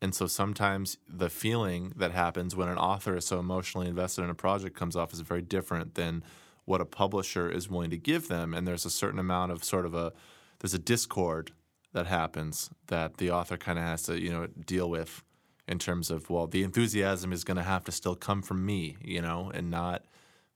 And 0.00 0.14
so 0.14 0.26
sometimes 0.26 0.98
the 1.08 1.28
feeling 1.28 1.92
that 1.96 2.12
happens 2.12 2.54
when 2.54 2.68
an 2.68 2.78
author 2.78 3.16
is 3.16 3.26
so 3.26 3.40
emotionally 3.40 3.88
invested 3.88 4.22
in 4.22 4.30
a 4.30 4.34
project 4.34 4.76
comes 4.76 4.94
off 4.94 5.12
as 5.12 5.20
very 5.20 5.42
different 5.42 5.96
than 5.96 6.22
what 6.66 6.80
a 6.80 6.84
publisher 6.84 7.50
is 7.50 7.68
willing 7.68 7.90
to 7.90 7.96
give 7.96 8.28
them. 8.28 8.54
And 8.54 8.68
there's 8.68 8.84
a 8.84 8.90
certain 8.90 9.18
amount 9.18 9.52
of 9.52 9.64
sort 9.64 9.86
of 9.86 9.94
a 9.94 10.12
there's 10.60 10.74
a 10.74 10.78
discord 10.78 11.52
that 11.92 12.06
happens 12.06 12.70
that 12.88 13.16
the 13.16 13.30
author 13.30 13.56
kind 13.56 13.78
of 13.78 13.84
has 13.84 14.02
to 14.04 14.20
you 14.20 14.30
know 14.30 14.46
deal 14.46 14.88
with 14.88 15.22
in 15.66 15.78
terms 15.78 16.10
of 16.10 16.30
well 16.30 16.46
the 16.46 16.62
enthusiasm 16.62 17.32
is 17.32 17.44
going 17.44 17.56
to 17.56 17.62
have 17.62 17.84
to 17.84 17.92
still 17.92 18.16
come 18.16 18.42
from 18.42 18.64
me 18.64 18.96
you 19.02 19.20
know 19.20 19.50
and 19.54 19.70
not 19.70 20.04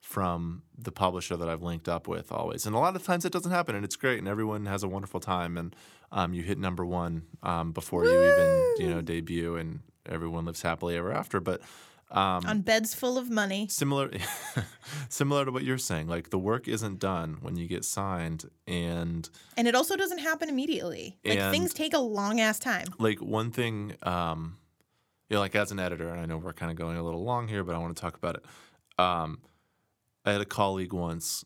from 0.02 0.62
the 0.76 0.90
publisher 0.90 1.36
that 1.36 1.48
I've 1.48 1.62
linked 1.62 1.88
up 1.88 2.08
with 2.08 2.32
always. 2.32 2.66
And 2.66 2.74
a 2.74 2.78
lot 2.78 2.96
of 2.96 3.04
times 3.04 3.24
it 3.24 3.32
doesn't 3.32 3.52
happen, 3.52 3.76
and 3.76 3.84
it's 3.84 3.94
great, 3.94 4.18
and 4.18 4.26
everyone 4.26 4.66
has 4.66 4.82
a 4.82 4.88
wonderful 4.88 5.20
time, 5.20 5.56
and 5.56 5.74
um, 6.10 6.34
you 6.34 6.42
hit 6.42 6.58
number 6.58 6.84
one 6.84 7.22
um, 7.42 7.70
before 7.70 8.04
you 8.04 8.10
even 8.10 8.74
you 8.78 8.92
know 8.92 9.00
debut, 9.00 9.56
and 9.56 9.78
everyone 10.06 10.44
lives 10.44 10.60
happily 10.60 10.96
ever 10.96 11.12
after. 11.12 11.38
But 11.40 11.62
Um, 12.12 12.44
on 12.46 12.60
beds 12.60 12.94
full 12.94 13.16
of 13.16 13.30
money. 13.30 13.68
similar 13.68 14.10
similar 15.08 15.44
to 15.46 15.50
what 15.50 15.64
you're 15.64 15.78
saying 15.78 16.08
like 16.08 16.28
the 16.30 16.38
work 16.38 16.68
isn't 16.68 16.98
done 16.98 17.38
when 17.40 17.56
you 17.56 17.66
get 17.66 17.84
signed 17.84 18.50
and 18.66 19.28
And 19.56 19.66
it 19.66 19.74
also 19.74 19.96
doesn't 19.96 20.18
happen 20.18 20.48
immediately. 20.48 21.18
Like 21.24 21.38
things 21.50 21.72
take 21.72 21.94
a 21.94 21.98
long 21.98 22.38
ass 22.40 22.58
time. 22.58 22.86
like 22.98 23.20
one 23.20 23.50
thing 23.50 23.94
um 24.02 24.58
you 25.30 25.36
know 25.36 25.40
like 25.40 25.54
as 25.54 25.72
an 25.72 25.78
editor 25.78 26.08
and 26.10 26.20
i 26.20 26.26
know 26.26 26.36
we're 26.36 26.52
kind 26.52 26.70
of 26.70 26.76
going 26.76 26.96
a 26.98 27.02
little 27.02 27.24
long 27.24 27.48
here 27.48 27.64
but 27.64 27.74
i 27.74 27.78
want 27.78 27.96
to 27.96 28.00
talk 28.00 28.14
about 28.16 28.34
it 28.36 28.44
um 28.98 29.38
i 30.26 30.32
had 30.32 30.40
a 30.42 30.44
colleague 30.44 30.92
once 30.92 31.44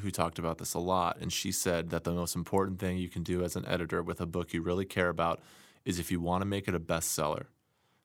who 0.00 0.10
talked 0.10 0.38
about 0.40 0.58
this 0.58 0.74
a 0.74 0.78
lot 0.80 1.16
and 1.20 1.32
she 1.32 1.52
said 1.52 1.90
that 1.90 2.02
the 2.02 2.12
most 2.12 2.34
important 2.34 2.80
thing 2.80 2.98
you 2.98 3.08
can 3.08 3.22
do 3.22 3.44
as 3.44 3.54
an 3.54 3.64
editor 3.66 4.02
with 4.02 4.20
a 4.20 4.26
book 4.26 4.52
you 4.52 4.60
really 4.62 4.84
care 4.84 5.08
about 5.08 5.40
is 5.84 5.98
if 6.00 6.10
you 6.10 6.20
want 6.20 6.40
to 6.42 6.46
make 6.46 6.66
it 6.66 6.74
a 6.74 6.80
bestseller 6.80 7.46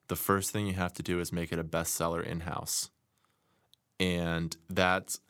the 0.08 0.16
first 0.16 0.50
thing 0.50 0.66
you 0.66 0.74
have 0.74 0.92
to 0.94 1.02
do 1.02 1.20
is 1.20 1.32
make 1.32 1.52
it 1.52 1.58
a 1.58 1.64
bestseller 1.64 2.24
in-house. 2.24 2.90
And 3.98 4.56
that's 4.68 5.20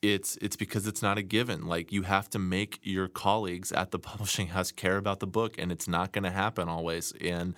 it's 0.00 0.38
it's 0.40 0.56
because 0.56 0.86
it's 0.86 1.02
not 1.02 1.18
a 1.18 1.22
given. 1.22 1.66
Like 1.66 1.90
you 1.90 2.02
have 2.02 2.30
to 2.30 2.38
make 2.38 2.78
your 2.82 3.08
colleagues 3.08 3.72
at 3.72 3.90
the 3.90 3.98
publishing 4.10 4.48
house 4.48 4.70
care 4.70 4.96
about 4.96 5.20
the 5.20 5.26
book 5.26 5.56
and 5.58 5.72
it's 5.72 5.88
not 5.88 6.12
going 6.12 6.24
to 6.24 6.30
happen 6.30 6.68
always. 6.68 7.12
And 7.20 7.54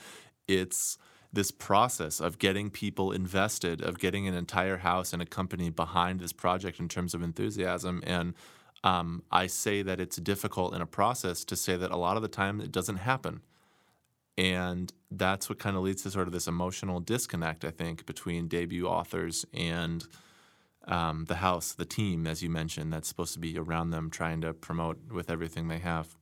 it's 0.48 0.98
this 1.32 1.51
process 1.51 2.18
of 2.20 2.38
getting 2.38 2.70
people 2.70 3.12
invested 3.12 3.80
of 3.82 3.98
getting 3.98 4.26
an 4.26 4.34
entire 4.34 4.78
house 4.78 5.12
and 5.12 5.22
a 5.22 5.26
company 5.26 5.70
behind 5.70 6.18
this 6.18 6.32
project 6.32 6.80
in 6.80 6.88
terms 6.88 7.14
of 7.14 7.22
enthusiasm. 7.22 8.03
And 8.05 8.34
um, 8.82 9.22
i 9.30 9.46
say 9.46 9.82
that 9.82 10.01
it's 10.01 10.16
difficult 10.16 10.74
in 10.74 10.80
a 10.80 10.86
process 10.86 11.44
to 11.44 11.55
say 11.55 11.76
that 11.76 11.90
a 11.90 11.96
lot 11.96 12.16
of 12.16 12.22
the 12.22 12.28
time 12.28 12.61
it 12.61 12.72
doesn't 12.72 12.96
happen 12.96 13.42
and 14.39 14.93
that's 15.11 15.49
what 15.49 15.59
kind 15.59 15.76
of 15.76 15.83
leads 15.83 16.03
to 16.03 16.11
sort 16.11 16.26
of 16.26 16.33
this 16.33 16.47
emotional 16.47 17.01
disconnect 17.01 17.64
i 17.64 17.70
think 17.70 18.07
between 18.07 18.49
debut 18.49 18.87
authors 18.87 19.45
and 19.55 20.05
um, 20.89 21.26
the 21.26 21.37
house, 21.37 21.72
the 21.74 21.85
team, 21.85 22.26
as 22.26 22.43
you 22.43 22.49
mentioned, 22.49 22.93
that's 22.93 23.07
supposed 23.07 23.35
to 23.35 23.39
be 23.39 23.57
around 23.59 23.91
them 23.91 24.11
trying 24.11 24.41
to 24.41 24.55
promote 24.55 24.99
with 25.12 25.31
everything 25.31 25.68
they 25.68 25.78
have. 25.78 26.16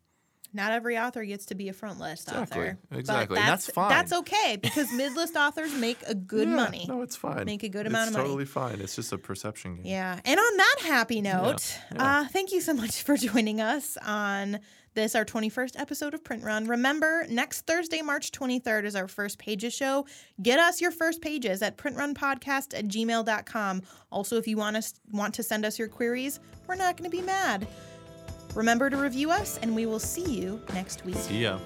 Not 0.52 0.72
every 0.72 0.98
author 0.98 1.24
gets 1.24 1.46
to 1.46 1.54
be 1.54 1.68
a 1.68 1.72
front 1.72 2.00
list 2.00 2.28
Exactly. 2.28 2.60
author. 2.62 2.78
But 2.90 2.98
Exactly. 2.98 3.38
And 3.38 3.48
that's 3.48 3.70
fine. 3.70 3.90
That's 3.90 4.12
okay 4.12 4.58
because 4.60 4.92
mid 4.92 5.14
list 5.14 5.36
authors 5.36 5.72
make 5.74 5.98
a 6.06 6.14
good 6.14 6.48
Yeah, 6.48 6.56
money. 6.56 6.86
No, 6.88 7.02
it's 7.02 7.16
fine. 7.16 7.44
Make 7.44 7.62
a 7.62 7.68
good 7.68 7.86
it's 7.86 7.90
amount 7.94 8.08
of 8.08 8.12
money. 8.14 8.24
totally 8.24 8.46
fine. 8.46 8.80
It's 8.80 8.96
just 8.96 9.12
a 9.12 9.18
perception 9.18 9.76
game. 9.76 9.86
Yeah. 9.86 10.18
And 10.24 10.40
on 10.40 10.56
that 10.56 10.76
happy 10.82 11.20
note, 11.20 11.78
yeah. 11.94 12.20
Uh, 12.22 12.28
thank 12.28 12.50
you 12.50 12.60
so 12.60 12.74
much 12.74 13.02
for 13.02 13.16
joining 13.16 13.60
us 13.60 13.96
on 14.04 14.58
this, 14.98 15.14
our 15.14 15.24
21st 15.24 15.78
episode 15.78 16.12
of 16.12 16.24
Print 16.24 16.42
Run. 16.42 16.66
Remember, 16.66 17.24
next 17.30 17.68
Thursday, 17.68 18.02
March 18.02 18.32
23rd, 18.32 18.84
is 18.84 18.96
our 18.96 19.06
first 19.06 19.38
pages 19.38 19.72
show. 19.72 20.04
Get 20.42 20.58
us 20.58 20.80
your 20.80 20.90
first 20.90 21.22
pages 21.22 21.62
at 21.62 21.76
printrunpodcast 21.76 22.76
at 22.76 22.88
gmail.com. 22.88 23.82
Also, 24.10 24.38
if 24.38 24.48
you 24.48 24.56
want, 24.56 24.76
us, 24.76 24.94
want 25.12 25.34
to 25.34 25.44
send 25.44 25.64
us 25.64 25.78
your 25.78 25.86
queries, 25.86 26.40
we're 26.66 26.74
not 26.74 26.96
going 26.96 27.08
to 27.08 27.16
be 27.16 27.22
mad. 27.22 27.68
Remember 28.56 28.90
to 28.90 28.96
review 28.96 29.30
us, 29.30 29.60
and 29.62 29.72
we 29.72 29.86
will 29.86 30.00
see 30.00 30.24
you 30.24 30.60
next 30.74 31.04
week. 31.04 31.14
See 31.14 31.42
ya. 31.44 31.60